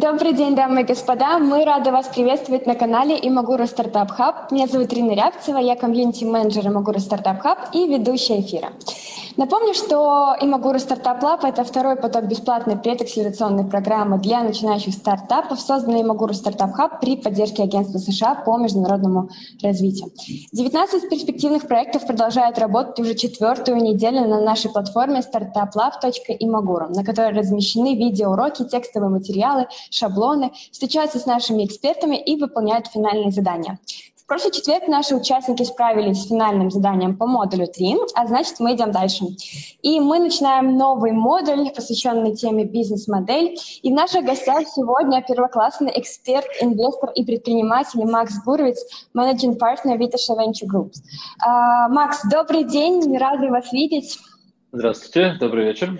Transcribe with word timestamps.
Добрый 0.00 0.32
день, 0.32 0.54
дамы 0.54 0.80
и 0.80 0.84
господа. 0.84 1.38
Мы 1.38 1.62
рады 1.62 1.92
вас 1.92 2.06
приветствовать 2.06 2.66
на 2.66 2.74
канале 2.74 3.18
Imaguru 3.20 3.66
Startup 3.66 4.10
Hub. 4.12 4.50
Меня 4.50 4.66
зовут 4.66 4.90
Рина 4.94 5.10
Рябцева, 5.12 5.58
я 5.58 5.76
комьюнити-менеджер 5.76 6.68
Imaguru 6.68 6.98
Startup 7.00 7.40
Hub 7.42 7.58
и 7.74 7.86
ведущая 7.86 8.40
эфира. 8.40 8.70
Напомню, 9.36 9.74
что 9.74 10.34
Имагура 10.40 10.78
Стартап 10.78 11.22
Лаб– 11.22 11.44
это 11.44 11.64
второй 11.64 11.96
поток 11.96 12.24
бесплатной 12.24 12.76
предакселерационной 12.76 13.64
программы 13.64 14.18
для 14.18 14.42
начинающих 14.42 14.94
стартапов, 14.94 15.60
созданной 15.60 16.02
Imaguru 16.02 16.32
Startup 16.32 16.72
Hub 16.72 17.00
при 17.00 17.16
поддержке 17.16 17.62
Агентства 17.62 17.98
США 17.98 18.34
по 18.34 18.58
международному 18.58 19.30
развитию. 19.62 20.10
19 20.52 21.08
перспективных 21.08 21.68
проектов 21.68 22.06
продолжают 22.06 22.58
работать 22.58 22.98
уже 22.98 23.14
четвертую 23.14 23.78
неделю 23.78 24.26
на 24.26 24.40
нашей 24.40 24.70
платформе 24.70 25.20
startuplab.imaguru, 25.20 26.88
на 26.88 27.04
которой 27.04 27.32
размещены 27.32 27.94
видеоуроки, 27.94 28.64
текстовые 28.64 29.10
материалы, 29.10 29.68
шаблоны, 29.90 30.52
встречаются 30.72 31.18
с 31.18 31.26
нашими 31.26 31.64
экспертами 31.64 32.16
и 32.16 32.40
выполняют 32.40 32.88
финальные 32.88 33.30
задания. 33.30 33.78
В 34.30 34.32
прошлый 34.32 34.52
четверг 34.52 34.86
наши 34.86 35.16
участники 35.16 35.64
справились 35.64 36.22
с 36.22 36.28
финальным 36.28 36.70
заданием 36.70 37.16
по 37.16 37.26
модулю 37.26 37.66
3, 37.66 37.96
а 38.14 38.28
значит, 38.28 38.60
мы 38.60 38.76
идем 38.76 38.92
дальше. 38.92 39.24
И 39.82 39.98
мы 39.98 40.20
начинаем 40.20 40.76
новый 40.76 41.10
модуль, 41.10 41.68
посвященный 41.74 42.36
теме 42.36 42.64
бизнес-модель. 42.64 43.58
И 43.82 43.90
в 43.90 43.92
наших 43.92 44.24
гостях 44.24 44.68
сегодня 44.68 45.20
первоклассный 45.20 45.90
эксперт, 45.96 46.46
инвестор 46.60 47.10
и 47.10 47.24
предприниматель 47.24 48.04
Макс 48.04 48.40
Гуровиц, 48.44 48.78
менеджинг 49.14 49.58
партнер 49.58 49.98
Vitaша 49.98 50.34
Venture 50.34 50.68
Group. 50.72 50.92
Uh, 51.44 51.88
Макс, 51.88 52.20
добрый 52.30 52.62
день, 52.62 53.18
рады 53.18 53.50
вас 53.50 53.72
видеть. 53.72 54.16
Здравствуйте, 54.70 55.38
добрый 55.40 55.64
вечер. 55.64 55.98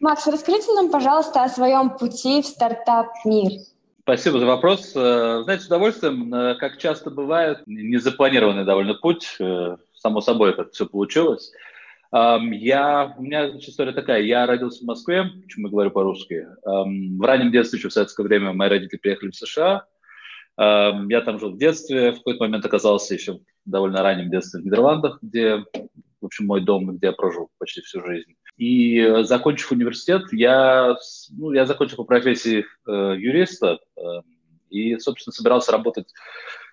Макс, 0.00 0.26
расскажите 0.26 0.72
нам, 0.72 0.88
пожалуйста, 0.88 1.42
о 1.42 1.50
своем 1.50 1.90
пути 1.90 2.40
в 2.40 2.46
стартап-мир. 2.46 3.60
Спасибо 4.04 4.40
за 4.40 4.46
вопрос. 4.46 4.92
Э, 4.96 5.42
знаете, 5.44 5.62
с 5.62 5.66
удовольствием, 5.66 6.34
э, 6.34 6.56
как 6.56 6.78
часто 6.78 7.08
бывает, 7.08 7.62
незапланированный 7.66 8.64
довольно 8.64 8.94
путь. 8.94 9.36
Э, 9.38 9.76
само 9.94 10.20
собой 10.20 10.50
это 10.50 10.68
все 10.70 10.86
получилось. 10.86 11.52
Я, 12.12 13.14
у 13.16 13.22
меня 13.22 13.56
история 13.56 13.92
такая. 13.92 14.20
Я 14.20 14.44
родился 14.44 14.82
в 14.82 14.86
Москве, 14.86 15.30
почему 15.42 15.68
я 15.68 15.70
говорю 15.70 15.90
по-русски. 15.92 16.46
В 16.62 17.24
раннем 17.24 17.50
детстве, 17.50 17.78
еще 17.78 17.88
в 17.88 17.92
советское 17.94 18.22
время, 18.24 18.52
мои 18.52 18.68
родители 18.68 18.98
приехали 18.98 19.30
в 19.30 19.34
США. 19.34 19.86
Я 20.58 21.22
там 21.24 21.38
жил 21.38 21.52
в 21.52 21.56
детстве, 21.56 22.12
в 22.12 22.16
какой-то 22.16 22.44
момент 22.44 22.66
оказался 22.66 23.14
еще 23.14 23.38
в 23.38 23.40
довольно 23.64 24.02
раннем 24.02 24.30
детстве 24.30 24.60
в 24.60 24.64
Нидерландах, 24.66 25.20
где, 25.22 25.64
в 26.20 26.26
общем, 26.26 26.48
мой 26.48 26.60
дом, 26.60 26.94
где 26.98 27.06
я 27.06 27.12
прожил 27.14 27.48
почти 27.56 27.80
всю 27.80 28.04
жизнь. 28.04 28.34
И 28.56 28.98
э, 28.98 29.24
закончив 29.24 29.72
университет, 29.72 30.22
я, 30.32 30.96
ну, 31.30 31.52
я 31.52 31.66
закончил 31.66 31.96
по 31.96 32.04
профессии 32.04 32.64
э, 32.86 33.14
юриста 33.18 33.78
э, 33.96 34.00
и, 34.70 34.98
собственно, 34.98 35.32
собирался 35.32 35.72
работать 35.72 36.12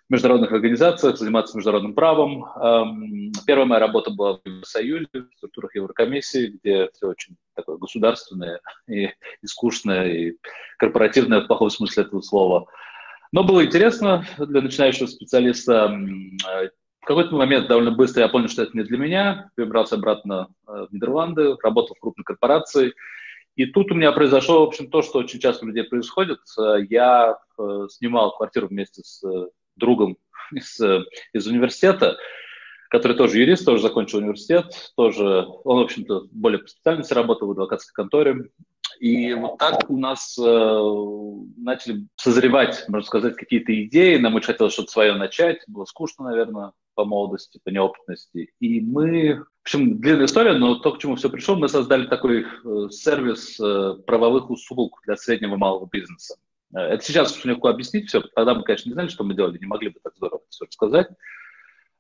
в 0.07 0.13
международных 0.13 0.51
организациях, 0.51 1.17
заниматься 1.17 1.55
международным 1.55 1.93
правом. 1.93 2.43
Эм, 2.43 3.31
первая 3.45 3.67
моя 3.67 3.79
работа 3.79 4.09
была 4.11 4.37
в 4.37 4.41
Евросоюзе, 4.43 5.07
в 5.13 5.37
структурах 5.37 5.75
Еврокомиссии, 5.75 6.47
где 6.47 6.89
все 6.93 7.07
очень 7.07 7.35
такое 7.55 7.77
государственное 7.77 8.59
и, 8.87 9.05
и 9.05 9.45
скучное, 9.45 10.11
и 10.11 10.33
корпоративное 10.77 11.41
в 11.41 11.47
плохом 11.47 11.69
смысле 11.69 12.03
этого 12.03 12.21
слова. 12.21 12.65
Но 13.31 13.43
было 13.43 13.63
интересно 13.63 14.25
для 14.39 14.61
начинающего 14.61 15.05
специалиста. 15.05 15.95
Какой-то 17.09 17.35
момент 17.35 17.67
довольно 17.67 17.89
быстро 17.89 18.21
я 18.21 18.29
понял, 18.29 18.49
что 18.49 18.61
это 18.61 18.77
не 18.77 18.83
для 18.83 18.95
меня, 18.99 19.49
перебрался 19.55 19.95
обратно 19.95 20.49
э, 20.67 20.85
в 20.87 20.93
Нидерланды, 20.93 21.55
работал 21.63 21.95
в 21.95 21.99
крупной 21.99 22.23
корпорации. 22.23 22.93
И 23.55 23.65
тут 23.65 23.91
у 23.91 23.95
меня 23.95 24.11
произошло, 24.11 24.59
в 24.59 24.67
общем, 24.67 24.91
то, 24.91 25.01
что 25.01 25.17
очень 25.17 25.39
часто 25.39 25.65
у 25.65 25.69
людей 25.69 25.85
происходит. 25.85 26.37
Э, 26.59 26.75
я 26.87 27.35
э, 27.57 27.87
снимал 27.89 28.37
квартиру 28.37 28.67
вместе 28.67 29.01
с 29.03 29.23
другом 29.75 30.17
из, 30.51 30.79
из 31.33 31.47
университета, 31.47 32.19
который 32.91 33.17
тоже 33.17 33.39
юрист, 33.39 33.65
тоже 33.65 33.81
закончил 33.81 34.19
университет, 34.19 34.91
тоже, 34.95 35.47
он, 35.63 35.79
в 35.79 35.85
общем-то, 35.85 36.27
более 36.29 36.59
по 36.59 36.67
специальности 36.67 37.15
работал 37.15 37.47
в 37.47 37.51
адвокатской 37.53 37.93
конторе. 37.95 38.51
И 38.99 39.33
вот 39.33 39.57
так 39.57 39.89
у 39.89 39.97
нас 39.97 40.37
э, 40.37 40.81
начали 41.57 42.05
созревать, 42.17 42.85
можно 42.87 43.07
сказать, 43.07 43.35
какие-то 43.35 43.73
идеи. 43.85 44.17
Нам 44.17 44.35
очень 44.35 44.45
хотелось 44.45 44.73
что-то 44.73 44.91
свое 44.91 45.15
начать. 45.15 45.63
Было 45.65 45.85
скучно, 45.85 46.25
наверное 46.25 46.73
по 46.99 47.05
молодости, 47.05 47.61
по 47.63 47.69
неопытности. 47.69 48.51
И 48.59 48.81
мы, 48.81 49.35
в 49.35 49.45
общем, 49.63 50.01
длинная 50.01 50.25
история, 50.25 50.51
но 50.55 50.75
то, 50.75 50.91
к 50.91 50.99
чему 50.99 51.15
все 51.15 51.29
пришло, 51.29 51.55
мы 51.55 51.69
создали 51.69 52.07
такой 52.07 52.41
э, 52.41 52.89
сервис 52.89 53.57
э, 53.57 53.93
правовых 54.05 54.49
услуг 54.49 54.99
для 55.05 55.15
среднего 55.15 55.53
и 55.53 55.57
малого 55.57 55.87
бизнеса. 55.89 56.35
Э, 56.75 56.79
это 56.79 57.05
сейчас 57.05 57.37
очень 57.37 57.51
легко 57.51 57.69
объяснить 57.69 58.09
все. 58.09 58.19
Тогда 58.35 58.53
мы, 58.53 58.63
конечно, 58.63 58.89
не 58.89 58.95
знали, 58.95 59.07
что 59.07 59.23
мы 59.23 59.33
делали, 59.33 59.57
не 59.57 59.65
могли 59.65 59.91
бы 59.91 60.01
так 60.03 60.13
здорово 60.17 60.41
все 60.49 60.65
рассказать. 60.65 61.07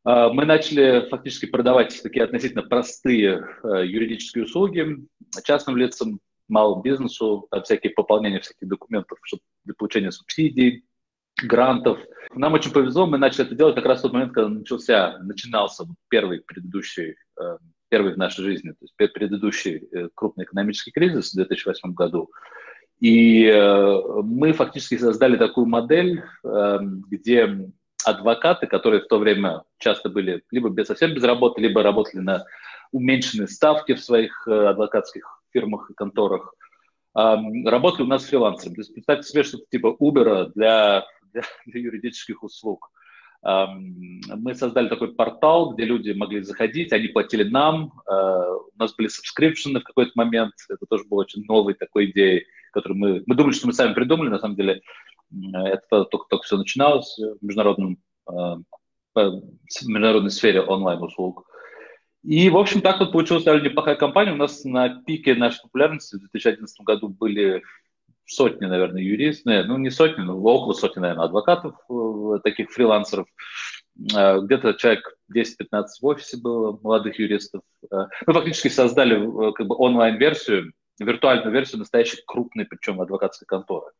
Э, 0.05 0.27
мы 0.33 0.43
начали 0.43 1.07
фактически 1.09 1.45
продавать 1.45 1.97
такие 2.03 2.25
относительно 2.25 2.63
простые 2.63 3.47
э, 3.63 3.85
юридические 3.85 4.43
услуги 4.43 4.97
частным 5.45 5.77
лицам, 5.77 6.19
малому 6.49 6.81
бизнесу, 6.81 7.47
всякие 7.63 7.93
пополнения 7.93 8.41
всяких 8.41 8.67
документов 8.67 9.17
для 9.63 9.73
получения 9.75 10.11
субсидий, 10.11 10.83
грантов. 11.43 11.99
Нам 12.33 12.53
очень 12.53 12.71
повезло, 12.71 13.07
мы 13.07 13.17
начали 13.17 13.45
это 13.45 13.55
делать 13.55 13.75
как 13.75 13.85
раз 13.85 13.99
в 13.99 14.01
тот 14.03 14.13
момент, 14.13 14.33
когда 14.33 14.49
начался, 14.49 15.17
начинался 15.19 15.85
первый 16.09 16.41
предыдущий, 16.41 17.15
э, 17.39 17.57
первый 17.89 18.13
в 18.13 18.17
нашей 18.17 18.43
жизни, 18.43 18.69
то 18.69 18.77
есть 18.81 19.13
предыдущий 19.13 19.87
э, 19.91 20.09
крупный 20.13 20.45
экономический 20.45 20.91
кризис 20.91 21.31
в 21.31 21.35
2008 21.35 21.93
году. 21.93 22.29
И 22.99 23.45
э, 23.45 24.01
мы 24.23 24.53
фактически 24.53 24.97
создали 24.97 25.37
такую 25.37 25.65
модель, 25.65 26.23
где 26.43 27.71
адвокаты, 28.05 28.67
которые 28.67 29.01
в 29.01 29.07
то 29.07 29.17
время 29.17 29.63
часто 29.77 30.09
были 30.09 30.43
либо 30.51 30.69
без, 30.69 30.87
совсем 30.87 31.13
без 31.13 31.23
работы, 31.23 31.61
либо 31.61 31.81
работали 31.81 32.21
на 32.21 32.45
уменьшенные 32.91 33.47
ставки 33.47 33.93
в 33.93 34.03
своих 34.03 34.47
адвокатских 34.47 35.41
фирмах 35.51 35.89
и 35.89 35.93
конторах, 35.93 36.53
работали 37.13 38.03
у 38.03 38.09
нас 38.09 38.25
фрилансерами. 38.25 38.75
То 38.75 38.81
есть 38.81 38.93
представьте 38.93 39.29
себе 39.29 39.43
что-то 39.43 39.65
типа 39.69 39.95
Uber 39.99 40.51
для 40.55 41.05
для, 41.33 41.41
для 41.65 41.81
юридических 41.81 42.43
услуг. 42.43 42.91
Мы 43.41 44.53
создали 44.53 44.89
такой 44.89 45.15
портал, 45.15 45.73
где 45.73 45.85
люди 45.85 46.11
могли 46.11 46.41
заходить, 46.41 46.91
они 46.91 47.07
платили 47.07 47.43
нам, 47.49 47.93
э, 48.05 48.11
у 48.11 48.77
нас 48.77 48.93
были 48.93 49.07
subscription 49.07 49.74
ы 49.74 49.79
в 49.79 49.85
какой-то 49.85 50.11
момент, 50.15 50.51
это 50.67 50.85
тоже 50.89 51.05
было 51.05 51.21
очень 51.21 51.45
новой 51.45 51.73
такой 51.75 52.11
идеей, 52.11 52.45
которую 52.73 52.97
мы, 52.97 53.23
мы 53.25 53.35
думали, 53.35 53.53
что 53.53 53.67
мы 53.67 53.71
сами 53.71 53.93
придумали, 53.93 54.27
на 54.27 54.39
самом 54.39 54.57
деле 54.57 54.81
это 55.53 56.03
только-только 56.03 56.43
все 56.43 56.57
начиналось 56.57 57.17
в 57.17 57.45
международном 57.45 57.99
э, 58.29 58.55
в 59.15 59.41
международной 59.87 60.31
сфере 60.31 60.61
онлайн-услуг. 60.61 61.45
И, 62.23 62.49
в 62.49 62.57
общем, 62.57 62.81
так 62.81 62.99
вот 62.99 63.11
получилась 63.11 63.43
довольно 63.43 63.67
неплохая 63.67 63.95
компания. 63.95 64.33
У 64.33 64.37
нас 64.37 64.63
на 64.65 65.01
пике 65.03 65.35
нашей 65.35 65.61
популярности 65.61 66.15
в 66.15 66.19
2011 66.19 66.81
году 66.81 67.09
были 67.09 67.63
сотни, 68.29 68.65
наверное, 68.65 69.01
юристов, 69.01 69.65
ну 69.67 69.77
не 69.77 69.89
сотни, 69.89 70.21
но 70.21 70.39
около 70.39 70.73
сотни, 70.73 70.99
наверное, 70.99 71.25
адвокатов, 71.25 71.75
э, 71.89 72.39
таких 72.43 72.69
фрилансеров. 72.71 73.27
Э, 74.15 74.39
где-то 74.39 74.73
человек 74.75 75.17
10-15 75.33 75.85
в 76.01 76.05
офисе 76.05 76.37
было, 76.37 76.79
молодых 76.81 77.19
юристов. 77.19 77.61
Э, 77.91 78.05
мы 78.27 78.33
фактически 78.33 78.67
создали 78.69 79.15
как 79.53 79.67
бы 79.67 79.75
онлайн-версию, 79.75 80.73
виртуальную 80.99 81.51
версию 81.51 81.79
настоящей 81.79 82.21
крупной, 82.25 82.65
причем 82.65 83.01
адвокатской 83.01 83.45
конторы. 83.47 83.91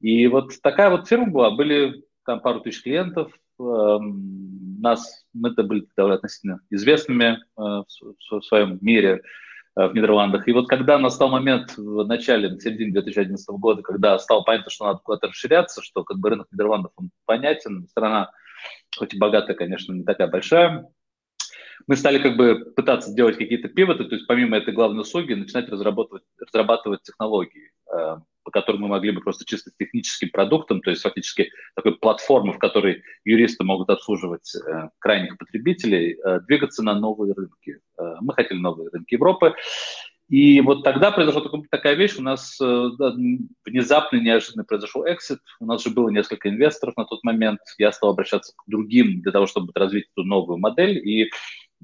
И 0.00 0.26
вот 0.26 0.52
такая 0.62 0.90
вот 0.90 1.06
фирма 1.06 1.30
была, 1.30 1.50
были 1.50 2.04
там 2.24 2.40
пару 2.40 2.60
тысяч 2.60 2.82
клиентов, 2.82 3.32
эм, 3.60 4.80
нас, 4.80 5.24
мы-то 5.32 5.62
были 5.62 5.86
довольно 5.96 6.16
относительно 6.16 6.60
известными 6.70 7.38
в 7.56 8.42
своем 8.42 8.78
мире, 8.80 9.22
в 9.74 9.92
Нидерландах. 9.94 10.48
И 10.48 10.52
вот 10.52 10.68
когда 10.68 10.98
настал 10.98 11.30
момент 11.30 11.76
в 11.76 12.04
начале, 12.04 12.48
в 12.48 12.60
середине 12.60 12.92
2011 12.92 13.48
года, 13.50 13.82
когда 13.82 14.18
стало 14.18 14.42
понятно, 14.42 14.70
что 14.70 14.86
надо 14.86 15.00
куда-то 15.02 15.28
расширяться, 15.28 15.82
что 15.82 16.04
как 16.04 16.18
бы 16.18 16.30
рынок 16.30 16.48
Нидерландов 16.52 16.92
он 16.96 17.10
понятен, 17.24 17.86
страна 17.88 18.30
хоть 18.96 19.14
и 19.14 19.18
богатая, 19.18 19.54
конечно, 19.54 19.92
не 19.92 20.04
такая 20.04 20.28
большая, 20.28 20.88
мы 21.86 21.96
стали 21.96 22.18
как 22.18 22.36
бы 22.36 22.72
пытаться 22.76 23.12
делать 23.12 23.36
какие-то 23.36 23.68
пивоты, 23.68 24.04
то 24.04 24.14
есть 24.14 24.26
помимо 24.26 24.56
этой 24.56 24.74
главной 24.74 25.00
услуги 25.00 25.34
начинать 25.34 25.68
разрабатывать, 25.68 26.22
разрабатывать 26.38 27.02
технологии, 27.02 27.72
э, 27.92 28.16
по 28.44 28.50
которым 28.50 28.82
мы 28.82 28.88
могли 28.88 29.12
бы 29.12 29.20
просто 29.20 29.44
чисто 29.44 29.70
техническим 29.78 30.30
продуктом, 30.30 30.80
то 30.80 30.90
есть 30.90 31.02
фактически 31.02 31.50
такой 31.74 31.96
платформы, 31.96 32.52
в 32.52 32.58
которой 32.58 33.02
юристы 33.24 33.64
могут 33.64 33.90
обслуживать 33.90 34.54
э, 34.54 34.88
крайних 34.98 35.38
потребителей, 35.38 36.18
э, 36.18 36.40
двигаться 36.46 36.82
на 36.82 36.94
новые 36.98 37.34
рынки. 37.34 37.78
Э, 37.98 38.16
мы 38.20 38.34
хотели 38.34 38.58
новые 38.58 38.90
рынки 38.90 39.14
Европы. 39.14 39.54
И 40.28 40.62
вот 40.62 40.82
тогда 40.82 41.10
произошла 41.10 41.42
такая 41.70 41.94
вещь, 41.94 42.16
у 42.16 42.22
нас 42.22 42.58
э, 42.58 42.64
внезапно, 43.66 44.16
неожиданно 44.16 44.64
произошел 44.64 45.04
эксит, 45.06 45.40
у 45.60 45.66
нас 45.66 45.84
же 45.84 45.90
было 45.90 46.08
несколько 46.08 46.48
инвесторов 46.48 46.96
на 46.96 47.04
тот 47.04 47.22
момент, 47.22 47.60
я 47.76 47.92
стал 47.92 48.10
обращаться 48.10 48.54
к 48.56 48.62
другим 48.66 49.20
для 49.20 49.30
того, 49.30 49.46
чтобы 49.46 49.72
развить 49.74 50.06
эту 50.14 50.24
новую 50.24 50.56
модель, 50.58 50.96
и 51.06 51.30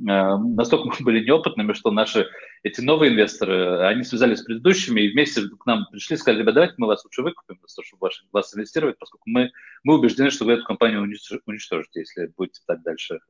настолько 0.01 0.89
мы 0.89 0.95
были 1.01 1.25
неопытными, 1.25 1.73
что 1.73 1.91
наши 1.91 2.27
эти 2.63 2.81
новые 2.81 3.13
инвесторы, 3.13 3.87
они 3.87 4.03
связались 4.05 4.39
с 4.39 4.45
предыдущими 4.45 5.01
и 5.01 5.13
вместе 5.13 5.43
к 5.43 5.67
нам 5.67 5.87
пришли 5.91 6.15
и 6.15 6.19
сказали, 6.19 6.41
ребята, 6.41 6.55
давайте 6.55 6.75
мы 6.79 6.87
вас 6.87 7.05
лучше 7.05 7.23
выкупим, 7.23 7.59
чтобы 7.83 8.01
ваш, 8.01 8.25
вас 8.33 8.55
инвестировать, 8.55 8.99
поскольку 8.99 9.25
мы, 9.27 9.51
мы 9.85 9.99
убеждены, 9.99 10.31
что 10.31 10.45
вы 10.45 10.53
эту 10.53 10.65
компанию 10.65 11.03
уничтожите, 11.03 12.01
если 12.01 12.33
будете 12.37 12.61
так 12.67 12.83
дальше 12.83 13.21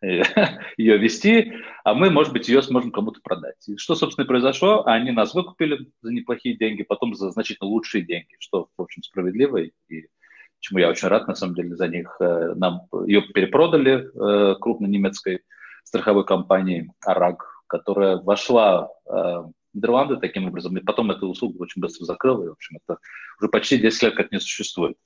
ее 0.02 0.98
вести, 0.98 1.52
а 1.84 1.94
мы, 1.94 2.10
может 2.10 2.32
быть, 2.32 2.48
ее 2.48 2.62
сможем 2.62 2.90
кому-то 2.90 3.20
продать. 3.22 3.68
И 3.68 3.76
что, 3.76 3.94
собственно, 3.94 4.24
и 4.24 4.28
произошло? 4.28 4.84
Они 4.86 5.10
нас 5.10 5.34
выкупили 5.34 5.88
за 6.02 6.12
неплохие 6.12 6.56
деньги, 6.56 6.82
потом 6.82 7.14
за 7.14 7.30
значительно 7.30 7.68
лучшие 7.68 8.04
деньги, 8.04 8.36
что, 8.38 8.68
в 8.76 8.82
общем, 8.82 9.02
справедливо, 9.02 9.58
и 9.58 10.06
чему 10.64 10.78
я 10.78 10.88
очень 10.88 11.08
рад, 11.08 11.28
на 11.28 11.34
самом 11.34 11.54
деле, 11.54 11.76
за 11.76 11.88
них. 11.88 12.16
Э, 12.20 12.54
нам 12.56 12.88
ее 13.06 13.22
перепродали 13.22 14.08
э, 14.08 14.54
крупной 14.58 14.88
немецкой 14.88 15.40
страховой 15.84 16.24
компании 16.24 16.92
«Араг», 17.04 17.62
которая 17.66 18.16
вошла 18.16 18.90
э, 19.06 19.44
Нидерланды 19.74 20.16
таким 20.16 20.46
образом, 20.46 20.76
и 20.76 20.80
потом 20.80 21.10
эту 21.10 21.28
услугу 21.28 21.62
очень 21.62 21.80
быстро 21.80 22.04
закрыл, 22.04 22.44
и, 22.44 22.48
в 22.48 22.52
общем, 22.52 22.78
это 22.84 22.98
уже 23.40 23.48
почти 23.48 23.78
10 23.78 24.02
лет 24.04 24.14
как 24.14 24.30
не 24.30 24.38
существует. 24.38 24.96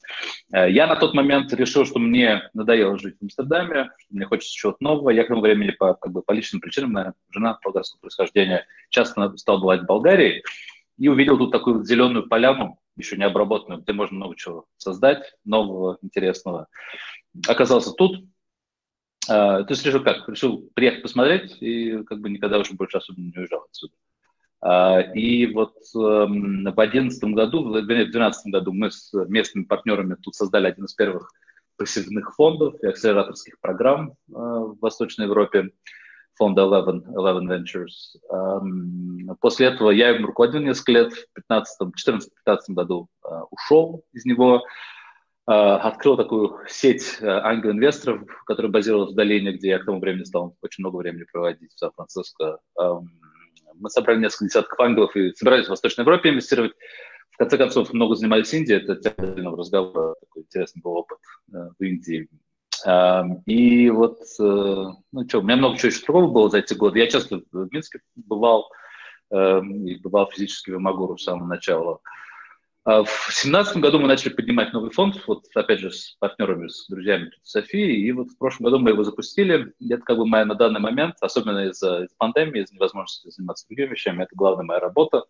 Э, 0.53 0.71
я 0.71 0.87
на 0.87 0.97
тот 0.97 1.15
момент 1.15 1.53
решил, 1.55 1.87
что 1.87 1.99
мне 1.99 2.51
надоело 2.53 2.99
жить 2.99 3.17
в 3.19 3.23
Амстердаме, 3.23 3.91
что 3.99 4.15
мне 4.15 4.27
хочется 4.27 4.55
чего-то 4.55 4.79
нового. 4.81 5.11
Я 5.11 5.25
к 5.25 5.29
тому 5.29 5.41
времени 5.41 5.71
по, 5.71 5.95
как 5.95 6.13
бы, 6.13 6.23
по 6.23 6.33
личным 6.33 6.61
причинам, 6.61 6.93
моя 6.93 7.15
жена 7.31 7.59
болгарского 7.65 8.01
происхождения, 8.01 8.67
часто 8.91 9.35
стал 9.37 9.61
бывать 9.61 9.83
в 9.83 9.87
Болгарии, 9.87 10.43
и 10.99 11.09
увидел 11.09 11.39
тут 11.39 11.53
такую 11.53 11.85
зеленую 11.85 12.29
поляну, 12.29 12.79
еще 12.97 13.17
не 13.17 13.25
обработанную, 13.25 13.81
где 13.81 13.93
можно 13.93 14.17
много 14.17 14.37
чего 14.37 14.67
создать, 14.77 15.35
нового, 15.45 15.99
интересного. 16.03 16.67
Оказался 17.47 17.93
тут, 17.93 18.25
то 19.29 19.67
есть 19.69 19.85
решил 19.85 20.03
как? 20.03 20.29
Решил 20.29 20.71
приехать 20.75 21.03
посмотреть 21.03 21.57
и 21.61 22.03
как 22.05 22.21
бы 22.21 22.31
никогда 22.31 22.59
уже 22.59 22.75
больше 22.75 22.99
особенно 22.99 23.31
не 23.31 23.39
уезжал 23.39 23.67
отсюда. 23.69 23.95
А, 24.61 25.01
и 25.01 25.47
вот 25.53 25.77
эм, 25.95 26.65
в 26.65 26.75
2011 26.75 27.25
году, 27.35 27.69
в 27.69 27.73
2012 27.73 28.53
году 28.53 28.73
мы 28.73 28.91
с 28.91 29.13
местными 29.29 29.65
партнерами 29.65 30.17
тут 30.21 30.35
создали 30.35 30.67
один 30.67 30.85
из 30.87 30.95
первых 30.95 31.31
пассивных 31.77 32.35
фондов 32.35 32.75
и 32.83 32.89
акселераторских 32.89 33.61
программ 33.61 34.11
э, 34.11 34.13
в 34.29 34.79
Восточной 34.81 35.27
Европе, 35.27 35.71
фонда 36.35 36.63
Eleven, 36.63 37.05
Eleven 37.15 37.47
Ventures. 37.47 38.19
Эм, 38.31 39.37
после 39.41 39.69
этого 39.69 39.91
я 39.91 40.17
им 40.17 40.27
руководил 40.27 40.61
несколько 40.61 40.93
лет, 40.93 41.13
в 41.13 41.53
2014-2015 41.53 42.59
году 42.71 43.09
э, 43.25 43.29
ушел 43.51 44.05
из 44.13 44.25
него, 44.25 44.65
открыл 45.51 46.17
такую 46.17 46.59
сеть 46.69 47.19
ангел-инвесторов, 47.23 48.23
которая 48.45 48.71
базировалась 48.71 49.13
в 49.13 49.17
долине, 49.17 49.53
где 49.53 49.69
я 49.69 49.79
к 49.79 49.87
тому 49.87 49.99
времени 49.99 50.25
стал 50.25 50.57
очень 50.61 50.83
много 50.83 50.97
времени 50.97 51.25
проводить 51.33 51.73
в 51.73 51.79
Сан-Франциско 51.79 52.59
эм, 52.79 53.09
мы 53.81 53.91
собрали 53.91 54.21
несколько 54.21 54.47
десятков 54.47 54.79
ангелов 54.81 55.15
и 55.17 55.33
собирались 55.35 55.67
в 55.67 55.71
Восточной 55.71 56.03
Европе 56.03 56.31
инвестировать. 56.31 56.73
В 57.31 57.37
конце 57.39 57.57
концов, 57.57 57.93
много 57.93 58.17
занимались 58.17 58.53
Индией, 58.53 58.83
это 58.83 58.93
отдельного 58.93 59.57
разговора, 59.57 60.17
такой 60.21 60.43
интересный 60.43 60.83
был 60.83 60.93
опыт 60.93 61.19
э, 61.53 61.57
в 61.79 61.83
Индии. 61.83 62.29
Э, 62.85 63.23
и 63.47 63.91
вот, 63.91 64.19
э, 64.41 64.43
ну 65.13 65.29
что, 65.29 65.39
у 65.39 65.43
меня 65.43 65.57
много 65.57 65.79
чего 65.79 65.89
еще 65.89 66.05
другого 66.05 66.33
было 66.33 66.51
за 66.51 66.59
эти 66.59 66.75
годы. 66.75 66.99
Я 66.99 67.07
часто 67.07 67.41
в 67.53 67.69
Минске 67.71 68.01
бывал, 68.17 68.69
э, 69.31 69.61
и 69.61 70.01
бывал 70.01 70.29
физически 70.33 70.71
в 70.71 70.81
Магуру 70.81 71.17
с 71.17 71.25
самого 71.25 71.47
начала. 71.47 72.01
В 72.89 73.27
2017 73.27 73.77
году 73.77 73.99
мы 73.99 74.09
начали 74.09 74.33
поднимать 74.33 74.73
новый 74.73 74.91
фонд, 74.91 75.23
вот 75.27 75.45
опять 75.55 75.81
же 75.81 75.91
с 75.91 76.17
партнерами, 76.21 76.69
с 76.69 76.87
друзьями 76.89 77.31
Софии, 77.43 78.01
и 78.01 78.11
вот 78.13 78.31
в 78.31 78.39
прошлом 78.39 78.65
году 78.65 78.79
мы 78.79 78.91
его 78.91 79.05
запустили. 79.05 79.75
И 79.79 79.93
это 79.93 80.03
как 80.03 80.17
бы 80.17 80.25
моя 80.25 80.47
на 80.47 80.55
данный 80.55 80.81
момент, 80.81 81.17
особенно 81.21 81.69
из-за 81.69 82.05
из 82.05 82.15
пандемии, 82.17 82.63
из 82.63 82.73
невозможности 82.73 83.29
заниматься 83.29 83.67
другими 83.69 83.91
вещами, 83.91 84.23
это 84.23 84.35
главная 84.35 84.65
моя 84.65 84.81
работа. 84.81 85.25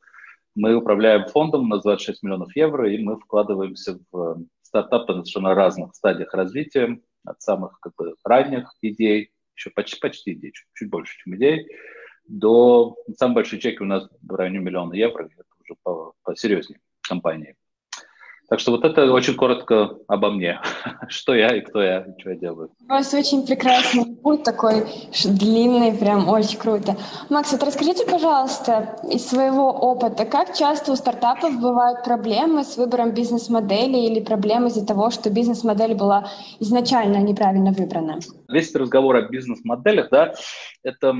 Мы 0.55 0.77
управляем 0.77 1.27
фондом 1.27 1.69
на 1.69 1.81
26 1.81 2.23
миллионов 2.23 2.55
евро, 2.55 2.89
и 2.89 3.03
мы 3.03 3.19
вкладываемся 3.19 3.99
в 4.13 4.19
э, 4.19 4.37
стартапы 4.63 5.15
на 5.15 5.25
совершенно 5.25 5.57
разных 5.57 5.97
стадиях 5.97 6.33
развития, 6.35 7.01
от 7.25 7.43
самых 7.43 7.81
как 7.81 7.93
бы, 7.97 8.15
ранних 8.23 8.73
идей, 8.83 9.33
еще 9.57 9.71
почти, 9.71 9.99
почти 9.99 10.33
идей, 10.35 10.53
чуть, 10.53 10.69
чуть 10.75 10.91
больше, 10.91 11.19
чем 11.19 11.35
идей, 11.35 11.67
до 12.25 12.97
самой 13.17 13.35
большой 13.35 13.59
чеки 13.59 13.83
у 13.83 13.87
нас 13.87 14.09
в 14.23 14.35
районе 14.37 14.61
миллиона 14.61 14.95
евро, 14.95 15.25
это 15.25 15.45
уже 15.61 15.75
по, 15.83 16.13
посерьезнее 16.23 16.79
компании. 17.09 17.55
Так 18.49 18.61
что 18.61 18.71
вот 18.71 18.85
это 18.85 19.13
очень 19.13 19.35
коротко 19.35 19.99
обо 20.07 20.31
мне. 20.31 20.59
что 21.09 21.35
я 21.35 21.55
и 21.55 21.61
кто 21.61 21.83
я, 21.83 22.01
и 22.01 22.19
что 22.19 22.31
я 22.31 22.37
делаю. 22.37 22.71
У 22.81 22.89
вас 22.89 23.13
очень 23.13 23.47
прекрасный 23.47 24.17
путь 24.17 24.43
такой 24.43 24.87
длинный, 25.25 25.93
прям 25.93 26.29
очень 26.29 26.59
круто. 26.59 26.97
Макс, 27.29 27.53
вот 27.53 27.63
расскажите, 27.63 28.07
пожалуйста, 28.07 28.97
из 29.11 29.27
своего 29.27 29.71
опыта, 29.71 30.25
как 30.25 30.57
часто 30.57 30.93
у 30.93 30.97
стартапов 30.97 31.61
бывают 31.61 32.05
проблемы 32.05 32.65
с 32.65 32.79
выбором 32.79 33.13
бизнес-модели 33.13 33.99
или 33.99 34.21
проблемы 34.21 34.69
из-за 34.69 34.87
того, 34.87 35.11
что 35.11 35.29
бизнес-модель 35.29 35.95
была 35.95 36.31
изначально 36.59 37.19
неправильно 37.19 37.73
выбрана? 37.73 38.19
Весь 38.49 38.75
разговор 38.75 39.17
о 39.17 39.29
бизнес-моделях, 39.29 40.09
да, 40.11 40.33
это 40.83 41.13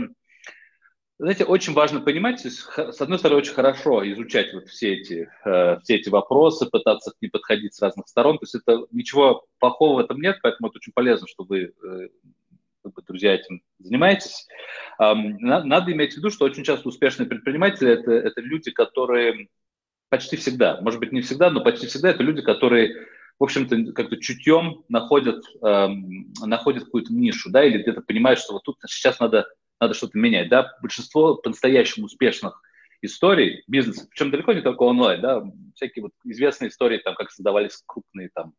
знаете, 1.19 1.45
очень 1.45 1.73
важно 1.73 2.01
понимать, 2.01 2.41
с 2.41 3.01
одной 3.01 3.19
стороны, 3.19 3.41
очень 3.41 3.55
хорошо 3.55 4.09
изучать 4.13 4.53
вот 4.55 4.69
все 4.69 4.95
эти, 4.95 5.29
э, 5.45 5.81
все 5.83 5.97
эти 5.97 6.09
вопросы, 6.09 6.67
пытаться 6.67 7.11
к 7.11 7.21
ним 7.21 7.33
подходить 7.33 7.75
с 7.75 7.83
разных 7.83 8.07
сторон. 8.07 8.39
То 8.39 8.45
есть 8.45 8.55
это 8.55 8.87
ничего 8.93 9.45
плохого 9.59 9.97
в 9.97 10.05
этом 10.05 10.21
нет, 10.21 10.39
поэтому 10.43 10.69
это 10.69 10.79
очень 10.79 10.93
полезно, 10.93 11.27
что 11.27 11.45
вы, 11.45 11.73
э, 11.83 12.09
друзья, 13.07 13.35
этим 13.35 13.63
занимаетесь. 13.81 14.47
Надо 14.99 15.93
иметь 15.93 16.15
в 16.15 16.17
виду, 16.17 16.31
что 16.31 16.45
очень 16.45 16.65
часто 16.65 16.89
успешные 16.89 17.27
предприниматели 17.27 17.93
это, 17.93 18.13
это 18.13 18.41
люди, 18.41 18.71
которые 18.71 19.49
почти 20.09 20.37
всегда, 20.37 20.81
может 20.81 21.01
быть, 21.01 21.13
не 21.13 21.21
всегда, 21.21 21.51
но 21.51 21.63
почти 21.63 21.87
всегда 21.87 22.11
это 22.11 22.23
люди, 22.23 22.41
которые 22.43 23.07
в 23.39 23.45
общем-то, 23.45 23.93
как-то 23.93 24.17
чутьем 24.17 24.85
находят, 24.89 25.45
эм, 25.63 26.33
находят 26.45 26.85
какую-то 26.85 27.13
нишу, 27.13 27.51
да, 27.51 27.65
или 27.65 27.81
где-то 27.83 28.01
понимают, 28.01 28.41
что 28.41 28.55
вот 28.55 28.65
тут 28.65 28.79
сейчас 28.89 29.21
надо 29.21 29.47
надо 29.81 29.95
что-то 29.95 30.19
менять, 30.19 30.49
да, 30.49 30.73
большинство 30.81 31.37
по-настоящему 31.37 32.07
успешных 32.07 32.61
историй 33.01 33.63
бизнеса, 33.67 34.07
причем 34.11 34.31
далеко 34.31 34.53
не 34.53 34.61
только 34.61 34.83
онлайн, 34.83 35.21
да, 35.21 35.45
всякие 35.75 36.05
вот 36.05 36.13
известные 36.25 36.69
истории, 36.69 36.99
там, 36.99 37.15
как 37.15 37.31
создавались 37.31 37.83
крупные 37.87 38.31
там 38.35 38.55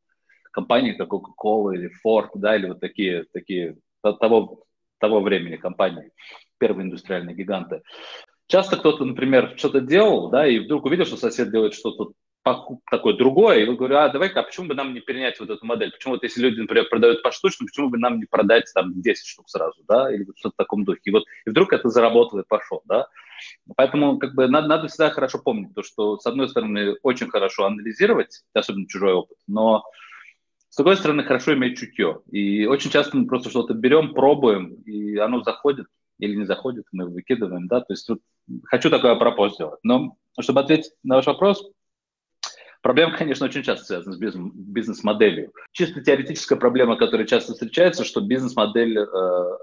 компании, 0.52 0.94
как 0.94 1.10
Coca-Cola 1.10 1.76
или 1.76 1.92
Ford, 2.06 2.30
да, 2.36 2.56
или 2.56 2.68
вот 2.68 2.80
такие, 2.80 3.26
такие 3.34 3.78
того, 4.02 4.66
того 5.00 5.22
времени 5.22 5.58
компании, 5.58 6.12
первые 6.58 6.86
индустриальные 6.86 7.36
гиганты. 7.36 7.82
Часто 8.48 8.78
кто-то, 8.78 9.06
например, 9.06 9.54
что-то 9.58 9.82
делал, 9.82 10.30
да, 10.30 10.48
и 10.48 10.60
вдруг 10.60 10.86
увидел, 10.86 11.06
что 11.06 11.18
сосед 11.18 11.52
делает 11.52 11.74
что-то 11.74 12.14
такое 12.44 13.16
другое, 13.16 13.60
и 13.60 13.66
вы 13.66 13.76
говорите, 13.76 14.00
а 14.00 14.10
давай-ка, 14.10 14.40
а 14.40 14.44
почему 14.44 14.68
бы 14.68 14.74
нам 14.74 14.94
не 14.94 15.02
перенять 15.02 15.40
вот 15.40 15.50
эту 15.50 15.66
модель? 15.66 15.92
Почему 15.92 16.14
вот 16.14 16.24
если 16.24 16.42
люди, 16.42 16.60
например, 16.60 16.88
продают 16.90 17.22
поштучно, 17.22 17.66
почему 17.66 17.90
бы 17.90 17.98
нам 17.98 18.20
не 18.20 18.26
продать 18.26 18.72
там 18.74 19.02
10 19.02 19.26
штук 19.26 19.50
сразу, 19.50 19.84
да, 19.88 20.14
или 20.14 20.26
что-то 20.36 20.54
в 20.54 20.58
таком 20.58 20.86
духе? 20.86 21.02
И 21.06 21.12
вот 21.12 21.24
и 21.46 21.50
вдруг 21.50 21.74
это 21.74 21.90
заработало 21.90 22.42
и 22.42 22.48
пошло, 22.48 22.82
да. 22.86 23.08
Поэтому 23.76 24.18
как 24.18 24.36
бы 24.36 24.48
надо, 24.48 24.68
надо 24.68 24.88
всегда 24.88 25.10
хорошо 25.10 25.40
помнить 25.40 25.74
то, 25.74 25.84
что 25.84 26.18
с 26.18 26.26
одной 26.26 26.50
стороны 26.50 26.96
очень 27.04 27.30
хорошо 27.30 27.66
анализировать, 27.66 28.44
особенно 28.54 28.88
чужой 28.88 29.14
опыт, 29.14 29.38
но 29.48 29.84
с 30.70 30.76
другой 30.76 30.98
стороны 30.98 31.24
хорошо 31.24 31.54
иметь 31.54 31.78
чутье. 31.78 32.22
И 32.32 32.66
очень 32.66 32.92
часто 32.92 33.18
мы 33.18 33.28
просто 33.28 33.50
что-то 33.50 33.74
берем, 33.74 34.14
пробуем, 34.14 34.74
и 34.86 35.18
оно 35.18 35.42
заходит 35.42 35.88
или 36.20 36.36
не 36.36 36.46
заходит, 36.46 36.86
мы 36.92 37.08
выкидываем, 37.08 37.68
да, 37.68 37.80
то 37.80 37.94
есть 37.94 38.06
тут 38.06 38.22
хочу 38.66 38.90
такое 38.90 39.16
пропоз 39.16 39.56
сделать. 39.56 39.80
Но 39.84 40.18
чтобы 40.40 40.60
ответить 40.60 40.92
на 41.04 41.16
ваш 41.16 41.26
вопрос, 41.26 41.72
Проблема, 42.82 43.18
конечно, 43.18 43.46
очень 43.46 43.64
часто 43.64 43.86
связана 43.86 44.14
с 44.14 44.18
бизнес-моделью. 44.18 45.52
Чисто 45.74 46.02
теоретическая 46.02 46.56
проблема, 46.56 46.96
которая 46.96 47.28
часто 47.28 47.52
встречается, 47.52 48.06
что 48.06 48.22
бизнес-модель 48.22 48.98
э, 48.98 49.06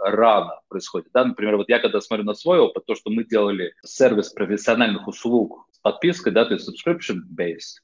рано 0.02 0.60
происходит. 0.68 1.08
Да? 1.14 1.24
Например, 1.24 1.56
вот 1.56 1.68
я 1.70 1.78
когда 1.78 2.00
смотрю 2.02 2.26
на 2.26 2.34
свой 2.34 2.58
опыт, 2.58 2.84
то, 2.84 2.94
что 2.94 3.10
мы 3.10 3.24
делали 3.24 3.72
сервис 3.82 4.30
профессиональных 4.30 5.08
услуг 5.08 5.66
с 5.72 5.78
подпиской, 5.78 6.32
да, 6.32 6.44
то 6.44 6.54
есть 6.54 6.68
subscription-based, 6.68 7.80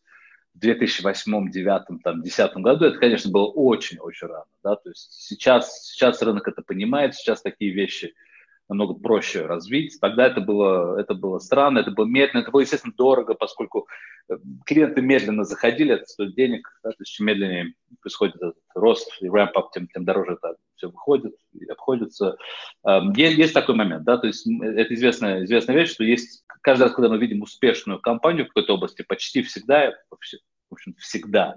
в 0.55 0.59
2008, 0.59 1.51
2009, 1.51 2.03
там, 2.05 2.21
2010 2.21 2.57
году, 2.59 2.85
это, 2.85 2.99
конечно, 2.99 3.31
было 3.31 3.47
очень-очень 3.47 4.27
рано. 4.27 4.45
Да? 4.63 4.77
То 4.77 4.91
есть 4.91 5.13
сейчас, 5.13 5.83
сейчас 5.83 6.21
рынок 6.21 6.47
это 6.47 6.61
понимает, 6.61 7.15
сейчас 7.15 7.41
такие 7.41 7.73
вещи– 7.73 8.13
намного 8.73 8.95
проще 8.95 9.47
развить. 9.47 9.99
Тогда 10.01 10.27
это 10.27 10.41
было, 10.41 10.99
это 10.99 11.15
было 11.15 11.39
странно, 11.39 11.81
это 11.81 11.91
было 11.91 12.07
медленно, 12.07 12.43
это 12.43 12.51
было, 12.51 12.63
естественно, 12.63 12.95
дорого, 12.97 13.35
поскольку 13.35 13.87
э, 14.29 14.37
клиенты 14.65 15.03
медленно 15.03 15.45
заходили, 15.45 15.95
это 15.95 16.07
стоит 16.07 16.35
денег, 16.35 16.69
да, 16.83 16.91
то 16.91 16.97
есть 16.99 17.13
чем 17.13 17.27
медленнее 17.27 17.75
происходит 18.01 18.37
этот 18.37 18.57
рост 18.75 19.11
и 19.21 19.27
ramp-up, 19.27 19.71
тем, 19.73 19.89
тем 19.89 20.05
дороже 20.05 20.33
это 20.33 20.57
все 20.77 20.89
выходит 20.89 21.35
и 21.53 21.67
обходится. 21.67 22.37
Эм, 22.85 23.13
есть, 23.13 23.37
есть 23.37 23.55
такой 23.55 23.75
момент, 23.75 24.05
да, 24.05 24.17
то 24.17 24.27
есть 24.27 24.47
это 24.47 24.95
известная, 24.95 25.45
известная 25.45 25.77
вещь, 25.77 25.91
что 25.91 26.05
есть 26.05 26.45
каждый 26.63 26.85
раз, 26.85 26.93
когда 26.93 27.11
мы 27.11 27.19
видим 27.19 27.43
успешную 27.43 28.01
компанию 28.01 28.47
в 28.47 28.49
какой-то 28.49 28.75
области, 28.75 29.03
почти 29.03 29.43
всегда, 29.43 29.93
в 30.11 30.73
общем, 30.73 30.95
всегда, 30.99 31.57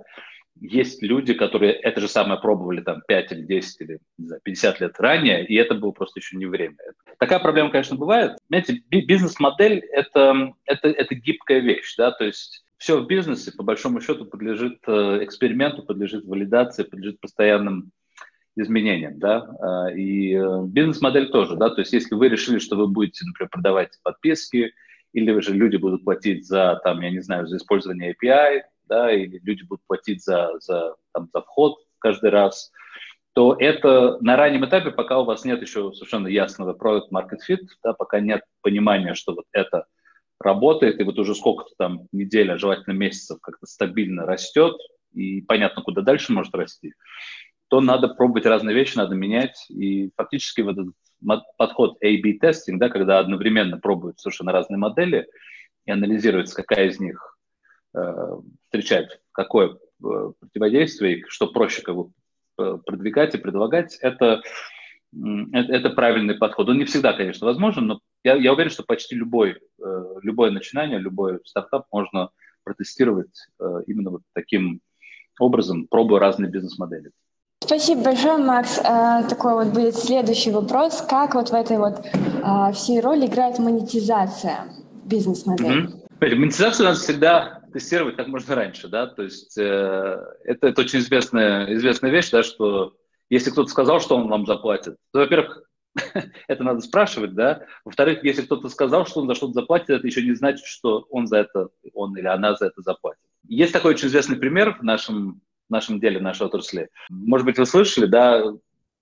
есть 0.60 1.02
люди, 1.02 1.34
которые 1.34 1.74
это 1.74 2.02
же 2.02 2.08
самое 2.08 2.40
пробовали 2.40 2.82
там 2.82 3.02
5 3.08 3.32
или 3.32 3.42
10 3.42 3.82
или 3.82 4.00
не 4.18 4.28
знаю, 4.28 4.42
50 4.44 4.80
лет 4.80 5.00
ранее, 5.00 5.46
и 5.46 5.56
это 5.56 5.76
было 5.76 5.92
просто 5.92 6.20
еще 6.20 6.38
не 6.38 6.46
время. 6.46 6.78
Такая 7.20 7.40
проблема, 7.40 7.72
конечно, 7.72 7.98
бывает. 7.98 8.38
Знаете, 8.48 8.82
бизнес-модель 8.90 9.80
это, 9.92 10.54
это, 10.66 10.88
это 10.90 11.16
гибкая 11.16 11.60
вещь, 11.60 11.96
да, 11.98 12.12
то 12.12 12.26
есть 12.26 12.64
все 12.78 13.02
в 13.02 13.08
бизнесе, 13.08 13.52
по 13.52 13.64
большому 13.64 14.02
счету, 14.02 14.26
подлежит 14.26 14.80
э, 14.88 15.24
эксперименту, 15.24 15.84
подлежит 15.84 16.26
валидации, 16.26 16.84
подлежит 16.84 17.20
постоянным 17.20 17.92
изменениям, 18.58 19.20
да, 19.20 19.50
а, 19.60 19.92
и 19.92 20.34
э, 20.34 20.64
бизнес-модель 20.68 21.30
тоже, 21.30 21.58
да, 21.58 21.70
то 21.70 21.82
есть 21.82 21.94
если 21.94 22.16
вы 22.16 22.30
решили, 22.30 22.60
что 22.60 22.76
вы 22.76 22.88
будете, 22.88 23.26
например, 23.26 23.50
продавать 23.50 24.00
подписки, 24.04 24.74
или 25.14 25.40
же 25.40 25.54
люди 25.54 25.78
будут 25.78 26.04
платить 26.04 26.46
за, 26.46 26.80
там, 26.84 27.02
я 27.02 27.10
не 27.10 27.22
знаю, 27.22 27.48
за 27.48 27.58
использование 27.58 28.14
API, 28.14 28.62
да, 28.88 29.12
или 29.12 29.40
люди 29.44 29.64
будут 29.64 29.84
платить 29.88 30.24
за, 30.24 30.52
за, 30.60 30.96
там, 31.14 31.30
за 31.34 31.42
вход 31.42 31.78
каждый 32.00 32.30
раз, 32.30 32.72
то 33.34 33.56
это 33.60 34.18
на 34.22 34.38
раннем 34.38 34.66
этапе, 34.66 34.92
пока 34.92 35.20
у 35.20 35.26
вас 35.26 35.44
нет 35.44 35.62
еще 35.62 35.92
совершенно 35.94 36.28
ясного 36.28 36.74
product 36.74 37.10
market 37.14 37.40
fit, 37.48 37.66
да, 37.84 37.94
пока 37.94 38.20
нет 38.20 38.42
понимания, 38.62 39.14
что 39.14 39.34
вот 39.34 39.46
это 39.52 39.86
работает, 40.40 41.00
и 41.00 41.04
вот 41.04 41.20
уже 41.20 41.36
сколько-то 41.36 41.72
там 41.78 42.08
недель, 42.12 42.52
а 42.52 42.58
желательно 42.58 42.94
месяцев 42.94 43.40
как-то 43.42 43.66
стабильно 43.66 44.26
растет, 44.26 44.76
и 45.14 45.42
понятно, 45.42 45.82
куда 45.82 46.02
дальше 46.02 46.32
может 46.32 46.56
расти, 46.56 46.94
то 47.68 47.82
надо 47.82 48.08
пробовать 48.10 48.46
разные 48.46 48.76
вещи, 48.76 48.98
надо 48.98 49.16
менять, 49.16 49.66
и 49.70 50.12
фактически 50.16 50.62
вот 50.62 50.78
этот 50.78 50.94
подход 51.58 51.98
A-B 52.04 52.34
тестинг, 52.40 52.80
да, 52.80 52.90
когда 52.90 53.20
одновременно 53.20 53.78
пробуют 53.78 54.20
совершенно 54.20 54.52
разные 54.52 54.78
модели 54.78 55.28
и 55.86 55.92
анализируется, 55.92 56.56
какая 56.56 56.88
из 56.88 57.00
них 57.00 57.35
э, 57.96 58.38
встречает 58.64 59.22
какое 59.32 59.70
э, 59.70 60.32
противодействие, 60.40 61.24
что 61.28 61.48
проще 61.48 61.82
как 61.82 61.96
бы 61.96 62.12
э, 62.60 62.78
продвигать 62.86 63.36
и 63.36 63.40
предлагать, 63.40 63.98
это, 64.02 64.42
это, 65.54 65.90
правильный 65.92 66.36
подход. 66.36 66.70
Он 66.70 66.78
не 66.78 66.86
всегда, 66.86 67.14
конечно, 67.14 67.48
возможен, 67.48 67.88
но 67.88 68.00
я, 68.24 68.36
я 68.36 68.54
уверен, 68.54 68.72
что 68.72 68.84
почти 68.84 69.16
любой, 69.16 69.58
любое 70.22 70.52
начинание, 70.52 71.00
любой 71.00 71.40
стартап 71.46 71.86
можно 71.92 72.32
протестировать 72.64 73.48
именно 73.88 74.10
вот 74.10 74.22
таким 74.34 74.82
образом, 75.40 75.88
пробуя 75.88 76.20
разные 76.20 76.52
бизнес-модели. 76.52 77.12
Спасибо 77.62 78.04
большое, 78.04 78.38
Макс. 78.38 78.76
Такой 79.30 79.54
вот 79.54 79.74
будет 79.74 79.96
следующий 79.96 80.52
вопрос. 80.52 81.02
Как 81.08 81.36
вот 81.36 81.50
в 81.50 81.54
этой 81.54 81.78
вот 81.78 82.06
всей 82.76 83.00
роли 83.00 83.28
играет 83.28 83.60
монетизация 83.60 84.66
бизнес-модели? 85.06 85.88
Mm-hmm. 85.88 86.06
Монетизацию 86.36 86.86
надо 86.88 87.00
всегда 87.00 87.65
тестировать 87.76 88.16
как 88.16 88.28
можно 88.28 88.56
раньше, 88.56 88.88
да, 88.88 89.06
то 89.06 89.22
есть 89.22 89.58
э, 89.58 90.18
это, 90.46 90.68
это 90.68 90.82
очень 90.82 91.00
известная, 91.00 91.74
известная 91.74 92.10
вещь, 92.10 92.30
да, 92.30 92.42
что 92.42 92.96
если 93.30 93.52
кто-то 93.52 93.70
сказал, 93.70 94.00
что 94.00 94.16
он 94.16 94.30
вам 94.30 94.46
заплатит, 94.46 94.96
то, 95.12 95.20
во-первых, 95.20 95.62
это 96.48 96.64
надо 96.64 96.80
спрашивать, 96.80 97.34
да, 97.34 97.66
во-вторых, 97.84 98.24
если 98.24 98.44
кто-то 98.44 98.70
сказал, 98.70 99.06
что 99.06 99.20
он 99.20 99.28
за 99.28 99.36
что-то 99.36 99.52
заплатит, 99.52 99.90
это 99.90 100.08
еще 100.08 100.24
не 100.24 100.34
значит, 100.36 100.66
что 100.66 101.06
он 101.10 101.28
за 101.28 101.40
это, 101.40 101.68
он 101.94 102.16
или 102.18 102.28
она 102.28 102.56
за 102.56 102.68
это 102.68 102.82
заплатит. 102.82 103.20
Есть 103.46 103.74
такой 103.74 103.92
очень 103.92 104.08
известный 104.08 104.38
пример 104.38 104.78
в 104.80 104.84
нашем 104.84 105.42
в 105.68 105.72
нашем 105.72 106.00
деле, 106.00 106.20
в 106.20 106.24
нашей 106.24 106.46
отрасли. 106.46 106.90
Может 107.10 107.44
быть, 107.44 107.58
вы 107.58 107.66
слышали, 107.66 108.06
да, 108.06 108.42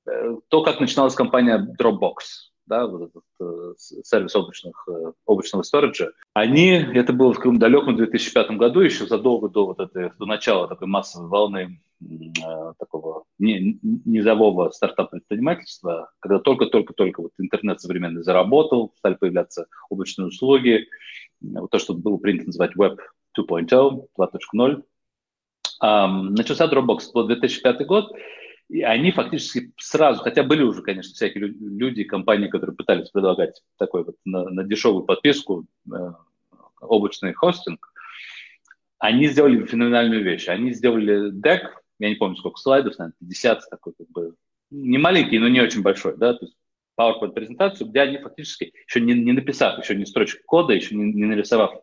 э, 0.08 0.36
то, 0.48 0.64
как 0.64 0.80
начиналась 0.80 1.14
компания 1.14 1.60
Dropbox, 1.80 2.53
да, 2.74 2.88
вот 2.88 3.12
этот 3.12 3.24
э, 3.40 3.74
сервис 3.78 4.36
облачных, 4.36 4.88
э, 4.88 5.12
облачного 5.26 5.62
сториджа, 5.62 6.12
они, 6.34 6.70
это 6.72 7.14
было 7.14 7.32
в 7.32 7.38
каком 7.38 7.60
далеком 7.60 7.96
2005 7.96 8.52
году, 8.52 8.80
еще 8.80 9.06
задолго 9.06 9.48
до 9.48 9.68
вот 9.68 9.80
этой, 9.80 10.12
до 10.18 10.26
начала 10.26 10.68
такой 10.68 10.88
массовой 10.88 11.28
волны 11.28 11.80
э, 12.02 12.74
такого 12.80 13.26
не, 13.38 13.80
низового 13.84 14.72
стартап-предпринимательства, 14.72 16.10
когда 16.20 16.40
только-только-только 16.40 17.22
вот 17.22 17.32
интернет 17.38 17.80
современный 17.80 18.24
заработал, 18.24 18.92
стали 18.98 19.14
появляться 19.14 19.68
облачные 19.92 20.30
услуги, 20.30 20.88
вот 21.42 21.70
то, 21.70 21.78
что 21.78 21.94
было 21.94 22.18
принято 22.18 22.48
называть 22.48 22.76
Web 22.76 22.98
2.0, 23.38 24.08
2.0, 24.18 24.84
начался 26.32 26.66
Dropbox, 26.66 26.98
это 27.02 27.14
был 27.14 27.28
2005 27.28 27.86
год, 27.86 28.12
и 28.70 28.82
они 28.82 29.12
фактически 29.12 29.72
сразу, 29.78 30.22
хотя 30.22 30.44
были 30.44 30.64
уже, 30.64 30.82
конечно, 30.82 31.14
всякие 31.14 31.48
люди, 31.48 32.04
компании, 32.04 32.48
которые 32.48 32.76
пытались 32.76 33.10
предлагать 33.10 33.62
такой 33.78 34.04
вот 34.04 34.16
на, 34.26 34.50
на 34.50 34.64
дешевую 34.64 35.04
подписку 35.04 35.66
э, 35.92 35.96
облачный 36.82 37.34
хостинг, 37.34 37.94
они 39.00 39.28
сделали 39.28 39.66
феноменальную 39.66 40.24
вещь. 40.24 40.48
Они 40.48 40.72
сделали 40.72 41.30
дек, 41.32 41.84
я 42.00 42.10
не 42.10 42.16
помню, 42.16 42.38
сколько 42.38 42.58
слайдов, 42.58 42.98
наверное, 42.98 43.18
50, 43.20 43.70
такой 43.70 43.94
как 43.98 44.10
бы, 44.10 44.36
не 44.72 44.98
маленький, 44.98 45.40
но 45.40 45.50
не 45.50 45.62
очень 45.62 45.82
большой, 45.82 46.18
да, 46.18 46.34
то 46.34 46.46
есть 46.46 46.58
PowerPoint-презентацию, 47.00 47.90
где 47.90 48.02
они 48.02 48.18
фактически, 48.18 48.74
еще 48.88 49.02
не, 49.02 49.14
не 49.14 49.34
написав, 49.34 49.78
еще 49.80 49.96
не 49.96 50.06
строчек 50.06 50.46
кода, 50.46 50.74
еще 50.74 50.96
не, 50.96 51.12
не 51.12 51.26
нарисовав 51.26 51.74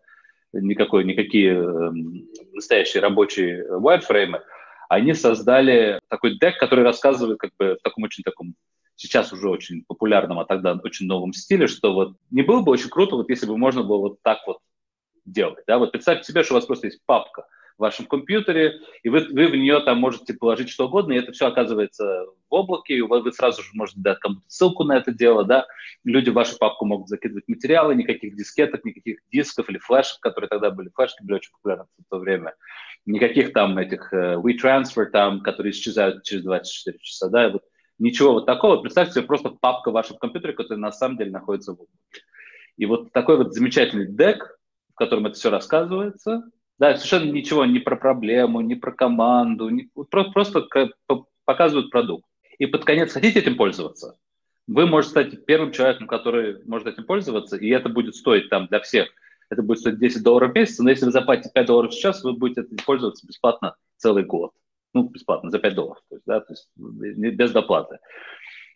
никакой, 0.53 1.05
никакие 1.05 1.53
э, 1.53 1.91
настоящие 2.53 3.03
рабочие 3.03 3.67
wireframe, 3.69 4.41
они 4.91 5.15
создали 5.15 6.01
такой 6.09 6.37
дек, 6.37 6.59
который 6.59 6.83
рассказывает 6.83 7.39
как 7.39 7.53
бы 7.57 7.77
в 7.79 7.83
таком 7.83 8.03
очень 8.03 8.25
таком 8.25 8.57
сейчас 8.97 9.33
уже 9.33 9.49
очень 9.49 9.85
популярном, 9.87 10.41
а 10.41 10.45
тогда 10.45 10.79
очень 10.83 11.07
новом 11.07 11.33
стиле, 11.33 11.69
что 11.69 11.95
вот 11.95 12.17
не 12.33 12.43
было 12.43 12.61
бы 12.61 12.73
очень 12.73 12.91
круто, 12.91 13.15
вот 13.15 13.31
если 13.31 13.47
бы 13.47 13.57
можно 13.57 13.85
было 13.85 13.99
вот 13.99 14.19
так 14.23 14.41
вот 14.49 14.59
делать, 15.25 15.63
да, 15.69 15.79
вот 15.79 15.93
представьте 15.93 16.25
себе, 16.25 16.43
что 16.43 16.55
у 16.55 16.57
вас 16.57 16.67
просто 16.67 16.89
есть 16.89 16.99
папка, 17.07 17.47
в 17.81 17.83
вашем 17.83 18.05
компьютере, 18.05 18.79
и 19.03 19.09
вы, 19.09 19.27
вы 19.33 19.49
в 19.49 19.57
нее 19.57 19.81
там 19.81 19.99
можете 19.99 20.35
положить 20.35 20.69
что 20.69 20.87
угодно, 20.87 21.15
и 21.15 21.19
это 21.19 21.33
все 21.33 21.47
оказывается 21.47 22.27
в 22.51 22.55
облаке, 22.55 22.95
и 22.95 23.01
вы 23.01 23.33
сразу 23.33 23.63
же 23.63 23.71
можете 23.73 24.01
дать 24.01 24.19
кому-то 24.19 24.43
ссылку 24.49 24.85
на 24.85 24.99
это 24.99 25.13
дело, 25.13 25.45
да, 25.45 25.67
люди 26.05 26.29
в 26.29 26.35
вашу 26.35 26.59
папку 26.59 26.85
могут 26.85 27.09
закидывать 27.09 27.49
материалы, 27.49 27.95
никаких 27.95 28.37
дискеток, 28.37 28.85
никаких 28.85 29.21
дисков 29.33 29.71
или 29.71 29.79
флешек, 29.79 30.21
которые 30.21 30.51
тогда 30.51 30.71
были, 30.71 30.91
флешки 30.95 31.23
были 31.23 31.37
очень 31.37 31.53
популярны 31.53 31.87
в 32.07 32.11
то 32.11 32.19
время, 32.19 32.55
никаких 33.07 33.55
там 33.55 33.79
этих 33.79 34.13
uh, 34.13 34.43
WeTransfer 34.43 35.07
там, 35.07 35.41
которые 35.41 35.73
исчезают 35.73 36.23
через 36.23 36.45
24 36.45 36.99
часа, 37.01 37.31
да, 37.31 37.49
вот 37.49 37.63
ничего 37.99 38.35
вот 38.35 38.45
такого. 38.45 38.83
Представьте 38.83 39.15
себе 39.15 39.25
просто 39.25 39.49
папка 39.49 39.91
в 39.91 39.95
вашем 39.95 40.19
компьютере, 40.19 40.53
которая 40.53 40.79
на 40.79 40.93
самом 40.93 41.17
деле 41.17 41.31
находится 41.31 41.73
в 41.73 41.77
облаке. 41.77 41.95
И 42.77 42.85
вот 42.85 43.11
такой 43.13 43.39
вот 43.39 43.55
замечательный 43.55 44.07
дек, 44.07 44.59
в 44.93 44.97
котором 44.97 45.25
это 45.25 45.37
все 45.37 45.49
рассказывается, 45.49 46.43
да, 46.81 46.97
совершенно 46.97 47.31
ничего 47.31 47.67
не 47.67 47.79
про 47.79 47.95
проблему, 47.95 48.63
не 48.63 48.75
про 48.75 48.91
команду, 48.91 49.69
не, 49.69 49.91
просто, 50.11 50.33
просто 50.33 50.67
показывают 51.45 51.91
продукт. 51.91 52.25
И 52.59 52.65
под 52.65 52.85
конец 52.85 53.13
хотите 53.13 53.41
этим 53.41 53.57
пользоваться, 53.57 54.17
вы 54.67 54.87
можете 54.87 55.11
стать 55.11 55.45
первым 55.45 55.73
человеком, 55.73 56.07
который 56.07 56.65
может 56.65 56.89
этим 56.89 57.05
пользоваться, 57.05 57.59
и 57.59 57.69
это 57.69 57.91
будет 57.91 58.17
стоить 58.17 58.49
там 58.49 58.67
для 58.67 58.81
всех, 58.81 59.09
это 59.51 59.63
будет 59.63 59.81
стоить 59.81 59.99
10 59.99 60.23
долларов 60.23 60.53
в 60.53 60.55
месяц, 60.55 60.79
но 60.79 60.89
если 60.89 61.05
вы 61.05 61.13
заплатите 61.13 61.51
5 61.53 61.67
долларов 61.67 61.93
сейчас, 61.93 62.25
вы 62.25 62.33
будете 62.33 62.63
этим 62.63 62.79
пользоваться 62.85 63.27
бесплатно 63.27 63.77
целый 63.99 64.25
год. 64.25 64.53
Ну, 64.95 65.05
бесплатно, 65.05 65.51
за 65.51 65.59
5 65.59 65.75
долларов, 65.75 66.03
то 66.09 66.17
есть, 66.17 66.25
да, 66.27 66.41
то 66.41 66.53
есть 66.53 66.69
без 66.77 67.53
доплаты. 67.53 67.99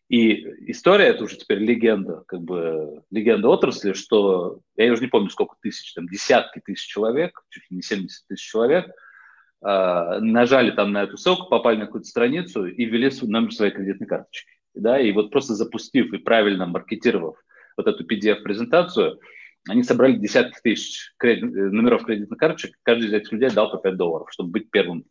И 0.08 0.70
история, 0.70 1.06
это 1.06 1.24
уже 1.24 1.36
теперь 1.36 1.58
легенда, 1.58 2.24
как 2.26 2.42
бы 2.42 3.02
легенда 3.10 3.48
отрасли, 3.48 3.94
что, 3.94 4.60
я 4.76 4.92
уже 4.92 5.02
не 5.02 5.08
помню, 5.08 5.30
сколько 5.30 5.56
тысяч, 5.62 5.94
там 5.94 6.06
десятки 6.08 6.60
тысяч 6.64 6.86
человек, 6.86 7.42
чуть 7.48 7.70
ли 7.70 7.76
не 7.76 7.82
70 7.82 8.26
тысяч 8.28 8.46
человек, 8.46 8.86
э, 8.86 10.18
нажали 10.20 10.72
там 10.72 10.92
на 10.92 11.04
эту 11.04 11.16
ссылку, 11.16 11.48
попали 11.48 11.78
на 11.78 11.86
какую-то 11.86 12.08
страницу 12.08 12.66
и 12.66 12.84
ввели 12.84 13.10
номер 13.22 13.52
своей 13.52 13.72
кредитной 13.72 14.06
карточки. 14.06 14.52
Да, 14.74 15.00
и 15.00 15.10
вот 15.12 15.30
просто 15.30 15.54
запустив 15.54 16.12
и 16.12 16.18
правильно 16.18 16.66
маркетировав 16.66 17.36
вот 17.76 17.86
эту 17.86 18.04
PDF-презентацию, 18.04 19.20
они 19.68 19.82
собрали 19.82 20.16
десятки 20.16 20.58
тысяч 20.62 21.14
кредит, 21.16 21.50
номеров 21.54 22.04
кредитных 22.04 22.38
карточек, 22.38 22.76
каждый 22.82 23.08
из 23.08 23.14
этих 23.14 23.32
людей 23.32 23.50
дал 23.50 23.70
по 23.70 23.78
5 23.78 23.96
долларов, 23.96 24.28
чтобы 24.30 24.50
быть 24.50 24.70
первым 24.70 25.04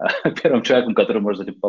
первым 0.42 0.62
человеком, 0.62 0.94
который 0.94 1.20
может 1.20 1.46
этим 1.46 1.60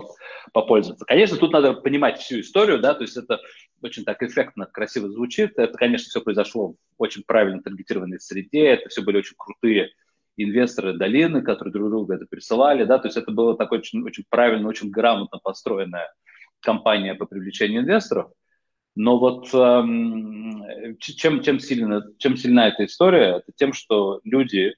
попользоваться. 0.53 1.05
Конечно, 1.05 1.37
тут 1.37 1.51
надо 1.51 1.73
понимать 1.73 2.19
всю 2.19 2.39
историю, 2.39 2.79
да, 2.79 2.93
то 2.93 3.03
есть 3.03 3.17
это 3.17 3.39
очень 3.81 4.03
так 4.03 4.21
эффектно, 4.23 4.65
красиво 4.65 5.09
звучит. 5.09 5.53
Это, 5.57 5.77
конечно, 5.77 6.09
все 6.09 6.21
произошло 6.21 6.69
в 6.69 6.75
очень 6.97 7.23
правильно 7.25 7.61
таргетированной 7.61 8.19
среде, 8.19 8.67
это 8.67 8.89
все 8.89 9.01
были 9.01 9.17
очень 9.17 9.35
крутые 9.37 9.89
инвесторы 10.37 10.93
долины, 10.93 11.41
которые 11.41 11.73
друг 11.73 11.89
другу 11.89 12.13
это 12.13 12.25
присылали, 12.25 12.85
да, 12.85 12.99
то 12.99 13.07
есть 13.07 13.17
это 13.17 13.31
была 13.31 13.55
такая 13.55 13.79
очень, 13.79 14.03
очень 14.03 14.23
правильно, 14.29 14.67
очень 14.67 14.89
грамотно 14.89 15.39
построенная 15.43 16.13
компания 16.61 17.15
по 17.15 17.25
привлечению 17.25 17.81
инвесторов. 17.81 18.31
Но 18.95 19.19
вот 19.19 19.49
эм, 19.53 20.97
чем, 20.99 21.41
чем, 21.41 21.59
сильно, 21.59 22.03
чем 22.17 22.35
сильна 22.35 22.67
эта 22.67 22.85
история, 22.85 23.37
это 23.37 23.51
тем, 23.55 23.73
что 23.73 24.19
люди, 24.23 24.75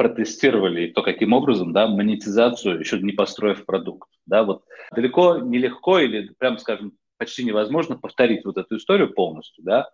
протестировали 0.00 0.86
то, 0.86 1.02
каким 1.02 1.34
образом, 1.34 1.74
да, 1.74 1.86
монетизацию, 1.86 2.80
еще 2.80 2.98
не 3.00 3.12
построив 3.12 3.66
продукт. 3.66 4.08
Да, 4.24 4.44
вот 4.44 4.64
далеко 4.96 5.36
нелегко 5.36 5.98
или, 5.98 6.32
прям 6.38 6.56
скажем, 6.56 6.92
почти 7.18 7.44
невозможно 7.44 7.98
повторить 7.98 8.46
вот 8.46 8.56
эту 8.56 8.78
историю 8.78 9.12
полностью, 9.12 9.62
да, 9.62 9.90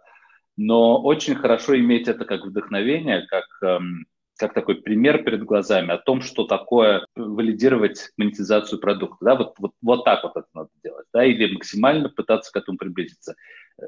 но 0.56 1.02
очень 1.02 1.34
хорошо 1.34 1.76
иметь 1.76 2.06
это 2.06 2.24
как 2.24 2.44
вдохновение, 2.44 3.26
как, 3.26 3.46
эм, 3.64 4.06
как 4.38 4.54
такой 4.54 4.76
пример 4.76 5.24
перед 5.24 5.42
глазами 5.42 5.90
о 5.90 5.98
том, 5.98 6.20
что 6.20 6.44
такое 6.44 7.04
валидировать 7.16 8.12
монетизацию 8.16 8.78
продукта. 8.78 9.16
Да? 9.24 9.34
Вот, 9.34 9.54
вот, 9.58 9.72
вот 9.82 10.04
так 10.04 10.22
вот 10.22 10.36
это 10.36 10.46
надо 10.54 10.70
делать. 10.84 11.06
Да? 11.12 11.24
Или 11.24 11.52
максимально 11.52 12.10
пытаться 12.10 12.52
к 12.52 12.56
этому 12.56 12.78
приблизиться. 12.78 13.34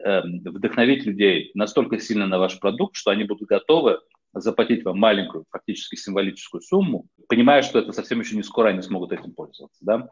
Эм, 0.04 0.40
вдохновить 0.44 1.06
людей 1.06 1.52
настолько 1.54 2.00
сильно 2.00 2.26
на 2.26 2.40
ваш 2.40 2.58
продукт, 2.58 2.96
что 2.96 3.12
они 3.12 3.22
будут 3.22 3.48
готовы 3.48 4.00
заплатить 4.40 4.84
вам 4.84 4.98
маленькую, 4.98 5.44
фактически 5.50 5.96
символическую 5.96 6.60
сумму, 6.60 7.06
понимая, 7.28 7.62
что 7.62 7.78
это 7.78 7.92
совсем 7.92 8.20
еще 8.20 8.36
не 8.36 8.42
скоро 8.42 8.68
они 8.68 8.82
смогут 8.82 9.12
этим 9.12 9.32
пользоваться. 9.32 9.84
Да? 9.84 10.08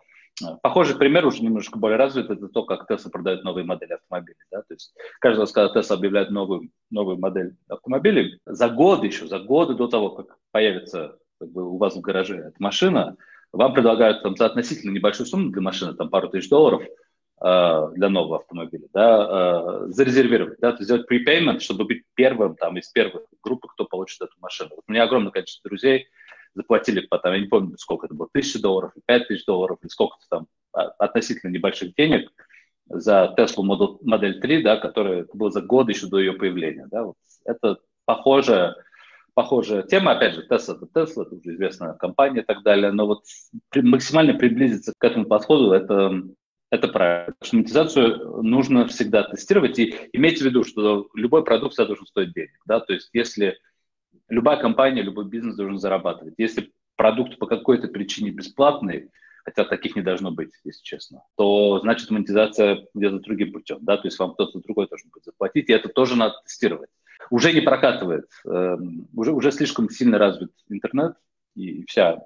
Похожий 0.63 0.97
пример 0.97 1.27
уже 1.27 1.43
немножко 1.43 1.79
более 1.79 1.97
развит, 1.97 2.29
это 2.29 2.49
то, 2.49 2.65
как 2.65 2.91
Tesla 2.91 3.11
продает 3.11 3.43
новые 3.43 3.65
модели 3.65 3.95
автомобилей. 3.95 4.37
Да? 4.51 4.59
То 4.61 4.75
есть 4.75 4.95
каждый 5.21 5.41
раз, 5.41 5.53
когда 5.53 5.81
Tesla 5.81 5.95
объявляет 5.95 6.31
новую, 6.31 6.71
новую 6.91 7.19
модель 7.19 7.57
автомобилей, 7.69 8.39
за 8.45 8.69
год 8.69 9.03
еще, 9.03 9.27
за 9.27 9.39
годы 9.39 9.75
до 9.75 9.89
того, 9.89 10.11
как 10.11 10.37
появится 10.51 11.19
как 11.41 11.51
бы, 11.51 11.65
у 11.65 11.79
вас 11.79 11.97
в 11.97 12.01
гараже 12.01 12.37
эта 12.37 12.57
машина, 12.59 13.17
вам 13.53 13.73
предлагают 13.73 14.23
там, 14.23 14.37
за 14.37 14.47
относительно 14.47 14.93
небольшую 14.93 15.27
сумму 15.27 15.51
для 15.51 15.63
машины, 15.63 15.95
там 15.95 16.11
пару 16.11 16.29
тысяч 16.29 16.49
долларов, 16.49 16.83
для 17.39 18.09
нового 18.09 18.39
автомобиля, 18.39 18.89
да, 18.95 19.29
э, 19.31 19.87
зарезервировать, 19.89 20.59
да, 20.59 20.75
сделать 20.81 21.07
prepayment, 21.11 21.61
чтобы 21.61 21.85
быть 21.85 22.03
первым 22.15 22.57
там 22.57 22.79
из 22.79 22.89
первых 22.89 23.25
группы, 23.43 23.69
кто 23.69 23.85
получит 23.85 24.23
эту 24.23 24.33
машину. 24.41 24.71
Вот 24.75 24.85
у 24.89 24.93
меня 24.93 25.03
огромное 25.03 25.33
количество 25.33 25.69
друзей, 25.69 26.09
заплатили 26.57 27.07
потом, 27.07 27.35
я 27.35 27.41
не 27.41 27.47
помню, 27.47 27.77
сколько 27.77 28.07
это 28.07 28.15
было, 28.15 28.29
тысячи 28.33 28.61
долларов, 28.61 28.93
пять 29.05 29.29
тысяч 29.29 29.45
долларов, 29.45 29.79
или 29.83 29.91
сколько-то 29.91 30.25
там 30.29 30.47
а, 30.73 30.87
относительно 30.99 31.51
небольших 31.51 31.95
денег 31.95 32.33
за 32.89 33.35
Tesla 33.39 33.63
Model, 33.63 33.99
Model 34.03 34.41
3, 34.41 34.63
да, 34.63 34.77
которая 34.77 35.27
была 35.33 35.51
за 35.51 35.61
год 35.61 35.89
еще 35.89 36.07
до 36.07 36.19
ее 36.19 36.33
появления. 36.33 36.87
Да, 36.91 37.05
вот 37.05 37.17
это 37.45 37.79
похожая, 38.07 38.77
похожая 39.35 39.83
тема, 39.83 40.13
опять 40.13 40.35
же, 40.35 40.47
Tesla 40.49 40.77
это 40.77 40.89
Tesla, 40.95 41.23
это 41.23 41.35
уже 41.35 41.55
известная 41.55 41.93
компания 41.95 42.41
и 42.41 42.45
так 42.45 42.63
далее, 42.63 42.91
но 42.93 43.07
вот 43.07 43.25
максимально 43.75 44.35
приблизиться 44.35 44.95
к 44.97 45.05
этому 45.05 45.27
подходу, 45.27 45.73
это, 45.73 46.23
это 46.71 46.89
правильно. 46.89 47.35
Монетизацию 47.53 48.43
нужно 48.43 48.87
всегда 48.89 49.23
тестировать 49.25 49.79
и 49.79 49.95
имейте 50.13 50.43
в 50.43 50.47
виду, 50.47 50.65
что 50.65 51.09
любой 51.15 51.45
продукт 51.45 51.73
всегда 51.73 51.87
должен 51.87 52.07
стоить 52.07 52.33
денег. 52.33 52.59
Да? 52.67 52.81
То 52.81 52.93
есть 52.93 53.11
если 53.13 53.59
любая 54.29 54.57
компания, 54.57 55.03
любой 55.03 55.27
бизнес 55.27 55.57
должен 55.57 55.79
зарабатывать. 55.79 56.35
Если 56.39 56.73
продукт 56.97 57.39
по 57.39 57.47
какой-то 57.47 57.89
причине 57.89 58.31
бесплатный, 58.31 59.11
хотя 59.45 59.65
таких 59.65 59.95
не 59.95 60.03
должно 60.03 60.33
быть, 60.33 60.51
если 60.65 60.83
честно, 60.83 61.23
то 61.37 61.79
значит 61.81 62.11
монетизация 62.11 62.87
где-то 62.95 63.21
другим 63.21 63.53
путем, 63.53 63.79
да, 63.83 63.97
то 63.97 64.09
есть 64.09 64.19
вам 64.19 64.33
кто-то 64.33 64.61
другой 64.61 64.89
должен 64.89 65.11
будет 65.11 65.25
заплатить, 65.25 65.69
и 65.69 65.73
это 65.73 65.89
тоже 65.89 66.17
надо 66.17 66.35
тестировать. 66.45 66.91
Уже 67.31 67.53
не 67.53 67.61
прокатывает, 67.61 68.27
э, 68.45 68.77
уже, 69.15 69.33
уже 69.33 69.53
слишком 69.53 69.89
сильно 69.89 70.19
развит 70.19 70.51
интернет 70.69 71.17
и 71.55 71.85
вся 71.87 72.25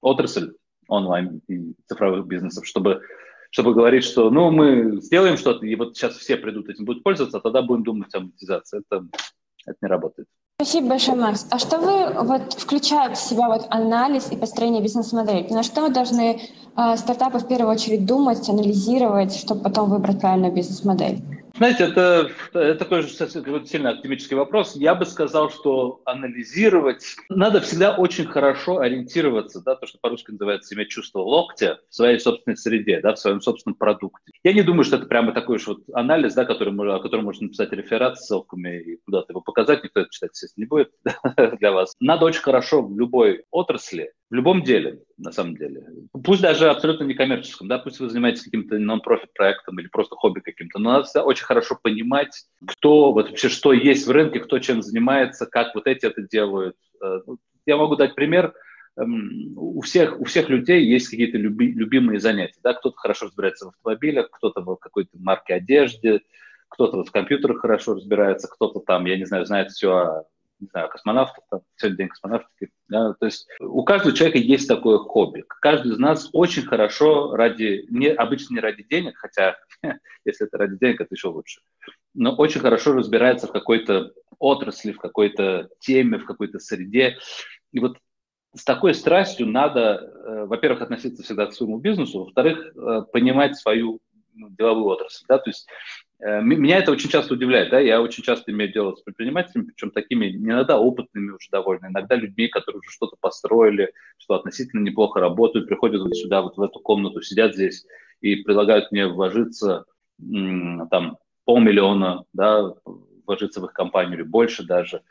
отрасль 0.00 0.52
онлайн 0.88 1.40
и 1.48 1.74
цифровых 1.86 2.26
бизнесов, 2.26 2.66
чтобы, 2.66 3.02
чтобы 3.54 3.72
говорить, 3.72 4.02
что 4.02 4.30
ну 4.30 4.50
мы 4.50 5.00
сделаем 5.00 5.36
что-то, 5.36 5.64
и 5.64 5.76
вот 5.76 5.96
сейчас 5.96 6.16
все 6.16 6.36
придут 6.36 6.68
этим 6.68 6.84
будут 6.84 7.04
пользоваться, 7.04 7.38
а 7.38 7.40
тогда 7.40 7.62
будем 7.62 7.84
думать 7.84 8.12
о 8.12 8.18
монетизации. 8.18 8.80
Это, 8.80 9.06
это 9.64 9.76
не 9.80 9.88
работает. 9.88 10.26
Спасибо 10.60 10.88
большое, 10.88 11.16
Макс. 11.16 11.46
А 11.52 11.60
что 11.60 11.78
вы 11.78 12.24
вот 12.24 12.54
включаете 12.54 13.14
в 13.14 13.18
себя 13.18 13.46
вот 13.46 13.66
анализ 13.70 14.32
и 14.32 14.36
построение 14.36 14.82
бизнес-модели? 14.82 15.52
На 15.52 15.62
что 15.62 15.88
должны 15.88 16.40
э, 16.76 16.96
стартапы 16.96 17.38
в 17.38 17.46
первую 17.46 17.70
очередь 17.70 18.04
думать, 18.04 18.48
анализировать, 18.48 19.36
чтобы 19.36 19.62
потом 19.62 19.88
выбрать 19.88 20.20
правильную 20.20 20.52
бизнес-модель? 20.52 21.22
Знаете, 21.56 21.84
это, 21.84 22.30
это 22.52 22.74
такой 22.74 23.02
же 23.02 23.08
сильно 23.08 23.90
академический 23.90 24.36
вопрос. 24.36 24.74
Я 24.74 24.96
бы 24.96 25.06
сказал, 25.06 25.50
что 25.50 26.02
анализировать 26.04 27.14
надо 27.28 27.60
всегда 27.60 27.94
очень 27.94 28.26
хорошо 28.26 28.80
ориентироваться, 28.80 29.62
да, 29.64 29.76
то, 29.76 29.86
что 29.86 29.98
по-русски 30.00 30.32
называется 30.32 30.74
иметь 30.74 30.88
чувство 30.88 31.20
локтя 31.20 31.80
в 31.88 31.94
своей 31.94 32.18
собственной 32.18 32.56
среде, 32.56 33.00
да, 33.00 33.14
в 33.14 33.20
своем 33.20 33.40
собственном 33.40 33.76
продукте. 33.76 34.32
Я 34.42 34.52
не 34.52 34.62
думаю, 34.62 34.82
что 34.82 34.96
это 34.96 35.06
прямо 35.06 35.30
такой 35.30 35.56
уж 35.56 35.66
вот 35.68 35.82
анализ, 35.92 36.34
да, 36.34 36.44
который, 36.44 36.74
о 36.74 36.98
котором 36.98 37.24
можно 37.24 37.44
написать 37.44 37.70
реферат 37.70 38.18
с 38.18 38.26
ссылками 38.26 38.80
и 38.80 38.96
куда-то 39.04 39.32
его 39.32 39.40
показать, 39.40 39.84
никто 39.84 40.00
это 40.00 40.10
читать, 40.10 40.30
естественно, 40.32 40.64
не 40.64 40.68
будет 40.68 40.90
для 41.60 41.70
вас. 41.70 41.94
Надо 42.00 42.24
очень 42.24 42.42
хорошо 42.42 42.82
в 42.82 42.98
любой 42.98 43.44
отрасли 43.52 44.12
в 44.30 44.34
любом 44.34 44.62
деле, 44.62 45.00
на 45.18 45.32
самом 45.32 45.56
деле. 45.56 45.86
Пусть 46.24 46.42
даже 46.42 46.68
абсолютно 46.68 47.04
некоммерческом, 47.04 47.68
да, 47.68 47.78
пусть 47.78 48.00
вы 48.00 48.08
занимаетесь 48.08 48.42
каким-то 48.42 48.78
нон-профит 48.78 49.32
проектом 49.34 49.78
или 49.78 49.86
просто 49.88 50.16
хобби 50.16 50.40
каким-то, 50.40 50.78
но 50.78 50.92
надо 50.92 51.22
очень 51.22 51.44
хорошо 51.44 51.78
понимать, 51.80 52.44
кто, 52.66 53.12
вот 53.12 53.28
вообще, 53.28 53.48
что 53.48 53.72
есть 53.72 54.06
в 54.06 54.10
рынке, 54.10 54.40
кто 54.40 54.58
чем 54.58 54.82
занимается, 54.82 55.46
как 55.46 55.74
вот 55.74 55.86
эти 55.86 56.06
это 56.06 56.22
делают. 56.22 56.76
Э, 57.02 57.20
ну, 57.26 57.38
я 57.66 57.76
могу 57.76 57.96
дать 57.96 58.14
пример. 58.14 58.54
Эм, 58.96 59.52
у 59.56 59.80
всех, 59.80 60.20
у 60.20 60.24
всех 60.24 60.48
людей 60.48 60.84
есть 60.84 61.08
какие-то 61.08 61.36
люби, 61.36 61.72
любимые 61.72 62.20
занятия. 62.20 62.58
Да? 62.62 62.74
Кто-то 62.74 62.96
хорошо 62.96 63.26
разбирается 63.26 63.66
в 63.66 63.68
автомобилях, 63.68 64.30
кто-то 64.30 64.60
в 64.62 64.76
какой-то 64.76 65.10
марке 65.18 65.54
одежды, 65.54 66.22
кто-то 66.68 66.98
вот 66.98 67.08
в 67.08 67.12
компьютерах 67.12 67.60
хорошо 67.60 67.94
разбирается, 67.94 68.48
кто-то 68.48 68.80
там, 68.80 69.04
я 69.06 69.16
не 69.16 69.24
знаю, 69.24 69.46
знает 69.46 69.70
все 69.70 69.90
о 69.90 70.24
не 70.60 70.68
знаю, 70.68 70.88
космонавтов, 70.88 71.44
там, 71.50 71.60
сегодня 71.76 71.98
день 71.98 72.08
космонавтики. 72.08 72.70
Да, 72.88 73.14
то 73.14 73.26
есть 73.26 73.46
у 73.60 73.84
каждого 73.84 74.14
человека 74.14 74.38
есть 74.38 74.68
такое 74.68 74.98
хобби. 74.98 75.44
Каждый 75.60 75.92
из 75.92 75.98
нас 75.98 76.28
очень 76.32 76.62
хорошо 76.62 77.34
ради, 77.34 77.86
не, 77.90 78.08
обычно 78.08 78.54
не 78.54 78.60
ради 78.60 78.82
денег, 78.84 79.16
хотя 79.16 79.56
если 80.24 80.46
это 80.46 80.58
ради 80.58 80.78
денег, 80.78 81.00
это 81.00 81.14
еще 81.14 81.28
лучше, 81.28 81.60
но 82.14 82.34
очень 82.34 82.60
хорошо 82.60 82.92
разбирается 82.92 83.46
в 83.46 83.52
какой-то 83.52 84.12
отрасли, 84.38 84.92
в 84.92 84.98
какой-то 84.98 85.68
теме, 85.80 86.18
в 86.18 86.26
какой-то 86.26 86.58
среде. 86.58 87.18
И 87.72 87.80
вот 87.80 87.98
с 88.54 88.64
такой 88.64 88.94
страстью 88.94 89.46
надо, 89.48 89.80
э, 89.80 90.44
во-первых, 90.46 90.82
относиться 90.82 91.22
всегда 91.22 91.46
к 91.46 91.52
своему 91.52 91.78
бизнесу, 91.78 92.20
во-вторых, 92.20 92.72
э, 92.76 93.02
понимать 93.12 93.56
свою 93.56 94.00
ну, 94.34 94.48
деловую 94.50 94.86
отрасль. 94.86 95.24
Да? 95.28 95.38
То 95.38 95.50
есть 95.50 95.68
меня 96.20 96.78
это 96.78 96.92
очень 96.92 97.10
часто 97.10 97.34
удивляет, 97.34 97.70
да, 97.70 97.80
я 97.80 98.00
очень 98.00 98.22
часто 98.22 98.52
имею 98.52 98.72
дело 98.72 98.94
с 98.94 99.02
предпринимателями, 99.02 99.66
причем 99.66 99.90
такими 99.90 100.26
не 100.26 100.52
иногда 100.52 100.78
опытными 100.78 101.30
уже 101.30 101.48
довольно, 101.50 101.86
иногда 101.86 102.14
людьми, 102.14 102.48
которые 102.48 102.80
уже 102.80 102.90
что-то 102.90 103.16
построили, 103.20 103.92
что 104.18 104.34
относительно 104.34 104.80
неплохо 104.80 105.20
работают, 105.20 105.68
приходят 105.68 106.02
вот 106.02 106.16
сюда, 106.16 106.42
вот 106.42 106.56
в 106.56 106.62
эту 106.62 106.80
комнату, 106.80 107.20
сидят 107.20 107.54
здесь 107.54 107.84
и 108.20 108.36
предлагают 108.36 108.90
мне 108.92 109.06
вложиться 109.06 109.84
там 110.18 111.18
полмиллиона, 111.44 112.24
да, 112.32 112.74
вложиться 113.26 113.60
в 113.60 113.66
их 113.66 113.72
компанию 113.72 114.14
или 114.14 114.22
больше 114.22 114.64
даже. 114.64 115.02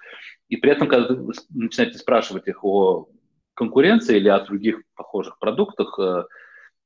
И 0.49 0.57
при 0.57 0.71
этом, 0.71 0.87
когда 0.87 1.13
вы 1.13 1.33
начинаете 1.49 1.97
спрашивать 1.97 2.47
их 2.47 2.63
о 2.63 3.07
конкуренции 3.53 4.17
или 4.17 4.29
о 4.29 4.43
других 4.43 4.81
похожих 4.95 5.37
продуктах, 5.39 5.97
э, 5.99 6.25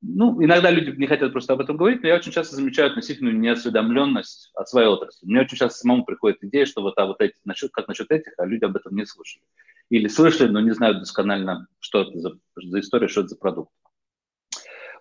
ну, 0.00 0.42
иногда 0.42 0.70
люди 0.70 0.96
не 0.96 1.06
хотят 1.06 1.32
просто 1.32 1.54
об 1.54 1.60
этом 1.60 1.76
говорить, 1.76 2.02
но 2.02 2.08
я 2.08 2.16
очень 2.16 2.30
часто 2.30 2.54
замечаю 2.54 2.90
относительную 2.90 3.36
неосведомленность 3.36 4.50
от 4.54 4.68
своей 4.68 4.86
отрасли. 4.86 5.26
Мне 5.26 5.40
очень 5.40 5.56
часто 5.56 5.78
самому 5.78 6.04
приходит 6.04 6.42
идея, 6.42 6.66
что 6.66 6.82
вот, 6.82 6.96
а 6.98 7.06
вот 7.06 7.20
эти, 7.20 7.34
насчет, 7.44 7.72
как 7.72 7.88
насчет 7.88 8.10
этих, 8.10 8.32
а 8.38 8.46
люди 8.46 8.64
об 8.64 8.76
этом 8.76 8.94
не 8.94 9.04
слышали. 9.04 9.42
Или 9.90 10.06
слышали, 10.06 10.50
но 10.50 10.60
не 10.60 10.70
знают 10.70 11.00
досконально, 11.00 11.66
что 11.80 12.02
это 12.02 12.18
за, 12.18 12.38
за 12.56 12.80
история, 12.80 13.08
что 13.08 13.22
это 13.22 13.30
за 13.30 13.36
продукт. 13.36 13.72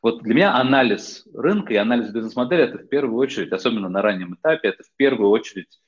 Вот 0.01 0.23
для 0.23 0.33
меня 0.33 0.55
анализ 0.55 1.27
рынка 1.33 1.73
и 1.73 1.77
анализ 1.77 2.11
бизнес-модели– 2.11 2.63
это 2.63 2.79
в 2.79 2.87
первую 2.87 3.17
очередь, 3.17 3.51
особенно 3.51 3.89
на 3.89 4.01
раннем 4.01 4.35
этапе, 4.35 4.69
это 4.69 4.83
в 4.83 4.91
первую 4.95 5.29
очередь 5.29 5.79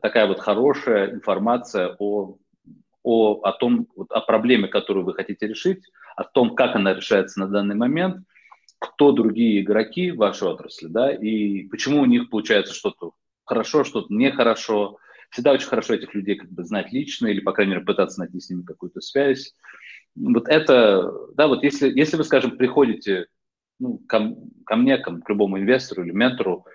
такая 0.00 0.26
вот 0.26 0.40
хорошая 0.40 1.12
информация 1.12 1.96
о, 1.98 2.36
о, 3.02 3.40
о 3.42 3.52
том, 3.52 3.88
о 4.08 4.20
проблеме, 4.20 4.68
которую 4.68 5.04
вы 5.04 5.14
хотите 5.14 5.46
решить, 5.46 5.84
о 6.16 6.24
том, 6.24 6.54
как 6.54 6.76
она 6.76 6.94
решается 6.94 7.40
на 7.40 7.48
данный 7.48 7.74
момент– 7.74 8.24
кто 8.82 9.12
другие 9.12 9.62
игроки 9.62 10.10
в 10.10 10.16
вашей 10.16 10.48
отрасли, 10.48 10.88
да, 10.88 11.12
и 11.14 11.68
почему 11.68 12.02
у 12.02 12.04
них 12.04 12.30
получается 12.30 12.74
что-то 12.74 13.12
хорошо, 13.44 13.84
что-то 13.84 14.12
нехорошо. 14.12 14.98
Всегда 15.30 15.52
очень 15.52 15.68
хорошо 15.68 15.94
этих 15.94 16.14
людей 16.14 16.34
как 16.34 16.50
бы 16.50 16.64
знать 16.64 16.92
лично 16.92 17.28
или, 17.28 17.40
по 17.40 17.52
крайней 17.52 17.74
мере, 17.74 17.84
пытаться 17.84 18.18
найти 18.18 18.40
с 18.40 18.50
ними 18.50 18.62
какую-то 18.62 19.00
связь. 19.00 19.54
Вот 20.16 20.48
это, 20.48 21.10
да, 21.34 21.46
вот 21.46 21.62
если, 21.62 21.96
если 21.96 22.16
вы, 22.16 22.24
скажем, 22.24 22.56
приходите 22.56 23.26
ну, 23.78 23.98
ко, 24.08 24.34
ко 24.66 24.76
мне, 24.76 24.98
ко, 24.98 25.16
к 25.16 25.28
любому 25.28 25.58
инвестору 25.58 26.04
или 26.04 26.12
ментору, 26.12 26.66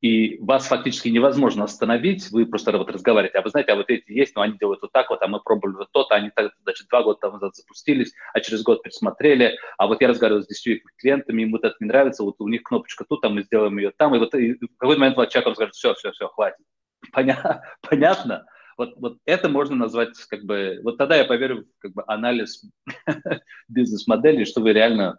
и 0.00 0.38
вас 0.40 0.66
фактически 0.66 1.08
невозможно 1.08 1.64
остановить, 1.64 2.30
вы 2.30 2.46
просто 2.46 2.76
вот 2.76 2.90
разговариваете, 2.90 3.38
а 3.38 3.42
вы 3.42 3.50
знаете, 3.50 3.72
а 3.72 3.76
вот 3.76 3.90
эти 3.90 4.10
есть, 4.10 4.34
но 4.34 4.42
они 4.42 4.56
делают 4.58 4.80
вот 4.80 4.92
так 4.92 5.10
вот, 5.10 5.20
а 5.22 5.28
мы 5.28 5.40
пробовали 5.40 5.76
вот 5.76 5.88
то-то, 5.92 6.14
они, 6.14 6.30
так, 6.34 6.52
значит, 6.62 6.88
два 6.88 7.02
года 7.02 7.18
там 7.20 7.32
назад 7.34 7.54
запустились, 7.54 8.12
а 8.32 8.40
через 8.40 8.62
год 8.62 8.82
пересмотрели, 8.82 9.58
а 9.76 9.86
вот 9.86 10.00
я 10.00 10.08
разговаривал 10.08 10.42
с 10.42 10.46
десятью 10.46 10.80
клиентами, 10.96 11.42
им 11.42 11.52
вот 11.52 11.64
это 11.64 11.74
не 11.80 11.86
нравится, 11.86 12.22
вот 12.22 12.36
у 12.38 12.48
них 12.48 12.62
кнопочка 12.62 13.04
тут, 13.08 13.24
а 13.24 13.28
мы 13.28 13.42
сделаем 13.42 13.76
ее 13.76 13.92
там, 13.96 14.14
и 14.14 14.18
вот 14.18 14.34
и 14.34 14.54
в 14.54 14.78
какой-то 14.78 15.00
момент 15.00 15.16
человек 15.30 15.46
вам 15.46 15.54
скажет, 15.54 15.74
все, 15.74 15.94
все, 15.94 16.12
все, 16.12 16.28
хватит. 16.28 16.64
Поня- 17.12 17.62
понятно? 17.88 18.46
Вот, 18.78 18.94
вот 18.96 19.18
это 19.26 19.50
можно 19.50 19.76
назвать 19.76 20.16
как 20.30 20.44
бы, 20.44 20.80
вот 20.82 20.96
тогда 20.96 21.16
я 21.16 21.26
поверю 21.26 21.66
как 21.80 21.92
бы 21.92 22.02
анализ 22.06 22.64
бизнес-модели, 23.68 24.44
что 24.44 24.62
вы 24.62 24.72
реально 24.72 25.18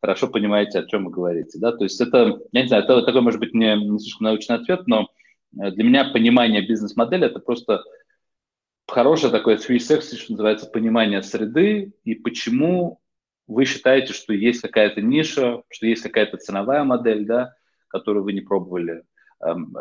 хорошо 0.00 0.28
понимаете, 0.28 0.80
о 0.80 0.86
чем 0.86 1.06
вы 1.06 1.10
говорите. 1.10 1.58
Да? 1.58 1.72
То 1.72 1.84
есть 1.84 2.00
это, 2.00 2.40
я 2.52 2.62
не 2.62 2.68
знаю, 2.68 2.84
это 2.84 3.02
такой, 3.02 3.20
может 3.20 3.40
быть, 3.40 3.54
не, 3.54 3.74
не 3.76 3.98
слишком 3.98 4.26
научный 4.26 4.56
ответ, 4.56 4.86
но 4.86 5.08
э, 5.58 5.70
для 5.70 5.84
меня 5.84 6.10
понимание 6.12 6.66
бизнес-модели– 6.66 7.26
это 7.26 7.38
просто 7.38 7.82
хорошее 8.86 9.32
такое 9.32 9.56
360, 9.56 10.18
что 10.18 10.32
называется, 10.32 10.66
понимание 10.66 11.22
среды 11.22 11.92
и 12.04 12.14
почему 12.14 13.00
вы 13.46 13.64
считаете, 13.64 14.12
что 14.12 14.32
есть 14.32 14.60
какая-то 14.60 15.00
ниша, 15.00 15.62
что 15.68 15.86
есть 15.86 16.02
какая-то 16.02 16.36
ценовая 16.36 16.84
модель, 16.84 17.26
да, 17.26 17.54
которую 17.88 18.24
вы 18.24 18.32
не 18.32 18.40
пробовали. 18.40 19.02
Эм, 19.40 19.74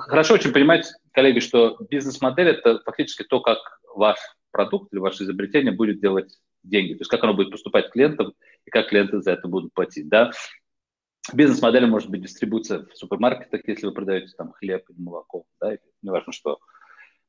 хорошо 0.00 0.34
очень 0.34 0.52
понимать, 0.52 0.92
коллеги, 1.12 1.40
что 1.40 1.78
бизнес-модель– 1.88 2.48
это 2.48 2.80
фактически 2.84 3.22
то, 3.22 3.40
как 3.40 3.58
ваш 3.94 4.18
продукт 4.50 4.92
или 4.92 5.00
ваше 5.00 5.24
изобретение 5.24 5.72
будет 5.72 6.00
делать 6.00 6.36
деньги, 6.62 6.94
то 6.94 7.00
есть 7.00 7.10
как 7.10 7.22
оно 7.24 7.34
будет 7.34 7.50
поступать 7.50 7.90
клиентам 7.90 8.32
и 8.64 8.70
как 8.70 8.88
клиенты 8.88 9.20
за 9.20 9.32
это 9.32 9.48
будут 9.48 9.72
платить. 9.72 10.08
Да? 10.08 10.30
Бизнес-модель 11.32 11.86
может 11.86 12.10
быть 12.10 12.22
дистрибуция 12.22 12.86
в 12.86 12.96
супермаркетах, 12.96 13.66
если 13.66 13.86
вы 13.86 13.92
продаете 13.92 14.32
там 14.36 14.52
хлеб 14.52 14.88
или 14.88 15.00
молоко, 15.00 15.44
да, 15.60 15.76
неважно 16.02 16.32
что. 16.32 16.58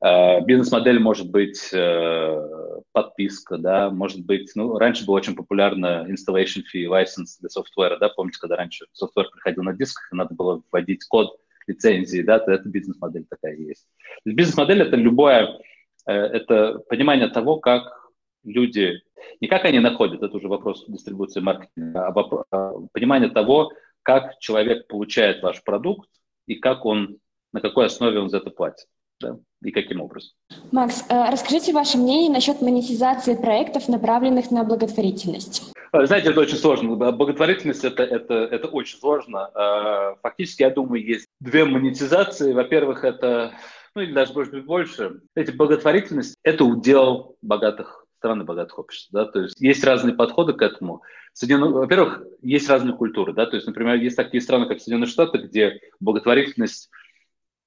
Э, 0.04 0.42
бизнес-модель 0.42 1.00
может 1.00 1.30
быть 1.30 1.70
э, 1.72 2.82
подписка, 2.92 3.58
да, 3.58 3.92
может 3.92 4.26
быть, 4.26 4.52
ну, 4.56 4.78
раньше 4.78 5.06
было 5.06 5.16
очень 5.16 5.36
популярно 5.36 6.08
installation 6.10 6.64
fee, 6.74 6.86
license 6.86 7.38
для 7.40 7.50
софтвера, 7.50 7.98
да, 7.98 8.10
помните, 8.10 8.40
когда 8.40 8.56
раньше 8.56 8.88
софтвер 8.94 9.30
приходил 9.30 9.64
на 9.64 9.74
дисках, 9.74 10.12
и 10.12 10.16
надо 10.16 10.34
было 10.34 10.64
вводить 10.72 11.06
код 11.06 11.38
лицензии, 11.68 12.24
да, 12.24 12.40
то 12.40 12.52
это 12.52 12.68
бизнес-модель 12.68 13.26
такая 13.30 13.56
есть. 13.56 13.88
Бизнес-модель– 14.26 14.82
это 14.84 14.96
любое, 14.96 15.60
э, 16.08 16.14
это 16.14 16.80
понимание 16.90 17.28
того, 17.28 17.58
как 17.58 18.10
люди, 18.44 19.02
не 19.40 19.48
как 19.48 19.66
они 19.66 19.80
находят, 19.80 20.22
это 20.22 20.36
уже 20.36 20.48
вопрос 20.48 20.86
дистрибуции 20.88 21.40
маркетинга, 21.40 22.08
а 22.08 22.12
вопрос, 22.12 22.46
а 22.52 22.74
понимание 22.92 23.30
того, 23.30 23.72
как 24.04 24.40
человек 24.40 24.88
получает 24.88 25.42
ваш 25.44 25.64
продукт 25.64 26.10
и 26.48 26.56
как 26.56 26.86
он, 26.86 27.18
на 27.54 27.62
какой 27.62 27.86
основе 27.86 28.20
он 28.20 28.30
за 28.30 28.38
это 28.38 28.50
платит 28.50 28.88
да, 29.22 29.38
и 29.64 29.72
каким 29.72 30.02
образом. 30.02 30.32
Макс, 30.72 31.06
э, 31.10 31.32
расскажите 31.32 31.74
ваше 31.74 31.98
мнение 31.98 32.32
насчет 32.32 32.62
монетизации 32.62 33.36
проектов, 33.36 33.88
направленных 33.88 34.52
на 34.52 34.64
благотворительность. 34.64 35.72
Э, 35.94 36.06
знаете, 36.06 36.32
это 36.32 36.42
очень 36.42 36.58
сложно. 36.58 36.96
Благотворительность 36.96 37.86
это, 37.86 38.04
это, 38.04 38.34
это 38.34 38.68
очень 38.68 38.98
сложно. 38.98 39.50
Э, 39.54 40.16
фактически, 40.22 40.64
я 40.64 40.72
думаю, 40.72 41.06
есть 41.06 41.28
две 41.40 41.66
монетизации. 41.66 42.54
Во-первых, 42.54 43.04
это, 43.04 43.54
ну 43.96 44.02
или 44.02 44.12
даже 44.12 44.34
может 44.34 44.54
быть 44.54 44.66
больше. 44.66 45.22
Эти 45.36 45.52
благотворительность– 45.52 46.36
это 46.44 46.66
удел 46.66 47.38
богатых 47.42 48.01
стран 48.22 48.42
и 48.42 48.46
богатых 48.46 48.78
обществ. 48.78 49.10
Да? 49.12 49.26
То 49.26 49.42
есть 49.42 49.60
есть 49.60 49.84
разные 49.84 50.16
подходы 50.16 50.54
к 50.54 50.62
этому. 50.62 51.02
Во-первых, 51.42 52.24
есть 52.44 52.70
разные 52.70 52.96
культуры. 52.96 53.34
Да? 53.34 53.48
То 53.48 53.56
есть, 53.56 53.66
например, 53.66 53.96
есть 53.96 54.16
такие 54.16 54.42
страны, 54.42 54.68
как 54.68 54.80
Соединенные 54.80 55.08
Штаты, 55.08 55.40
где 55.40 55.80
благотворительность 56.00 56.92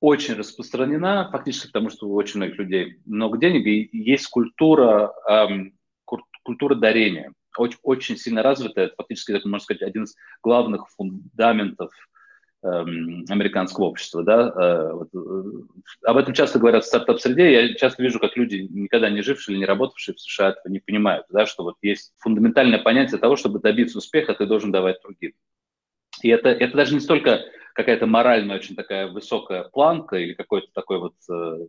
очень 0.00 0.34
распространена, 0.34 1.28
фактически 1.32 1.66
потому, 1.66 1.90
что 1.90 2.06
у 2.06 2.14
очень 2.14 2.38
многих 2.38 2.58
людей 2.58 3.00
много 3.04 3.36
денег, 3.36 3.66
и 3.66 3.88
есть 3.92 4.28
культура, 4.28 5.12
эм, 5.28 5.72
культура 6.44 6.74
дарения, 6.76 7.32
очень, 7.56 7.78
очень 7.82 8.16
сильно 8.16 8.42
развитая, 8.42 8.92
фактически, 8.96 9.32
это, 9.32 9.48
можно 9.48 9.64
сказать, 9.64 9.82
один 9.82 10.04
из 10.04 10.14
главных 10.42 10.88
фундаментов 10.90 11.90
американского 12.64 13.86
общества. 13.86 14.22
Да? 14.22 14.52
Э, 14.56 15.04
э, 15.12 15.42
об 16.04 16.16
этом 16.16 16.34
часто 16.34 16.58
говорят 16.58 16.84
в 16.84 16.86
стартап-среде, 16.86 17.52
я 17.52 17.74
часто 17.74 18.02
вижу, 18.02 18.18
как 18.18 18.36
люди, 18.36 18.66
никогда 18.70 19.10
не 19.10 19.22
жившие 19.22 19.54
или 19.54 19.60
не 19.60 19.66
работавшие 19.66 20.14
в 20.14 20.20
США, 20.20 20.50
этого 20.50 20.72
не 20.72 20.80
понимают, 20.80 21.26
да? 21.30 21.46
что 21.46 21.62
вот 21.62 21.76
есть 21.82 22.12
фундаментальное 22.18 22.78
понятие 22.78 23.18
того, 23.18 23.36
чтобы 23.36 23.60
добиться 23.60 23.98
успеха, 23.98 24.34
ты 24.34 24.46
должен 24.46 24.72
давать 24.72 25.02
другим. 25.02 25.32
И 26.22 26.28
это, 26.28 26.48
это 26.48 26.76
даже 26.76 26.94
не 26.94 27.00
столько 27.00 27.44
какая-то 27.74 28.06
моральная 28.06 28.56
очень 28.56 28.76
такая 28.76 29.08
высокая 29.08 29.64
планка 29.64 30.16
или 30.16 30.32
какой-то 30.32 30.68
такой 30.72 31.00
вот 31.00 31.14
э, 31.30 31.66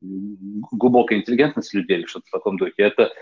глубокая 0.00 1.18
интеллигентность 1.18 1.74
людей 1.74 1.98
или 1.98 2.06
что-то 2.06 2.26
в 2.28 2.30
таком 2.30 2.56
духе. 2.56 2.74
Это, 2.76 3.12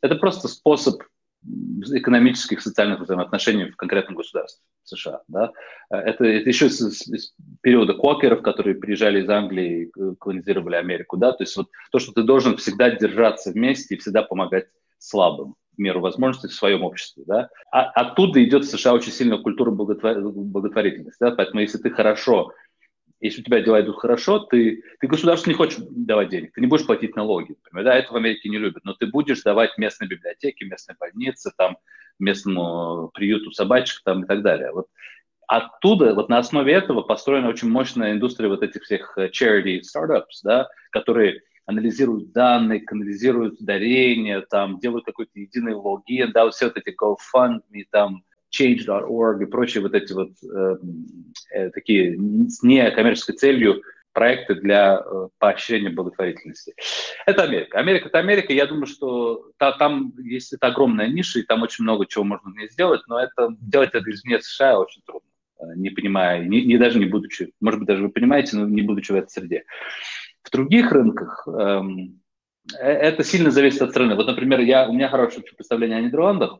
это 0.00 0.14
просто 0.14 0.48
способ 0.48 1.02
экономических, 1.44 2.60
социальных 2.60 3.00
взаимоотношений 3.00 3.70
в 3.70 3.76
конкретном 3.76 4.16
государстве 4.16 4.62
США. 4.84 5.22
Да? 5.28 5.52
Это, 5.90 6.24
это 6.24 6.48
еще 6.48 6.66
из, 6.66 6.80
из 7.08 7.34
периода 7.62 7.94
кокеров, 7.94 8.42
которые 8.42 8.74
приезжали 8.74 9.22
из 9.22 9.28
Англии 9.28 9.84
и 9.84 10.14
колонизировали 10.16 10.76
Америку. 10.76 11.16
Да? 11.16 11.32
То 11.32 11.44
есть 11.44 11.56
вот 11.56 11.68
то, 11.90 11.98
что 11.98 12.12
ты 12.12 12.22
должен 12.22 12.56
всегда 12.56 12.90
держаться 12.90 13.52
вместе 13.52 13.94
и 13.94 13.98
всегда 13.98 14.22
помогать 14.22 14.66
слабым 14.98 15.54
в 15.76 15.80
меру 15.80 16.00
возможностей 16.00 16.48
в 16.48 16.54
своем 16.54 16.82
обществе. 16.82 17.24
Да? 17.26 17.48
А, 17.70 17.84
оттуда 17.90 18.42
идет 18.42 18.64
в 18.64 18.70
США 18.70 18.94
очень 18.94 19.12
сильная 19.12 19.38
культура 19.38 19.70
благотвор... 19.70 20.20
благотворительности. 20.20 21.18
Да? 21.20 21.30
Поэтому 21.30 21.60
если 21.60 21.78
ты 21.78 21.90
хорошо, 21.90 22.52
если 23.20 23.40
у 23.40 23.44
тебя 23.44 23.60
дела 23.60 23.80
идут 23.80 23.98
хорошо, 23.98 24.38
ты, 24.38 24.82
ты 25.00 25.06
государству 25.06 25.50
не 25.50 25.56
хочешь 25.56 25.78
давать 25.78 26.28
денег, 26.28 26.52
ты 26.52 26.60
не 26.60 26.66
будешь 26.66 26.86
платить 26.86 27.16
налоги. 27.16 27.56
Например, 27.64 27.84
да, 27.84 27.98
это 27.98 28.12
в 28.12 28.16
Америке 28.16 28.48
не 28.48 28.58
любят, 28.58 28.84
но 28.84 28.94
ты 28.94 29.06
будешь 29.06 29.42
давать 29.42 29.76
местной 29.76 30.08
библиотеке, 30.08 30.66
местной 30.66 30.94
больнице, 30.98 31.50
там, 31.56 31.78
местному 32.18 33.10
приюту 33.14 33.50
собачек 33.50 34.02
там, 34.04 34.24
и 34.24 34.26
так 34.26 34.42
далее. 34.42 34.72
Вот 34.72 34.86
оттуда, 35.48 36.14
вот 36.14 36.28
на 36.28 36.38
основе 36.38 36.72
этого 36.72 37.02
построена 37.02 37.48
очень 37.48 37.70
мощная 37.70 38.12
индустрия 38.12 38.48
вот 38.48 38.62
этих 38.62 38.82
всех 38.82 39.16
э, 39.16 39.30
charity 39.30 39.80
startups, 39.80 40.42
да, 40.44 40.68
которые 40.90 41.40
анализируют 41.64 42.32
данные, 42.32 42.80
канализируют 42.80 43.56
дарения, 43.60 44.42
там, 44.42 44.78
делают 44.78 45.04
какой-то 45.04 45.32
единый 45.34 45.74
логин, 45.74 46.32
да, 46.32 46.44
вот 46.44 46.54
все 46.54 46.66
вот 46.66 46.76
эти 46.76 46.94
GoFundMe, 46.94 47.84
там, 47.90 48.22
Change.org 48.56 49.42
и 49.42 49.46
прочие 49.46 49.82
вот 49.82 49.94
эти 49.94 50.12
вот 50.12 50.30
э, 50.42 50.76
э, 51.54 51.70
такие 51.70 52.16
с 52.48 52.62
некоммерческой 52.62 53.36
целью 53.36 53.82
проекты 54.18 54.56
для 54.56 55.00
э, 55.00 55.28
поощрения 55.38 55.90
благотворительности. 55.90 56.74
Это 57.24 57.44
Америка. 57.44 57.78
Америка– 57.78 58.08
это 58.08 58.18
Америка. 58.18 58.52
Я 58.52 58.66
думаю, 58.66 58.86
что 58.86 59.52
та, 59.58 59.70
там 59.72 60.12
есть 60.18 60.52
это 60.52 60.66
огромная 60.66 61.06
ниша, 61.06 61.38
и 61.38 61.44
там 61.44 61.62
очень 61.62 61.84
много 61.84 62.04
чего 62.04 62.24
можно 62.24 62.50
в 62.50 62.70
сделать, 62.72 63.02
но 63.06 63.20
это 63.20 63.50
делать 63.60 63.90
это 63.92 64.10
извне 64.10 64.40
США 64.40 64.80
очень 64.80 65.02
трудно, 65.02 65.28
э, 65.60 65.64
не 65.76 65.90
понимая, 65.90 66.44
не, 66.44 66.64
не 66.64 66.78
даже 66.78 66.98
не 66.98 67.06
будучи, 67.06 67.52
может 67.60 67.78
быть, 67.78 67.86
даже 67.86 68.02
вы 68.02 68.08
понимаете, 68.08 68.56
но 68.56 68.66
не 68.66 68.82
будучи 68.82 69.12
в 69.12 69.14
этой 69.14 69.28
среде. 69.28 69.64
В 70.42 70.50
других 70.50 70.90
рынках 70.90 71.46
эм, 71.46 72.20
э, 72.76 72.90
это 72.90 73.22
сильно 73.22 73.52
зависит 73.52 73.82
от 73.82 73.90
страны. 73.90 74.16
Вот, 74.16 74.26
например, 74.26 74.58
я, 74.60 74.88
у 74.88 74.92
меня 74.92 75.08
хорошее 75.08 75.44
представление 75.56 75.98
о 75.98 76.02
Нидерландах 76.02 76.58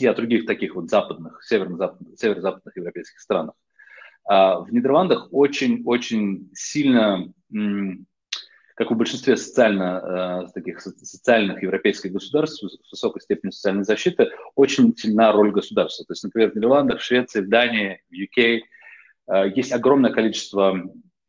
и 0.00 0.06
о 0.06 0.14
других 0.14 0.46
таких 0.46 0.74
вот 0.74 0.88
западных, 0.88 1.42
северо-западных, 1.42 2.18
северо-западных 2.18 2.76
европейских 2.76 3.20
странах. 3.20 3.54
А 4.24 4.60
в 4.60 4.72
Нидерландах 4.72 5.28
очень-очень 5.30 6.50
сильно, 6.52 7.32
как 8.74 8.90
в 8.90 8.94
большинстве 8.94 9.36
социально, 9.36 10.44
э, 10.46 10.52
таких 10.52 10.80
социальных 10.80 11.62
европейских 11.62 12.12
государств 12.12 12.62
с 12.62 12.92
высокой 12.92 13.22
степенью 13.22 13.52
социальной 13.52 13.84
защиты, 13.84 14.30
очень 14.54 14.94
сильна 14.96 15.32
роль 15.32 15.50
государства. 15.50 16.04
То 16.04 16.12
есть, 16.12 16.24
например, 16.24 16.52
в 16.52 16.56
Нидерландах, 16.56 17.00
в 17.00 17.04
Швеции, 17.04 17.40
в 17.40 17.48
Дании, 17.48 18.02
в 18.10 18.14
UK 18.14 18.60
э, 19.28 19.52
есть 19.56 19.72
огромное 19.72 20.12
количество 20.12 20.78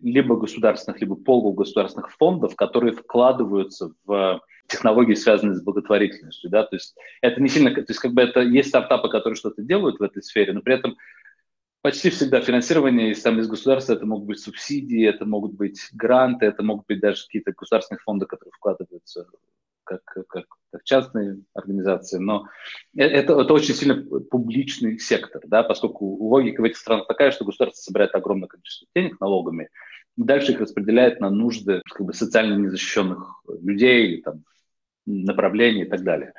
либо 0.01 0.35
государственных, 0.35 1.01
либо 1.01 1.15
полугосударственных 1.15 2.11
фондов, 2.11 2.55
которые 2.55 2.93
вкладываются 2.93 3.93
в 4.05 4.41
технологии, 4.69 5.13
связанные 5.15 5.55
с 5.55 5.61
благотворительностью, 5.61 6.49
да, 6.49 6.63
то 6.63 6.75
есть 6.75 6.95
это 7.21 7.41
не 7.41 7.49
сильно, 7.49 7.73
то 7.73 7.85
есть 7.87 7.99
как 7.99 8.13
бы 8.13 8.21
это 8.21 8.41
есть 8.41 8.69
стартапы, 8.69 9.09
которые 9.09 9.35
что-то 9.35 9.61
делают 9.61 9.99
в 9.99 10.03
этой 10.03 10.23
сфере, 10.23 10.53
но 10.53 10.61
при 10.61 10.75
этом 10.75 10.95
почти 11.81 12.09
всегда 12.09 12.41
финансирование 12.41 13.11
из, 13.11 13.21
там, 13.21 13.39
из 13.39 13.47
государства, 13.47 13.93
это 13.93 14.05
могут 14.05 14.27
быть 14.27 14.39
субсидии, 14.39 15.07
это 15.07 15.25
могут 15.25 15.53
быть 15.53 15.89
гранты, 15.93 16.45
это 16.45 16.63
могут 16.63 16.85
быть 16.87 16.99
даже 16.99 17.25
какие-то 17.25 17.53
государственные 17.53 17.99
фонды, 18.03 18.25
которые 18.25 18.51
вкладываются 18.53 19.27
как, 19.83 20.03
как, 20.03 20.27
как 20.27 20.83
частные 20.83 21.39
организации, 21.53 22.19
но 22.19 22.47
э, 22.95 23.01
это, 23.01 23.39
это 23.41 23.53
очень 23.53 23.73
сильно 23.73 23.95
публичный 24.29 24.99
сектор, 24.99 25.41
да, 25.47 25.63
поскольку 25.63 26.05
логика 26.05 26.61
в 26.61 26.65
этих 26.65 26.77
странах 26.77 27.07
такая, 27.07 27.31
что 27.31 27.45
государство 27.45 27.81
собирает 27.81 28.13
огромное 28.13 28.47
количество 28.47 28.87
денег 28.93 29.19
налогами, 29.19 29.69
дальше 30.15 30.51
их 30.51 30.59
распределяет 30.59 31.19
на 31.19 31.29
нужды 31.29 31.81
как 31.89 32.05
бы, 32.05 32.13
социально 32.13 32.55
незащищенных 32.55 33.41
людей, 33.61 34.07
или, 34.07 34.21
там, 34.21 34.43
направлений 35.09 35.83
и 35.83 35.89
так 35.89 36.03
далее. 36.03 36.33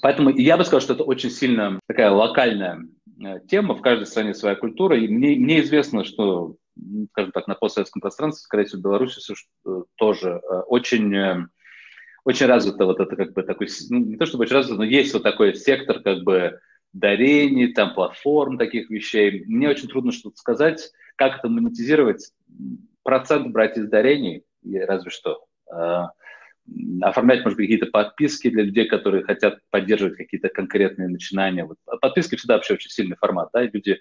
Поэтому 0.00 0.30
я 0.30 0.56
бы 0.56 0.64
сказал, 0.64 0.80
что 0.80 0.94
это 0.94 1.04
очень 1.04 1.30
сильно 1.30 1.80
такая 1.86 2.10
локальная 2.10 2.86
э, 3.20 3.40
тема, 3.48 3.74
в 3.74 3.82
каждой 3.82 4.06
стране 4.06 4.34
своя 4.34 4.54
культура, 4.54 4.96
и 4.96 5.08
мне, 5.08 5.36
мне 5.36 5.60
известно, 5.60 6.04
что, 6.04 6.56
скажем 7.10 7.32
так, 7.32 7.48
на 7.48 7.54
постсоветском 7.54 8.00
пространстве, 8.00 8.42
скорее 8.44 8.64
всего, 8.64 8.80
в 8.80 8.84
Беларуси 8.84 9.20
э, 9.66 9.82
тоже 9.96 10.40
очень 10.68 11.48
очень 12.24 12.46
развито 12.46 12.84
вот 12.84 13.00
это 13.00 13.16
как 13.16 13.32
бы 13.32 13.42
такой, 13.42 13.68
ну, 13.88 14.00
не 14.00 14.16
то 14.18 14.26
чтобы 14.26 14.42
очень 14.42 14.56
развито, 14.56 14.76
но 14.76 14.84
есть 14.84 15.14
вот 15.14 15.22
такой 15.22 15.54
сектор 15.54 16.00
как 16.00 16.24
бы 16.24 16.60
дарений, 16.92 17.72
там 17.72 17.94
платформ 17.94 18.58
таких 18.58 18.90
вещей. 18.90 19.44
Мне 19.46 19.68
очень 19.68 19.88
трудно 19.88 20.12
что-то 20.12 20.36
сказать, 20.36 20.90
как 21.16 21.38
это 21.38 21.48
монетизировать. 21.48 22.32
Процент 23.02 23.48
брать 23.48 23.78
из 23.78 23.88
дарений, 23.88 24.44
разве 24.62 25.10
что. 25.10 25.46
Оформлять, 27.00 27.44
может 27.44 27.56
быть, 27.56 27.66
какие-то 27.66 27.90
подписки 27.90 28.50
для 28.50 28.64
людей, 28.64 28.86
которые 28.86 29.24
хотят 29.24 29.58
поддерживать 29.70 30.16
какие-то 30.16 30.48
конкретные 30.48 31.08
начинания. 31.08 31.64
Вот. 31.64 31.78
А 31.86 31.96
подписки 31.96 32.36
всегда 32.36 32.54
вообще 32.54 32.74
очень 32.74 32.90
сильный 32.90 33.16
формат, 33.16 33.50
да, 33.52 33.64
и 33.64 33.70
люди 33.70 33.98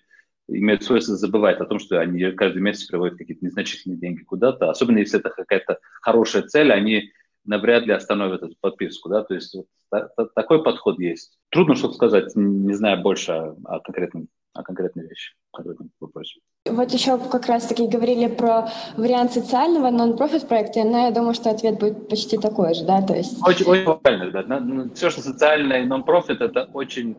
имеют 0.49 0.84
свойство 0.84 1.15
забывать 1.15 1.60
о 1.60 1.65
том, 1.65 1.80
что 1.80 1.99
они 1.99 2.32
каждый 2.32 2.62
месяц 2.62 2.86
приводят 2.86 3.17
какие-то 3.17 3.45
незначительные 3.45 3.97
деньги 3.97 4.23
куда-то, 4.23 4.69
особенно 4.69 4.99
если 4.99 5.19
это 5.19 5.30
какая-то 5.30 5.80
хорошая 6.01 6.43
цель, 6.43 6.71
они 6.71 7.12
навряд 7.45 7.86
ли 7.86 7.93
остановят 7.93 8.43
эту 8.43 8.56
подписку, 8.60 9.10
да, 9.10 9.23
то 9.23 9.34
есть 9.34 9.53
вот, 9.56 9.67
та, 9.89 10.08
та, 10.15 10.25
такой 10.25 10.63
подход 10.63 10.99
есть. 10.99 11.38
Трудно 11.49 11.75
что-то 11.75 11.95
сказать, 11.95 12.36
не 12.36 12.73
знаю 12.73 13.01
больше 13.01 13.32
о, 13.32 13.58
о 13.65 13.80
конкретном 13.80 14.27
о 14.53 14.63
конкретной 14.63 15.08
вещи, 15.08 15.34
о 15.60 15.72
этом 15.72 15.89
вопросе. 16.00 16.39
Вот 16.65 16.91
еще 16.91 17.17
как 17.17 17.48
раз-таки 17.48 17.88
говорили 17.88 18.28
про 18.28 18.70
вариант 18.98 19.34
социального 19.34 19.89
нон-профит 19.89 20.48
проекта, 20.48 20.84
но 20.84 21.06
я 21.06 21.12
думаю, 21.12 21.34
что 21.34 21.50
ответ 21.50 21.80
будет 21.80 22.10
почти 22.10 22.38
такой 22.38 22.74
же, 22.74 22.86
да, 22.86 23.02
то 23.02 23.15
есть... 23.15 23.38
Очень, 23.46 23.65
очень 23.65 24.00
правильно, 24.00 24.32
да. 24.32 24.89
Все, 24.96 25.10
что 25.10 25.22
социальное 25.22 25.84
и 25.84 25.86
нон-профит, 25.86 26.41
это 26.41 26.70
очень, 26.74 27.15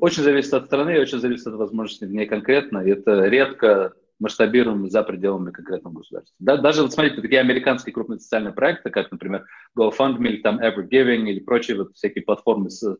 очень 0.00 0.22
зависит 0.22 0.54
от 0.54 0.66
страны, 0.66 1.00
очень 1.00 1.18
зависит 1.18 1.46
от 1.46 1.54
возможностей 1.54 2.06
в 2.06 2.12
ней 2.12 2.26
конкретно, 2.26 2.78
и 2.78 2.90
это 2.90 3.26
редко 3.26 3.92
масштабируем 4.20 4.88
за 4.88 5.02
пределами 5.02 5.50
конкретного 5.50 5.94
государства. 5.94 6.34
Да, 6.38 6.56
даже, 6.56 6.82
вот 6.82 6.92
смотрите, 6.92 7.20
такие 7.20 7.40
американские 7.40 7.92
крупные 7.92 8.20
социальные 8.20 8.52
проекты, 8.52 8.90
как, 8.90 9.10
например, 9.10 9.44
GoFundMe 9.76 10.28
или 10.28 10.40
там 10.40 10.60
Evergiving 10.60 11.28
или 11.28 11.40
прочие 11.40 11.76
вот 11.76 11.94
всякие 11.94 12.22
платформы 12.22 12.70
с 12.70 12.96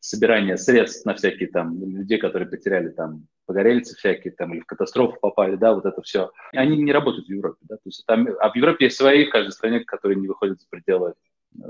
собирания 0.00 0.56
средств 0.56 1.06
на 1.06 1.14
всякие 1.14 1.48
там 1.48 1.80
людей, 1.80 2.18
которые 2.18 2.48
потеряли 2.48 2.88
там 2.90 3.26
погорельцы 3.46 3.96
всякие 3.96 4.32
там 4.32 4.52
или 4.52 4.60
в 4.60 4.66
катастрофу 4.66 5.18
попали, 5.20 5.56
да, 5.56 5.74
вот 5.74 5.86
это 5.86 6.02
все. 6.02 6.30
Они 6.52 6.76
не 6.76 6.92
работают 6.92 7.26
в 7.26 7.30
Европе, 7.30 7.58
да, 7.62 7.76
то 7.76 7.82
есть 7.86 8.04
там, 8.06 8.28
а 8.40 8.50
в 8.50 8.56
Европе 8.56 8.86
есть 8.86 8.96
свои 8.96 9.26
в 9.26 9.30
каждой 9.30 9.52
стране, 9.52 9.80
которые 9.80 10.18
не 10.18 10.28
выходят 10.28 10.60
за 10.60 10.66
пределы 10.68 11.14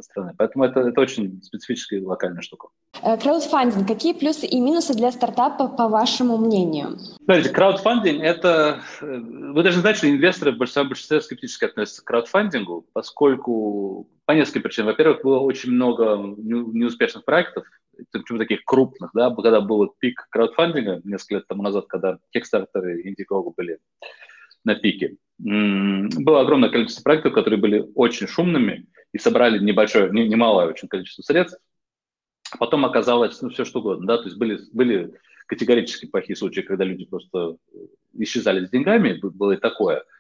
страны. 0.00 0.34
Поэтому 0.36 0.64
это, 0.64 0.80
это 0.80 1.00
очень 1.00 1.42
специфическая 1.42 2.02
локальная 2.02 2.42
штука. 2.42 2.68
Э, 3.02 3.16
краудфандинг. 3.16 3.86
Какие 3.86 4.12
плюсы 4.12 4.46
и 4.46 4.60
минусы 4.60 4.94
для 4.94 5.12
стартапа, 5.12 5.68
по 5.68 5.88
вашему 5.88 6.38
мнению? 6.38 6.98
Смотрите, 7.24 7.50
краудфандинг– 7.50 8.22
это… 8.22 8.80
Э, 9.00 9.18
вы 9.18 9.62
должны 9.62 9.80
знать, 9.80 9.96
что 9.96 10.10
инвесторы 10.10 10.52
в 10.52 10.58
большинстве, 10.58 10.84
большинстве 10.84 11.20
скептически 11.20 11.64
относятся 11.64 12.02
к 12.02 12.06
краудфандингу, 12.06 12.86
поскольку 12.92 14.08
по 14.24 14.32
нескольким 14.32 14.62
причинам. 14.62 14.88
Во-первых, 14.88 15.22
было 15.22 15.38
очень 15.38 15.70
много 15.72 16.16
неуспешных 16.36 17.24
проектов, 17.24 17.64
причем 18.10 18.38
таких 18.38 18.64
крупных, 18.64 19.10
да, 19.14 19.30
когда 19.34 19.60
был 19.60 19.94
пик 19.98 20.26
краудфандинга 20.30 21.00
несколько 21.04 21.36
лет 21.36 21.48
тому 21.48 21.62
назад, 21.62 21.86
когда 21.86 22.18
Kickstarter 22.34 22.92
и 22.92 23.10
Indiegogo 23.10 23.52
были 23.56 23.78
на 24.66 24.74
пике. 24.74 25.16
Было 25.38 26.40
огромное 26.40 26.70
количество 26.70 27.02
проектов, 27.02 27.32
которые 27.32 27.58
были 27.58 27.86
очень 27.94 28.26
шумными 28.26 28.86
и 29.12 29.18
собрали 29.18 29.58
небольшое, 29.58 30.10
немалое 30.10 30.66
очень 30.66 30.88
количество 30.88 31.22
средств. 31.22 31.58
Потом 32.58 32.84
оказалось, 32.84 33.40
ну, 33.42 33.48
все 33.48 33.64
что 33.64 33.80
угодно, 33.80 34.06
да, 34.06 34.18
то 34.18 34.24
есть 34.24 34.36
были, 34.36 34.58
были 34.72 35.12
категорически 35.46 36.06
плохие 36.06 36.36
случаи, 36.36 36.60
когда 36.60 36.84
люди 36.84 37.06
просто 37.06 37.56
исчезали 38.14 38.66
с 38.66 38.70
деньгами, 38.70 39.18
было 39.20 39.52
и 39.52 39.56
такое– 39.56 40.04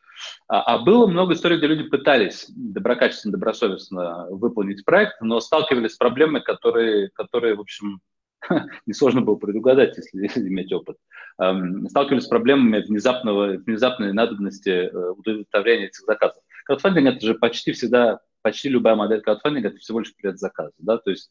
а, 0.48 0.62
а 0.62 0.78
было 0.78 1.06
много 1.06 1.34
историй, 1.34 1.58
где 1.58 1.66
люди 1.66 1.88
пытались 1.88 2.46
доброкачественно, 2.48 3.32
добросовестно 3.32 4.26
выполнить 4.30 4.84
проект, 4.84 5.20
но 5.20 5.40
сталкивались 5.40 5.94
с 5.94 5.96
проблемами, 5.96 6.40
которые, 6.40 7.10
которые 7.10 7.54
в 7.56 7.60
общем, 7.60 8.00
несложно 8.86 9.22
было 9.22 9.36
предугадать, 9.36 9.96
если, 9.96 10.26
иметь 10.48 10.72
опыт. 10.72 10.96
Эм, 11.38 11.88
сталкивались 11.88 12.24
с 12.24 12.28
проблемами 12.28 12.80
внезапного, 12.80 13.58
внезапной 13.58 14.12
надобности 14.12 14.70
э, 14.70 15.10
удовлетворения 15.10 15.86
этих 15.86 16.04
заказов. 16.04 16.42
Краудфандинг– 16.64 17.06
это 17.16 17.26
же 17.26 17.34
почти 17.34 17.72
всегда, 17.72 18.20
почти 18.42 18.68
любая 18.68 18.94
модель 18.94 19.20
краудфандинга– 19.20 19.68
это 19.70 19.78
всего 19.78 20.00
лишь 20.00 20.14
предзаказ. 20.14 20.72
Да? 20.78 20.98
То 20.98 21.10
есть 21.10 21.30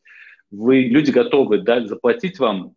вы, 0.51 0.81
люди 0.81 1.11
готовы 1.11 1.59
да, 1.59 1.85
заплатить 1.85 2.39
вам, 2.39 2.75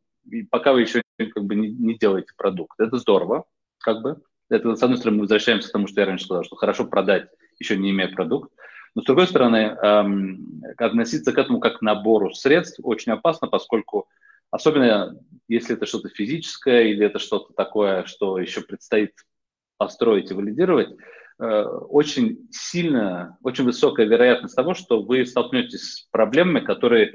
пока 0.51 0.73
вы 0.73 0.83
еще 0.83 1.03
как 1.19 1.45
бы, 1.45 1.55
не, 1.55 1.69
не 1.71 1.97
делаете 1.97 2.33
продукт. 2.37 2.79
Это 2.81 2.97
здорово, 2.99 3.45
как 3.79 4.03
бы, 4.03 4.21
это, 4.51 4.75
с 4.77 4.83
одной 4.83 4.99
стороны, 4.99 5.19
мы 5.19 5.23
возвращаемся 5.23 5.69
к 5.69 5.73
тому, 5.73 5.87
что 5.87 6.01
я 6.01 6.07
раньше 6.07 6.25
сказал, 6.25 6.45
что 6.45 6.57
хорошо 6.57 6.87
продать, 6.87 7.29
еще 7.59 7.77
не 7.77 7.91
имея 7.91 8.09
продукт. 8.09 8.53
Но, 8.95 9.03
с 9.03 9.05
другой 9.05 9.27
стороны, 9.27 9.77
эм, 9.83 10.63
относиться 10.79 11.33
к 11.33 11.39
этому 11.39 11.61
как 11.61 11.79
к 11.79 11.83
набору 11.83 12.33
средств 12.33 12.81
очень 12.83 13.13
опасно, 13.13 13.47
поскольку, 13.47 14.09
особенно 14.51 15.19
если 15.49 15.77
это 15.77 15.87
что-то 15.87 16.09
физическое 16.09 16.85
или 16.85 17.05
это 17.05 17.19
что-то 17.19 17.53
такое, 17.55 18.05
что 18.05 18.39
еще 18.39 18.61
предстоит 18.61 19.13
построить 19.77 20.31
и 20.31 20.35
валидировать, 20.35 20.97
э, 21.41 21.63
очень 21.63 22.49
сильно, 22.51 23.39
очень 23.43 23.65
высокая 23.65 24.07
вероятность 24.07 24.57
того, 24.57 24.75
что 24.75 25.03
вы 25.03 25.25
столкнетесь 25.25 25.83
с 25.83 26.09
проблемами, 26.11 26.65
которые 26.65 27.15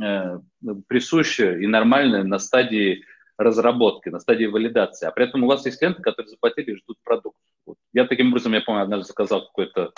э, 0.00 0.38
присущи 0.86 1.62
и 1.62 1.66
нормальны 1.66 2.22
на 2.22 2.38
стадии 2.38 3.04
разработки, 3.38 4.10
на 4.10 4.20
стадии 4.20 4.44
валидации, 4.44 5.06
а 5.06 5.10
при 5.10 5.24
этом 5.24 5.42
у 5.42 5.46
вас 5.46 5.64
есть 5.66 5.78
клиенты, 5.78 6.02
которые 6.02 6.28
заплатили 6.28 6.72
и 6.72 6.76
ждут 6.76 6.98
продукт. 7.02 7.38
Вот. 7.66 7.76
Я 7.92 8.06
таким 8.06 8.28
образом, 8.28 8.52
я 8.52 8.60
помню, 8.60 8.82
однажды 8.82 9.06
заказал 9.06 9.46
какой-то, 9.46 9.92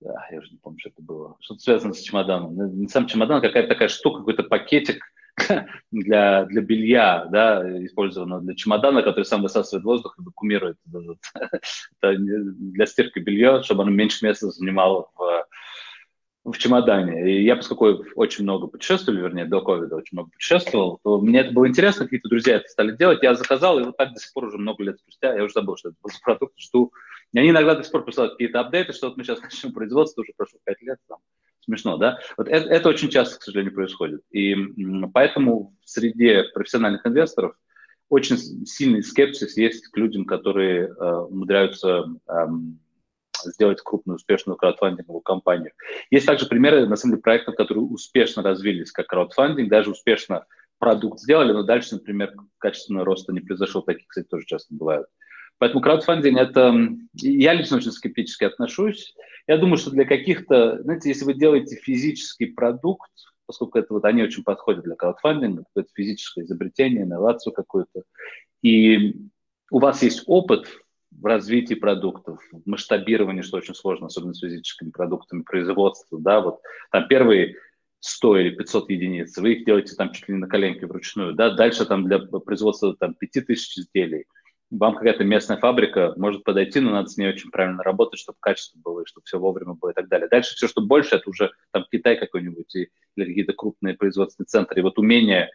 да, 0.00 0.26
я 0.30 0.38
уже 0.38 0.50
не 0.50 0.58
помню, 0.58 0.78
что 0.80 0.88
это 0.90 1.02
было, 1.02 1.36
что-то 1.40 1.60
связано 1.60 1.92
с 1.92 2.00
чемоданом. 2.00 2.80
Не 2.80 2.88
сам 2.88 3.06
чемодан, 3.06 3.38
а 3.38 3.40
какая-то 3.40 3.68
такая 3.68 3.88
штука, 3.88 4.18
какой-то 4.18 4.42
пакетик 4.42 5.04
для, 5.90 6.44
для 6.44 6.62
белья, 6.62 7.26
да, 7.30 7.84
использованного 7.84 8.40
для 8.42 8.54
чемодана, 8.54 9.02
который 9.02 9.24
сам 9.24 9.42
высасывает 9.42 9.84
воздух 9.84 10.16
и 10.18 10.22
вакуумирует 10.22 10.76
для 12.02 12.86
стирки 12.86 13.18
белья, 13.18 13.62
чтобы 13.62 13.82
оно 13.82 13.90
меньше 13.90 14.24
места 14.24 14.50
занимало 14.50 15.08
в 15.16 15.46
в 16.44 16.58
чемодане. 16.58 17.38
И 17.38 17.44
я, 17.44 17.56
поскольку 17.56 18.04
очень 18.16 18.44
много 18.44 18.66
путешествовал, 18.66 19.18
вернее, 19.18 19.46
до 19.46 19.62
ковида 19.62 19.96
очень 19.96 20.10
много 20.12 20.30
путешествовал, 20.30 21.00
то 21.02 21.18
мне 21.20 21.40
это 21.40 21.52
было 21.52 21.66
интересно, 21.66 22.04
какие-то 22.04 22.28
друзья 22.28 22.56
это 22.56 22.68
стали 22.68 22.94
делать. 22.94 23.22
Я 23.22 23.34
заказал, 23.34 23.78
и 23.78 23.84
вот 23.84 23.96
так 23.96 24.12
до 24.12 24.20
сих 24.20 24.32
пор 24.32 24.44
уже 24.44 24.58
много 24.58 24.84
лет 24.84 24.98
спустя, 24.98 25.34
я 25.34 25.42
уже 25.42 25.54
забыл, 25.54 25.76
что 25.76 25.88
это 25.88 25.96
был 26.02 26.10
продукт, 26.22 26.54
жду. 26.58 26.92
И 27.32 27.38
они 27.38 27.50
иногда 27.50 27.74
до 27.74 27.82
сих 27.82 27.92
пор 27.92 28.04
присылают 28.04 28.34
какие-то 28.34 28.60
апдейты, 28.60 28.92
что 28.92 29.08
вот 29.08 29.16
мы 29.16 29.24
сейчас 29.24 29.40
начнем 29.40 29.72
производство, 29.72 30.20
уже 30.20 30.32
прошло 30.36 30.58
5 30.64 30.82
лет, 30.82 30.98
там, 31.08 31.18
смешно, 31.64 31.96
да? 31.96 32.18
Вот 32.36 32.48
это, 32.48 32.68
это 32.68 32.88
очень 32.88 33.10
часто, 33.10 33.38
к 33.38 33.42
сожалению, 33.42 33.74
происходит. 33.74 34.22
И 34.30 34.54
поэтому 35.12 35.74
в 35.84 35.90
среде 35.90 36.44
профессиональных 36.54 37.06
инвесторов 37.06 37.56
очень 38.08 38.38
сильный 38.38 39.02
скепсис 39.02 39.56
есть 39.56 39.88
к 39.88 39.96
людям, 39.96 40.24
которые 40.24 40.88
э, 40.88 41.14
умудряются 41.30 42.04
э, 42.28 42.32
сделать 43.44 43.80
крупную 43.82 44.16
успешную 44.16 44.56
краудфандинговую 44.56 45.22
компанию. 45.22 45.72
Есть 46.10 46.26
также 46.26 46.46
примеры, 46.46 46.86
на 46.86 46.96
самом 46.96 47.14
деле, 47.14 47.22
проектов, 47.22 47.56
которые 47.56 47.84
успешно 47.84 48.42
развились 48.42 48.92
как 48.92 49.06
краудфандинг, 49.06 49.68
даже 49.68 49.90
успешно 49.90 50.46
продукт 50.78 51.20
сделали, 51.20 51.52
но 51.52 51.62
дальше, 51.62 51.94
например, 51.94 52.34
качественного 52.58 53.06
роста 53.06 53.32
не 53.32 53.40
произошел. 53.40 53.82
Такие, 53.82 54.06
кстати, 54.06 54.26
тоже 54.26 54.44
часто 54.46 54.74
бывают. 54.74 55.06
Поэтому 55.64 55.80
краудфандинг– 55.80 56.38
это… 56.40 56.74
Я 57.14 57.54
лично 57.54 57.78
очень 57.78 57.90
скептически 57.90 58.44
отношусь. 58.44 59.14
Я 59.46 59.56
думаю, 59.56 59.78
что 59.78 59.90
для 59.92 60.04
каких-то… 60.04 60.82
Знаете, 60.82 61.08
если 61.08 61.24
вы 61.24 61.32
делаете 61.32 61.76
физический 61.76 62.44
продукт, 62.44 63.10
поскольку 63.46 63.78
это 63.78 63.94
вот 63.94 64.04
они 64.04 64.22
очень 64.22 64.44
подходят 64.44 64.84
для 64.84 64.94
краудфандинга, 64.94 65.64
какое-то 65.64 65.88
физическое 65.94 66.44
изобретение, 66.44 67.04
инновацию 67.04 67.54
какую-то, 67.54 68.02
и 68.60 69.14
у 69.70 69.78
вас 69.78 70.02
есть 70.02 70.24
опыт 70.26 70.68
в 71.10 71.24
развитии 71.24 71.72
продуктов, 71.72 72.42
в 72.52 72.68
масштабировании, 72.68 73.40
что 73.40 73.56
очень 73.56 73.74
сложно, 73.74 74.08
особенно 74.08 74.34
с 74.34 74.40
физическими 74.40 74.90
продуктами, 74.90 75.44
производства, 75.44 76.20
да, 76.20 76.42
вот 76.42 76.60
там 76.92 77.08
первые 77.08 77.56
100 78.00 78.36
или 78.36 78.50
500 78.50 78.90
единиц, 78.90 79.38
вы 79.38 79.54
их 79.54 79.64
делаете 79.64 79.94
там 79.96 80.12
чуть 80.12 80.28
ли 80.28 80.34
не 80.34 80.40
на 80.40 80.46
коленке 80.46 80.84
вручную, 80.84 81.32
да, 81.32 81.54
дальше 81.54 81.86
там 81.86 82.04
для 82.04 82.18
производства 82.18 82.94
там 82.94 83.14
5000 83.14 83.78
изделий, 83.78 84.26
вам 84.70 84.94
какая-то 84.94 85.24
местная 85.24 85.56
фабрика 85.56 86.14
может 86.16 86.44
подойти, 86.44 86.80
но 86.80 86.90
надо 86.90 87.08
с 87.08 87.16
ней 87.16 87.28
очень 87.28 87.50
правильно 87.50 87.82
работать, 87.82 88.18
чтобы 88.18 88.38
качество 88.40 88.78
было, 88.78 89.02
и 89.02 89.06
чтобы 89.06 89.24
все 89.24 89.38
вовремя 89.38 89.74
было 89.74 89.90
и 89.90 89.94
так 89.94 90.08
далее. 90.08 90.28
Дальше 90.28 90.54
все, 90.54 90.68
что 90.68 90.80
больше, 90.80 91.16
это 91.16 91.30
уже 91.30 91.52
там 91.70 91.84
Китай 91.90 92.16
какой-нибудь 92.16 92.74
или 92.74 92.88
какие-то 93.24 93.52
крупные 93.52 93.94
производственные 93.94 94.46
центры. 94.46 94.80
И 94.80 94.82
вот 94.82 94.98
умение 94.98 95.50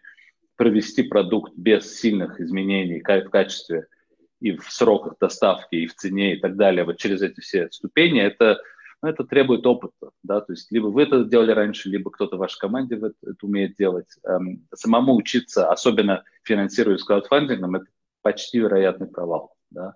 провести 0.56 1.04
продукт 1.04 1.54
без 1.56 2.00
сильных 2.00 2.40
изменений 2.40 3.02
в 3.02 3.30
качестве– 3.30 3.88
и 4.40 4.56
в 4.56 4.72
сроках 4.72 5.16
доставки, 5.20 5.76
и 5.76 5.88
в 5.88 5.96
цене, 5.96 6.36
и 6.36 6.40
так 6.40 6.56
далее, 6.56 6.86
вот 6.86 6.98
через 6.98 7.22
эти 7.22 7.40
все 7.42 7.70
ступени, 7.72 8.22
это, 8.22 8.60
ну, 9.02 9.10
это 9.10 9.24
требует 9.24 9.66
опыта, 9.66 10.12
да, 10.24 10.42
то 10.42 10.54
есть 10.54 10.72
либо 10.72 10.88
вы 10.88 11.04
это 11.04 11.26
делали 11.26 11.52
раньше, 11.52 11.90
либо 11.90 12.10
кто-то 12.10 12.38
в 12.38 12.40
вашей 12.40 12.60
команде 12.60 12.96
это, 12.96 13.12
это 13.22 13.46
умеет 13.46 13.76
делать. 13.76 14.08
Эм, 14.24 14.66
самому 14.74 15.16
учиться, 15.16 15.70
особенно 15.70 16.24
финансируя 16.44 16.98
с 16.98 17.04
краудфандингом, 17.04 17.76
это 17.76 17.86
почти 18.22 18.60
вероятный 18.60 19.08
провал, 19.08 19.54
да. 19.70 19.96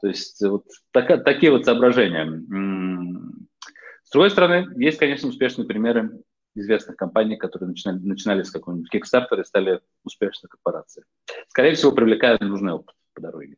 То 0.00 0.08
есть 0.08 0.42
вот 0.42 0.64
так, 0.90 1.24
такие 1.24 1.52
вот 1.52 1.64
соображения. 1.64 2.26
С 4.02 4.10
другой 4.10 4.30
стороны, 4.30 4.68
есть, 4.76 4.98
конечно, 4.98 5.28
успешные 5.28 5.66
примеры 5.66 6.10
известных 6.54 6.96
компаний, 6.96 7.36
которые 7.36 7.68
начинали, 7.68 7.98
начинали 7.98 8.42
с 8.42 8.50
какого-нибудь 8.50 8.92
Kickstarter 8.92 9.40
и 9.40 9.44
стали 9.44 9.80
успешной 10.04 10.48
корпорацией. 10.50 11.06
Скорее 11.48 11.74
всего, 11.74 11.92
привлекают 11.92 12.40
нужный 12.42 12.74
опыт 12.74 12.94
по 13.14 13.22
дороге. 13.22 13.56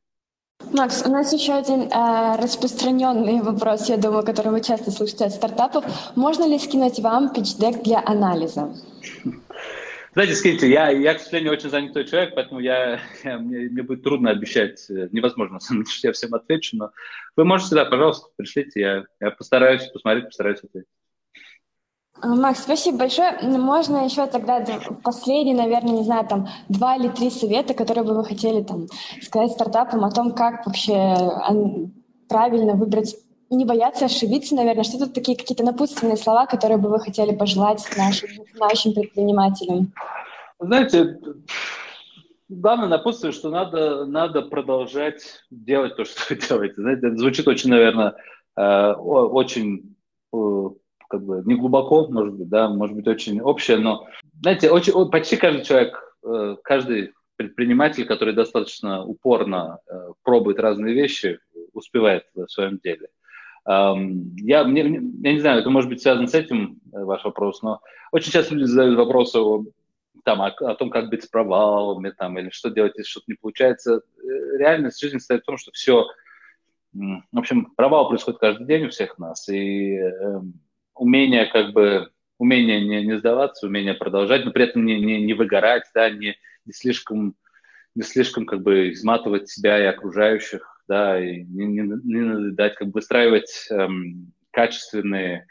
Макс, 0.72 1.05
у 1.05 1.11
нас 1.11 1.33
еще 1.33 1.55
один 1.55 1.83
э, 1.83 2.37
распространенный 2.40 3.40
вопрос, 3.42 3.88
я 3.88 3.96
думаю, 3.96 4.24
который 4.24 4.53
вы 4.53 4.61
часто 4.61 4.90
слышите 4.90 5.24
от 5.24 5.33
стартапов. 5.33 5.85
Можно 6.16 6.46
ли 6.46 6.59
скинуть 6.59 7.00
вам 7.00 7.33
deck 7.35 7.83
для 7.83 8.03
анализа? 8.05 8.74
Знаете, 10.14 10.37
скажите, 10.37 10.70
я, 10.70 10.90
я, 10.90 11.14
к 11.14 11.20
сожалению, 11.20 11.53
очень 11.53 11.70
занятой 11.70 12.05
человек, 12.05 12.37
поэтому 12.37 12.61
я, 12.61 13.00
я, 13.24 13.38
мне, 13.38 13.68
мне 13.68 13.83
будет 13.83 14.05
трудно 14.05 14.31
обещать, 14.31 14.88
э, 14.88 15.09
невозможно, 15.11 15.59
что 15.88 16.07
я 16.07 16.12
всем 16.12 16.33
отвечу, 16.35 16.77
но 16.77 16.90
вы 17.37 17.44
можете, 17.44 17.74
да, 17.74 17.85
пожалуйста, 17.85 18.29
пришлите, 18.37 18.81
я, 18.81 19.05
я 19.20 19.33
постараюсь 19.33 19.83
посмотреть, 19.88 20.27
постараюсь 20.27 20.61
ответить. 20.62 20.88
А, 22.20 22.29
Макс, 22.29 22.62
спасибо 22.62 22.98
большое. 22.98 23.40
Можно 23.42 24.05
еще 24.05 24.29
тогда 24.29 24.64
последний, 25.03 25.53
наверное, 25.53 25.96
не 25.96 26.05
знаю, 26.05 26.29
там 26.29 26.48
два 26.68 26.94
или 26.94 27.09
три 27.09 27.29
совета, 27.29 27.74
которые 27.74 28.05
бы 28.05 28.14
вы 28.14 28.24
хотели 28.24 28.62
там 28.62 28.87
сказать 29.20 29.50
стартапам 29.50 30.05
о 30.05 30.12
том, 30.12 30.33
как 30.33 30.64
вообще 30.64 31.16
правильно 32.29 32.74
выбрать, 32.74 33.16
не 33.50 33.64
бояться 33.64 34.07
ошибиться, 34.07 34.54
наверное. 34.54 34.85
Что 34.85 34.98
тут 34.98 35.14
такие 35.14 35.37
какие-то 35.37 35.64
напутственные 35.64 36.16
слова, 36.16 36.46
которые 36.46 36.78
бы 36.78 36.88
вы 36.88 37.00
хотели 37.00 37.35
пожелать 37.35 37.85
нашим 37.96 38.28
начинающим 38.38 38.94
предпринимателям? 38.94 39.92
Знаете, 40.59 41.18
главное 42.48 42.88
напутствие, 42.88 43.33
что 43.33 43.50
надо, 43.50 44.04
надо 44.07 44.42
продолжать 44.42 45.42
делать 45.50 45.96
то, 45.96 46.04
что 46.04 46.22
вы 46.30 46.37
делаете. 46.37 46.74
Знаете, 46.76 47.07
это 47.09 47.16
звучит 47.16 47.48
очень, 47.48 47.70
наверное, 47.70 48.14
э, 48.57 48.92
очень 48.92 49.96
э, 50.33 50.68
как 51.09 51.24
бы 51.24 51.42
не 51.44 51.54
глубоко, 51.54 52.09
может 52.09 52.35
быть, 52.35 52.48
да, 52.48 52.68
может 52.68 52.96
быть, 52.96 53.07
очень 53.07 53.40
общее, 53.40 53.78
но, 53.78 54.07
знаете, 54.40 54.70
очень, 54.70 55.11
почти 55.11 55.37
каждый 55.37 55.64
человек, 55.64 56.16
э, 56.24 56.57
каждый 56.62 57.12
предприниматель, 57.37 58.07
который 58.07 58.35
достаточно 58.35 59.04
упорно 59.04 59.78
э, 59.87 60.12
пробует 60.22 60.61
разные 60.61 60.94
вещи, 60.94 61.38
успевает 61.72 62.24
в 62.35 62.48
своем 62.48 62.78
деле. 62.78 63.09
Я, 63.66 64.64
мне, 64.64 64.83
я 65.22 65.33
не 65.33 65.38
знаю, 65.40 65.61
это 65.61 65.70
может 65.70 65.88
быть 65.88 66.03
связано 66.03 66.27
с 66.27 66.35
этим, 66.35 66.81
э, 66.92 67.03
ваш 67.03 67.24
вопрос, 67.24 67.62
но 67.62 67.81
очень 68.12 68.31
часто 68.31 68.55
люди 68.55 68.68
задают 68.68 68.98
вопросы 68.98 69.38
о, 69.38 69.64
там, 70.22 70.42
о, 70.42 70.48
о 70.48 70.74
том, 70.74 70.90
как 70.90 71.09
быть 71.09 71.24
с 71.24 71.29
провалами, 71.29 72.11
там, 72.11 72.38
или 72.38 72.50
что 72.50 72.68
делать, 72.68 72.92
если 72.96 73.09
что-то 73.09 73.27
не 73.29 73.37
получается. 73.37 74.03
Реальность 74.59 75.00
жизни 75.00 75.16
состоит 75.16 75.42
в 75.42 75.46
том, 75.46 75.57
что 75.57 75.72
все, 75.72 76.07
в 76.92 77.38
общем, 77.38 77.72
провал 77.74 78.09
происходит 78.09 78.40
каждый 78.40 78.66
день 78.66 78.85
у 78.85 78.90
всех 78.90 79.18
нас, 79.18 79.48
и 79.48 79.96
э, 79.96 80.40
умение 80.94 81.46
как 81.46 81.72
бы 81.72 82.11
умение 82.37 82.87
не, 82.87 83.07
не 83.07 83.18
сдаваться, 83.18 83.66
умение 83.66 83.94
продолжать, 83.94 84.44
но 84.44 84.50
при 84.50 84.64
этом 84.64 84.85
не, 84.85 85.00
не, 85.00 85.22
не 85.22 85.33
выгорать, 85.33 85.85
да, 85.94 86.11
не, 86.11 86.37
не 86.66 86.72
слишком 86.72 87.35
не 87.94 88.03
слишком 88.03 88.44
как 88.44 88.62
бы 88.62 88.90
изматывать 88.90 89.48
себя 89.48 89.79
и 89.81 89.87
окружающих, 89.87 90.73
да, 90.88 91.18
и 91.18 91.44
не, 91.44 91.66
не, 91.66 91.83
не 91.83 92.20
надоедать, 92.20 92.75
как 92.75 92.88
бы 92.88 92.94
выстраивать 92.94 93.66
эм, 93.70 94.33
качественные, 94.51 95.47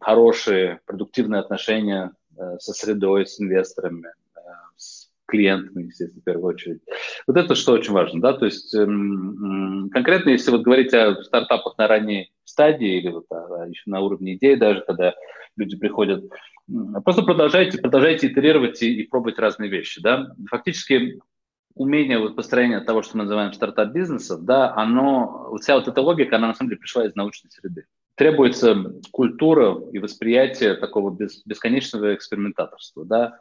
хорошие, 0.00 0.80
продуктивные 0.86 1.40
отношения 1.40 2.12
э, 2.36 2.58
со 2.58 2.72
средой, 2.72 3.26
с 3.26 3.40
инвесторами, 3.40 4.08
э, 4.36 4.40
с 4.76 5.10
клиентами, 5.26 5.84
естественно, 5.84 6.20
в 6.20 6.24
первую 6.24 6.54
очередь. 6.54 6.80
Вот 7.26 7.36
это 7.36 7.54
что 7.54 7.72
очень 7.72 7.92
важно, 7.92 8.20
да, 8.20 8.32
то 8.34 8.44
есть 8.44 8.74
эм, 8.74 9.90
конкретно, 9.92 10.30
если 10.30 10.50
вот 10.50 10.62
говорить 10.62 10.92
о 10.94 11.22
стартапах 11.22 11.76
на 11.78 11.86
ранней 11.86 12.32
стадии 12.44 12.98
или 12.98 13.10
вот 13.10 13.26
а, 13.30 13.66
еще 13.66 13.82
на 13.86 14.00
уровне 14.00 14.34
идеи 14.34 14.54
даже, 14.54 14.82
когда 14.82 15.14
люди 15.56 15.76
приходят, 15.76 16.24
просто 17.04 17.22
продолжайте, 17.22 17.78
продолжайте 17.78 18.28
итерировать 18.28 18.82
и, 18.82 19.00
и 19.00 19.06
пробовать 19.06 19.38
разные 19.38 19.70
вещи, 19.70 20.00
да. 20.00 20.34
Фактически 20.50 21.20
умение 21.74 22.18
вот 22.18 22.36
построения 22.36 22.80
того, 22.80 23.02
что 23.02 23.16
мы 23.16 23.24
называем 23.24 23.52
стартап-бизнесов, 23.52 24.44
да, 24.44 24.74
оно, 24.74 25.48
вот 25.50 25.62
вся 25.62 25.74
вот 25.74 25.88
эта 25.88 26.00
логика, 26.00 26.36
она 26.36 26.48
на 26.48 26.54
самом 26.54 26.70
деле 26.70 26.80
пришла 26.80 27.04
из 27.04 27.14
научной 27.14 27.50
среды. 27.50 27.86
Требуется 28.14 28.94
культура 29.10 29.76
и 29.92 29.98
восприятие 29.98 30.74
такого 30.74 31.10
бес, 31.10 31.42
бесконечного 31.44 32.14
экспериментаторства, 32.14 33.04
да, 33.04 33.38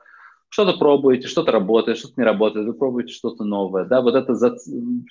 что-то 0.50 0.78
пробуете, 0.78 1.28
что-то 1.28 1.52
работает, 1.52 1.98
что-то 1.98 2.14
не 2.18 2.24
работает, 2.24 2.66
вы 2.66 2.74
пробуете 2.74 3.14
что-то 3.14 3.44
новое, 3.44 3.86
да, 3.86 4.02
вот 4.02 4.16
это 4.16 4.34
за... 4.34 4.56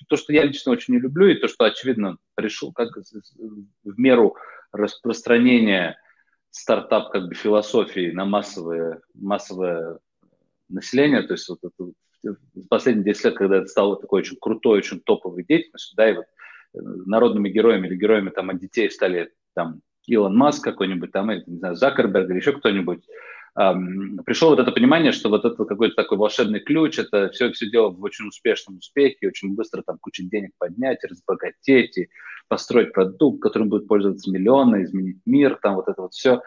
то, 0.07 0.17
что 0.17 0.33
я 0.33 0.43
лично 0.43 0.71
очень 0.71 0.93
не 0.93 0.99
люблю, 0.99 1.27
и 1.27 1.35
то, 1.35 1.47
что, 1.47 1.65
очевидно, 1.65 2.17
пришел 2.35 2.73
как 2.73 2.89
в 2.95 3.99
меру 3.99 4.35
распространения 4.73 5.97
стартап 6.49 7.11
как 7.11 7.27
бы 7.27 7.35
философии 7.35 8.11
на 8.11 8.25
массовое, 8.25 9.01
массовое 9.13 9.99
население, 10.69 11.23
то 11.23 11.33
есть 11.33 11.47
вот 11.49 11.59
это 11.61 11.91
в 12.23 12.67
последние 12.69 13.05
10 13.05 13.25
лет, 13.25 13.35
когда 13.35 13.57
это 13.57 13.67
стало 13.67 13.99
такой 13.99 14.21
очень 14.21 14.37
крутой, 14.39 14.79
очень 14.79 14.99
топовой 14.99 15.43
деятельностью, 15.43 15.95
да, 15.95 16.09
и 16.09 16.15
вот 16.15 16.25
э, 16.25 16.79
народными 17.05 17.49
героями 17.49 17.87
или 17.87 17.95
героями 17.95 18.29
там 18.29 18.49
от 18.49 18.59
детей 18.59 18.89
стали 18.89 19.31
там 19.55 19.81
Илон 20.07 20.35
Маск 20.35 20.63
какой-нибудь 20.63 21.11
там, 21.11 21.31
или, 21.31 21.43
не 21.45 21.57
знаю, 21.57 21.75
Закерберг 21.75 22.29
или 22.29 22.37
еще 22.37 22.53
кто-нибудь, 22.53 23.03
пришло 23.53 24.49
вот 24.49 24.59
это 24.59 24.71
понимание, 24.71 25.11
что 25.11 25.29
вот 25.29 25.45
это 25.45 25.63
какой-то 25.63 25.95
такой 25.95 26.17
волшебный 26.17 26.59
ключ, 26.59 26.97
это 26.97 27.29
все, 27.29 27.51
все 27.51 27.69
дело 27.69 27.89
в 27.89 28.01
очень 28.01 28.27
успешном 28.27 28.77
успехе, 28.77 29.27
очень 29.27 29.53
быстро 29.53 29.83
там 29.83 29.99
кучу 29.99 30.23
денег 30.23 30.51
поднять, 30.57 31.03
разбогатеть 31.03 31.97
и 31.97 32.09
построить 32.47 32.93
продукт, 32.93 33.41
которым 33.41 33.69
будут 33.69 33.87
пользоваться 33.87 34.31
миллионы, 34.31 34.83
изменить 34.83 35.17
мир, 35.25 35.59
там 35.61 35.75
вот 35.75 35.87
это 35.87 36.01
вот 36.01 36.13
все. 36.13 36.41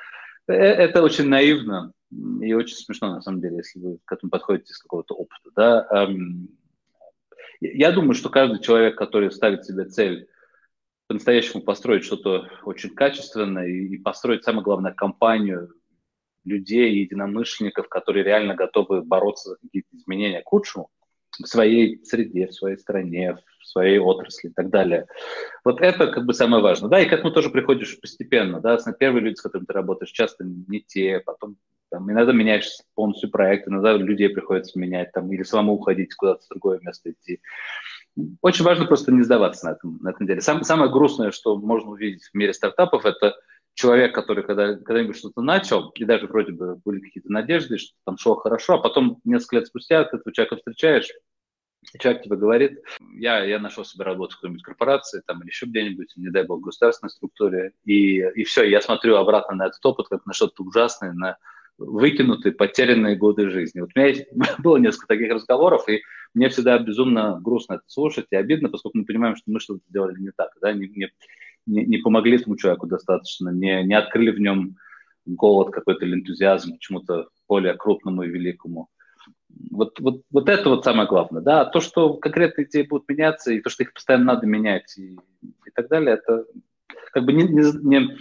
Э, 0.49 0.53
это 0.55 1.03
очень 1.03 1.29
наивно 1.29 1.93
и 2.11 2.53
очень 2.53 2.77
смешно, 2.77 3.15
на 3.15 3.21
самом 3.21 3.41
деле, 3.41 3.59
если 3.59 3.79
вы 3.79 3.99
к 4.05 4.13
этому 4.13 4.31
подходите 4.31 4.73
с 4.73 4.79
какого-то 4.79 5.15
опыта. 5.15 5.51
Да? 5.55 6.09
Я 7.61 7.93
думаю, 7.93 8.15
что 8.15 8.29
каждый 8.29 8.61
человек, 8.61 8.97
который 8.97 9.31
ставит 9.31 9.65
себе 9.65 9.87
цель 9.87 10.29
по-настоящему 11.07 11.63
построить 11.63 12.05
что-то 12.05 12.49
очень 12.65 12.91
качественное 12.91 13.67
и 13.67 13.97
построить, 13.99 14.45
самое 14.45 14.65
главное, 14.65 14.93
компанию, 14.93 15.73
людей, 16.45 17.01
единомышленников, 17.01 17.89
которые 17.89 18.25
реально 18.25 18.55
готовы 18.55 19.03
бороться 19.03 19.51
за 19.51 19.57
какие-то 19.57 19.97
изменения 19.97 20.43
к 20.43 20.53
лучшему 20.53 20.91
в 21.39 21.47
своей 21.47 22.03
среде, 22.05 22.47
в 22.47 22.55
своей 22.55 22.79
стране, 22.79 23.37
в 23.61 23.67
своей 23.67 23.99
отрасли 23.99 24.49
и 24.49 24.53
так 24.53 24.71
далее. 24.71 25.07
Вот 25.65 25.81
это 25.81 26.07
как 26.07 26.25
бы 26.25 26.33
самое 26.33 26.63
важное. 26.63 26.89
Да, 26.89 27.01
и 27.01 27.09
к 27.09 27.13
этому 27.13 27.31
тоже 27.31 27.51
приходишь 27.51 28.01
постепенно. 28.01 28.61
Да, 28.61 28.79
первые 28.99 29.23
люди, 29.23 29.37
с 29.37 29.43
которыми 29.43 29.67
ты 29.67 29.73
работаешь, 29.73 30.13
часто 30.13 30.45
не 30.45 30.81
те, 30.81 31.21
потом 31.21 31.57
там, 31.97 32.13
иногда 32.13 32.33
меняешь 32.33 32.69
полностью 32.95 33.31
проект, 33.31 33.69
иногда 33.69 33.95
людей 33.95 34.29
приходится 34.29 34.79
менять, 34.79 35.13
там, 35.13 35.33
или 35.33 35.43
самому 35.43 35.75
уходить 35.75 36.15
куда-то 36.15 36.45
в 36.45 36.49
другое 36.51 36.79
место 36.83 37.11
идти. 37.11 37.41
Очень 38.43 38.67
важно 38.67 38.85
просто 38.85 39.13
не 39.13 39.23
сдаваться 39.23 39.67
на 39.67 39.71
этом, 39.73 39.99
на 40.03 40.11
этом 40.11 40.27
деле. 40.27 40.43
Сам, 40.43 40.63
самое 40.63 40.91
грустное, 40.91 41.31
что 41.31 41.57
можно 41.57 41.91
увидеть 41.93 42.25
в 42.25 42.35
мире 42.35 42.53
стартапов, 42.53 43.07
это 43.07 43.35
человек, 43.73 44.15
который 44.15 44.45
когда, 44.45 44.75
когда-нибудь 44.75 45.17
что-то 45.17 45.41
начал, 45.41 45.89
и 45.91 46.05
даже 46.05 46.27
вроде 46.27 46.53
бы 46.53 46.77
были 46.85 47.01
какие-то 47.01 47.33
надежды, 47.33 47.79
что 47.79 47.95
там 48.05 48.19
шло 48.19 48.35
хорошо, 48.35 48.75
а 48.75 48.79
потом 48.79 49.21
несколько 49.25 49.57
лет 49.57 49.67
спустя 49.67 50.05
ты 50.05 50.19
этого 50.19 50.35
человека 50.35 50.57
встречаешь, 50.57 51.11
человек 51.99 52.23
тебе 52.23 52.37
говорит, 52.37 52.79
я, 53.15 53.43
я 53.43 53.59
нашел 53.59 53.87
себе 53.87 54.05
работу 54.05 54.35
в 54.35 54.37
какой-нибудь 54.37 54.63
корпорации 54.63 55.23
там, 55.27 55.41
или 55.41 55.49
еще 55.49 55.65
где-нибудь, 55.65 56.13
не 56.17 56.29
дай 56.29 56.45
бог, 56.45 56.61
в 56.61 56.65
государственной 56.65 57.11
структуре, 57.11 57.73
и, 57.85 58.19
и 58.19 58.45
все, 58.45 58.65
я 58.65 58.83
смотрю 58.83 59.17
обратно 59.17 59.55
на 59.57 59.67
этот 59.67 59.85
опыт 59.85 60.09
как 60.09 60.27
на 60.27 60.35
что-то 60.35 60.63
ужасное, 60.63 61.13
на 61.13 61.39
выкинутые, 61.79 62.53
потерянные 62.53 63.17
годы 63.17 63.51
жизни. 63.51 63.81
Вот 63.81 63.91
у 63.95 63.99
меня 63.99 64.09
есть, 64.09 64.27
было 64.59 64.77
несколько 64.77 65.09
таких 65.09 65.33
разговоров, 65.33 65.89
и 65.89 66.03
мне 66.35 66.49
всегда 66.49 66.79
безумно 66.79 67.39
грустно 67.41 67.75
это 67.75 67.85
слушать 67.87 68.27
и 68.31 68.37
обидно, 68.37 68.69
поскольку 68.69 68.99
мы 68.99 69.05
понимаем, 69.05 69.37
что 69.37 69.51
мы 69.51 69.61
что-то 69.61 69.81
сделали 69.89 70.21
не 70.21 70.31
так, 70.37 70.51
да, 70.61 70.73
не, 70.73 70.89
не, 70.89 71.11
не 71.67 71.99
помогли 71.99 72.37
этому 72.37 72.57
человеку 72.57 72.87
достаточно, 72.87 73.51
не, 73.51 73.83
не 73.85 73.95
открыли 73.95 74.31
в 74.31 74.41
нем 74.41 74.77
голод 75.27 75.73
какой-то 75.73 76.05
или 76.05 76.15
энтузиазм 76.15 76.77
к 76.77 76.81
чему-то 76.81 77.29
более 77.49 77.75
крупному 77.75 78.23
и 78.23 78.29
великому. 78.29 78.89
Вот, 79.71 79.99
вот, 80.01 80.23
вот 80.31 80.49
это 80.49 80.69
вот 80.69 80.85
самое 80.85 81.09
главное. 81.09 81.43
Да? 81.43 81.65
То, 81.65 81.81
что 81.81 82.15
конкретные 82.15 82.67
идеи 82.67 82.83
будут 82.83 83.09
меняться, 83.09 83.53
и 83.53 83.61
то, 83.61 83.71
что 83.71 83.83
их 83.83 83.93
постоянно 83.93 84.35
надо 84.35 84.47
менять, 84.47 84.97
и, 84.99 85.15
и 85.43 85.71
так 85.75 85.89
далее, 85.89 86.15
это 86.15 86.45
как 87.13 87.25
бы 87.25 87.33
не, 87.33 87.45
не, 87.45 87.63
не 87.83 88.17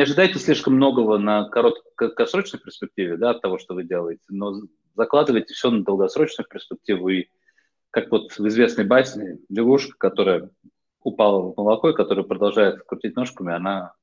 ожидайте 0.00 0.38
слишком 0.38 0.74
многого 0.74 1.18
на 1.18 1.48
короткосрочной 1.48 2.60
перспективе 2.60 3.16
да, 3.16 3.30
от 3.30 3.40
того, 3.40 3.58
что 3.58 3.74
вы 3.74 3.84
делаете, 3.84 4.24
но 4.28 4.54
закладывайте 4.94 5.54
все 5.54 5.70
на 5.70 5.82
долгосрочную 5.82 6.46
перспективу. 6.48 7.08
И 7.08 7.28
как 7.90 8.10
вот 8.10 8.32
в 8.32 8.46
известной 8.48 8.84
басне 8.84 9.38
лягушка, 9.48 9.96
которая 9.96 10.50
упала 11.02 11.40
в 11.40 11.56
молоко 11.56 11.90
и 11.90 11.96
которая 11.96 12.24
продолжает 12.24 12.82
крутить 12.84 13.16
ножками, 13.16 13.54
она 13.54 13.94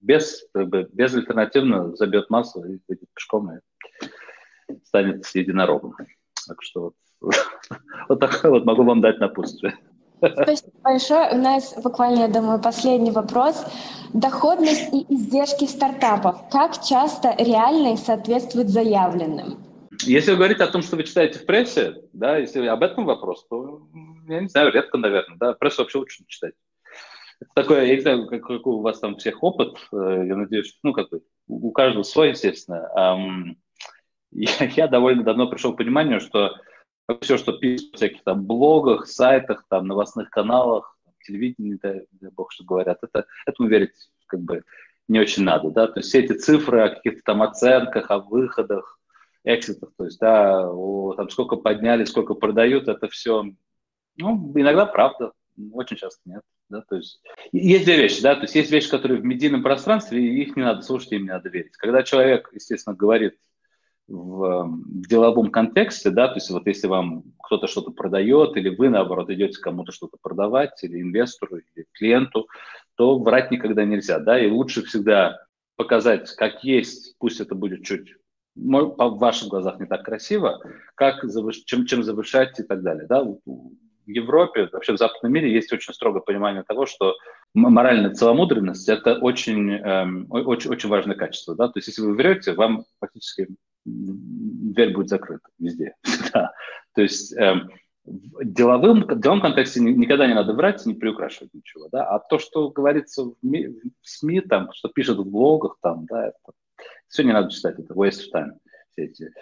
без, 0.00 0.46
как 0.52 0.68
бы, 0.68 0.88
безальтернативно 0.92 1.96
забьет 1.96 2.30
массу 2.30 2.62
и 2.64 2.78
выйдет 2.86 3.08
пешком 3.14 3.50
и 3.52 4.78
станет 4.84 5.26
единорогом. 5.34 5.96
Так 6.46 6.62
что 6.62 6.92
вот, 7.20 7.34
вот 8.08 8.20
такое 8.20 8.50
вот 8.50 8.64
могу 8.64 8.84
вам 8.84 9.00
дать 9.00 9.18
напутствие. 9.18 9.76
Спасибо 10.18 10.72
большое. 10.82 11.30
У 11.32 11.36
нас 11.36 11.74
буквально, 11.82 12.20
я 12.20 12.28
думаю, 12.28 12.60
последний 12.60 13.10
вопрос. 13.10 13.64
Доходность 14.14 14.92
и 14.92 15.04
издержки 15.12 15.66
стартапов. 15.66 16.48
Как 16.50 16.82
часто 16.82 17.34
реальные 17.38 17.96
соответствуют 17.96 18.68
заявленным? 18.68 19.58
Если 20.02 20.30
вы 20.30 20.36
говорите 20.36 20.64
о 20.64 20.68
том, 20.68 20.82
что 20.82 20.96
вы 20.96 21.04
читаете 21.04 21.38
в 21.38 21.46
прессе, 21.46 22.02
да, 22.12 22.36
если 22.36 22.66
об 22.66 22.82
этом 22.82 23.04
вопрос, 23.04 23.46
то, 23.48 23.82
я 24.28 24.40
не 24.40 24.48
знаю, 24.48 24.72
редко, 24.72 24.98
наверное, 24.98 25.36
да, 25.38 25.52
прессу 25.54 25.82
вообще 25.82 25.98
лучше 25.98 26.22
не 26.22 26.26
читать. 26.28 26.54
Это 27.40 27.50
такое, 27.54 27.84
я 27.84 27.94
не 27.96 28.00
знаю, 28.00 28.26
как, 28.26 28.42
какой 28.42 28.74
у 28.74 28.80
вас 28.80 28.98
там 28.98 29.16
всех 29.16 29.42
опыт, 29.42 29.76
э, 29.92 30.24
я 30.26 30.36
надеюсь, 30.36 30.78
ну, 30.82 30.92
как 30.92 31.10
бы, 31.10 31.22
у 31.48 31.70
каждого 31.70 32.02
свой, 32.02 32.30
естественно. 32.30 32.88
я, 34.30 34.50
я 34.76 34.88
довольно 34.88 35.22
давно 35.22 35.48
пришел 35.48 35.74
к 35.74 35.78
пониманию, 35.78 36.20
что 36.20 36.56
все, 37.20 37.36
что 37.36 37.52
пишут 37.52 37.92
в 37.92 37.96
всяких 37.96 38.22
там 38.24 38.44
блогах, 38.44 39.06
сайтах, 39.06 39.64
там, 39.68 39.86
новостных 39.86 40.30
каналах, 40.30 40.96
телевидении, 41.26 41.78
да, 41.82 41.94
дай 42.12 42.30
бог, 42.30 42.52
что 42.52 42.64
говорят, 42.64 42.98
это, 43.02 43.26
этому 43.46 43.68
верить 43.68 43.92
как 44.26 44.40
бы 44.40 44.62
не 45.08 45.20
очень 45.20 45.44
надо, 45.44 45.70
да, 45.70 45.86
то 45.86 46.00
есть 46.00 46.08
все 46.08 46.20
эти 46.20 46.32
цифры 46.32 46.80
о 46.80 46.88
каких-то 46.94 47.20
там 47.24 47.42
оценках, 47.42 48.10
о 48.10 48.18
выходах, 48.18 48.98
экситах, 49.44 49.90
то 49.96 50.04
есть, 50.04 50.18
да, 50.18 50.68
о, 50.68 51.14
там 51.14 51.28
сколько 51.30 51.56
подняли, 51.56 52.04
сколько 52.04 52.34
продают, 52.34 52.88
это 52.88 53.08
все, 53.08 53.44
ну, 54.16 54.52
иногда 54.56 54.86
правда, 54.86 55.32
очень 55.72 55.96
часто 55.96 56.20
нет, 56.24 56.42
да, 56.68 56.82
то 56.82 56.96
есть. 56.96 57.20
Есть 57.52 57.84
две 57.84 57.96
вещи, 57.96 58.20
да, 58.22 58.34
то 58.34 58.42
есть 58.42 58.54
есть 58.56 58.70
вещи, 58.70 58.90
которые 58.90 59.20
в 59.20 59.24
медийном 59.24 59.62
пространстве, 59.62 60.20
и 60.20 60.42
их 60.42 60.56
не 60.56 60.62
надо 60.62 60.82
слушать, 60.82 61.12
им 61.12 61.22
не 61.22 61.30
надо 61.30 61.48
верить. 61.48 61.76
Когда 61.76 62.02
человек, 62.02 62.50
естественно, 62.52 62.96
говорит 62.96 63.36
в, 64.08 64.68
деловом 65.08 65.50
контексте, 65.50 66.10
да, 66.10 66.28
то 66.28 66.34
есть 66.34 66.50
вот 66.50 66.66
если 66.66 66.86
вам 66.86 67.24
кто-то 67.42 67.66
что-то 67.66 67.90
продает, 67.90 68.56
или 68.56 68.68
вы, 68.68 68.88
наоборот, 68.88 69.30
идете 69.30 69.60
кому-то 69.60 69.92
что-то 69.92 70.16
продавать, 70.20 70.82
или 70.82 71.00
инвестору, 71.00 71.58
или 71.58 71.86
клиенту, 71.92 72.48
то 72.96 73.18
врать 73.18 73.50
никогда 73.50 73.84
нельзя, 73.84 74.18
да, 74.18 74.38
и 74.38 74.50
лучше 74.50 74.82
всегда 74.84 75.46
показать, 75.76 76.30
как 76.36 76.64
есть, 76.64 77.16
пусть 77.18 77.40
это 77.40 77.54
будет 77.54 77.84
чуть 77.84 78.14
в 78.56 79.18
ваших 79.18 79.48
глазах 79.48 79.78
не 79.78 79.86
так 79.86 80.04
красиво, 80.04 80.62
как 80.94 81.22
завыш... 81.24 81.58
чем, 81.64 81.86
чем 81.86 82.02
завышать 82.02 82.58
и 82.58 82.62
так 82.62 82.82
далее. 82.82 83.06
Да? 83.06 83.22
В 83.22 83.38
Европе, 84.06 84.68
вообще 84.72 84.94
в 84.94 84.98
западном 84.98 85.32
мире 85.32 85.52
есть 85.52 85.72
очень 85.72 85.92
строгое 85.92 86.22
понимание 86.22 86.62
того, 86.62 86.86
что 86.86 87.14
моральная 87.54 88.14
целомудренность– 88.14 88.88
это 88.88 89.16
очень, 89.16 89.72
эм, 89.72 90.26
очень, 90.30 90.70
очень 90.70 90.88
важное 90.88 91.16
качество. 91.16 91.54
Да? 91.54 91.66
То 91.68 91.78
есть 91.78 91.88
если 91.88 92.02
вы 92.02 92.14
врете, 92.14 92.54
вам 92.54 92.84
фактически 92.98 93.48
дверь 93.86 94.92
будет 94.92 95.08
закрыта 95.08 95.48
везде. 95.58 95.94
да. 96.34 96.52
То 96.94 97.02
есть 97.02 97.32
эм, 97.36 97.70
в 98.04 98.44
деловым, 98.44 99.02
в 99.02 99.20
деловом 99.20 99.40
контексте 99.40 99.80
никогда 99.80 100.26
не 100.26 100.34
надо 100.34 100.52
врать, 100.52 100.84
не 100.86 100.94
приукрашивать 100.94 101.54
ничего. 101.54 101.88
Да? 101.90 102.04
А 102.04 102.18
то, 102.18 102.38
что 102.38 102.70
говорится 102.70 103.24
в, 103.24 103.34
в 103.42 104.08
СМИ, 104.08 104.40
там, 104.42 104.72
что 104.72 104.88
пишут 104.88 105.18
в 105.18 105.30
блогах, 105.30 105.78
там, 105.82 106.06
да, 106.06 106.28
это 106.28 106.52
все 107.08 107.22
не 107.22 107.32
надо 107.32 107.50
читать, 107.50 107.78
это 107.78 107.94
waste 107.94 108.20
of 108.20 108.34
time. 108.34 108.52
Все 108.92 109.04
эти, 109.04 109.32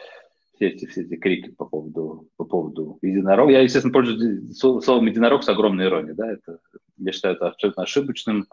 все 0.55 0.69
эти, 0.69 0.87
все 0.87 1.03
эти 1.03 1.17
крики 1.17 1.51
по 1.51 1.65
поводу, 1.65 2.29
по 2.37 2.45
поводу 2.45 2.99
единорога. 3.03 3.53
Я, 3.53 3.61
естественно, 3.61 3.93
пользуюсь 3.93 4.57
словом 4.59 5.07
единорог 5.07 5.43
с 5.43 5.49
огромной 5.49 5.87
иронией. 5.87 6.15
Да? 6.15 6.31
Это, 6.31 6.59
я 6.99 7.13
считаю 7.13 7.35
это 7.35 7.49
абсолютно 7.49 7.83
ошибочным. 7.83 8.47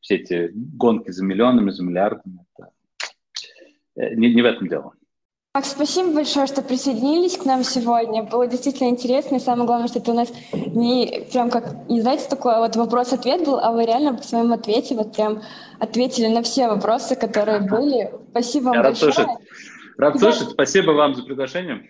Все 0.00 0.16
эти 0.16 0.50
гонки 0.52 1.10
за 1.10 1.24
миллионами, 1.24 1.70
за 1.70 1.82
миллиардами. 1.82 2.40
Это, 2.56 2.70
э, 3.96 4.14
не, 4.14 4.34
не 4.34 4.42
в 4.42 4.46
этом 4.46 4.68
дело. 4.68 4.92
Макс, 5.56 5.70
спасибо 5.70 6.12
большое, 6.12 6.48
что 6.48 6.62
присоединились 6.62 7.36
к 7.36 7.44
нам 7.44 7.62
сегодня. 7.62 8.24
Было 8.24 8.48
действительно 8.48 8.88
интересно. 8.88 9.36
И 9.36 9.38
самое 9.38 9.68
главное, 9.68 9.86
что 9.86 10.00
это 10.00 10.10
у 10.10 10.14
нас 10.14 10.32
не 10.52 11.28
прям 11.30 11.48
как, 11.48 11.88
не 11.88 12.00
знаете, 12.00 12.24
такой 12.28 12.58
вот 12.58 12.74
вопрос-ответ 12.74 13.44
был, 13.44 13.60
а 13.60 13.70
вы 13.70 13.86
реально 13.86 14.18
в 14.18 14.24
своем 14.24 14.52
ответе 14.52 14.96
вот 14.96 15.14
прям 15.14 15.42
ответили 15.78 16.26
на 16.26 16.42
все 16.42 16.66
вопросы, 16.66 17.14
которые 17.14 17.60
были. 17.60 18.12
Спасибо 18.32 18.64
вам 18.64 18.74
Я 18.74 18.82
большое. 18.82 19.12
Рад 19.12 19.14
слышать. 19.14 19.38
Рад 19.96 20.18
слышать. 20.18 20.50
Спасибо 20.50 20.90
вам 20.90 21.14
за 21.14 21.22
приглашение. 21.22 21.86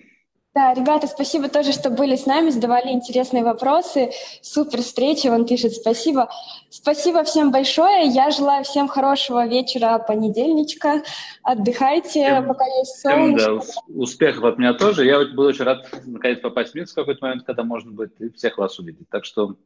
Да, 0.54 0.72
ребята, 0.72 1.08
спасибо 1.08 1.48
тоже, 1.48 1.72
что 1.72 1.90
были 1.90 2.14
с 2.14 2.26
нами, 2.26 2.50
задавали 2.50 2.92
интересные 2.92 3.42
вопросы. 3.42 4.12
Супер 4.40 4.82
встреча, 4.82 5.26
он 5.26 5.46
пишет 5.46 5.72
спасибо. 5.72 6.30
Спасибо 6.70 7.24
всем 7.24 7.50
большое. 7.50 8.06
Я 8.06 8.30
желаю 8.30 8.62
всем 8.62 8.86
хорошего 8.86 9.48
вечера 9.48 9.98
понедельничка. 9.98 11.02
Отдыхайте, 11.42 12.08
всем, 12.08 12.46
пока 12.46 12.64
есть 12.66 13.00
солнце. 13.00 13.46
Да, 13.46 13.60
успехов 13.88 14.44
от 14.44 14.58
меня 14.58 14.74
тоже. 14.74 15.04
Я 15.04 15.24
был 15.24 15.46
очень 15.46 15.64
рад 15.64 15.88
наконец 16.04 16.38
попасть 16.38 16.70
в 16.70 16.74
Минск 16.76 16.92
в 16.92 16.96
какой-то 16.96 17.26
момент, 17.26 17.42
когда 17.44 17.64
можно 17.64 17.90
будет 17.90 18.20
и 18.20 18.30
всех 18.30 18.56
вас 18.56 18.78
увидеть. 18.78 19.08
Так 19.10 19.24
что 19.24 19.56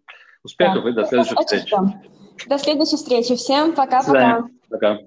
успехов 0.43 0.85
да. 0.85 0.91
и 0.91 0.93
до 0.95 1.05
следующих 1.05 1.39
встреч. 1.39 1.71
До 2.47 2.59
следующей 2.59 2.97
встречи. 2.97 3.37
Всем 3.37 3.75
пока-пока. 3.75 4.45
Пока. 4.71 4.99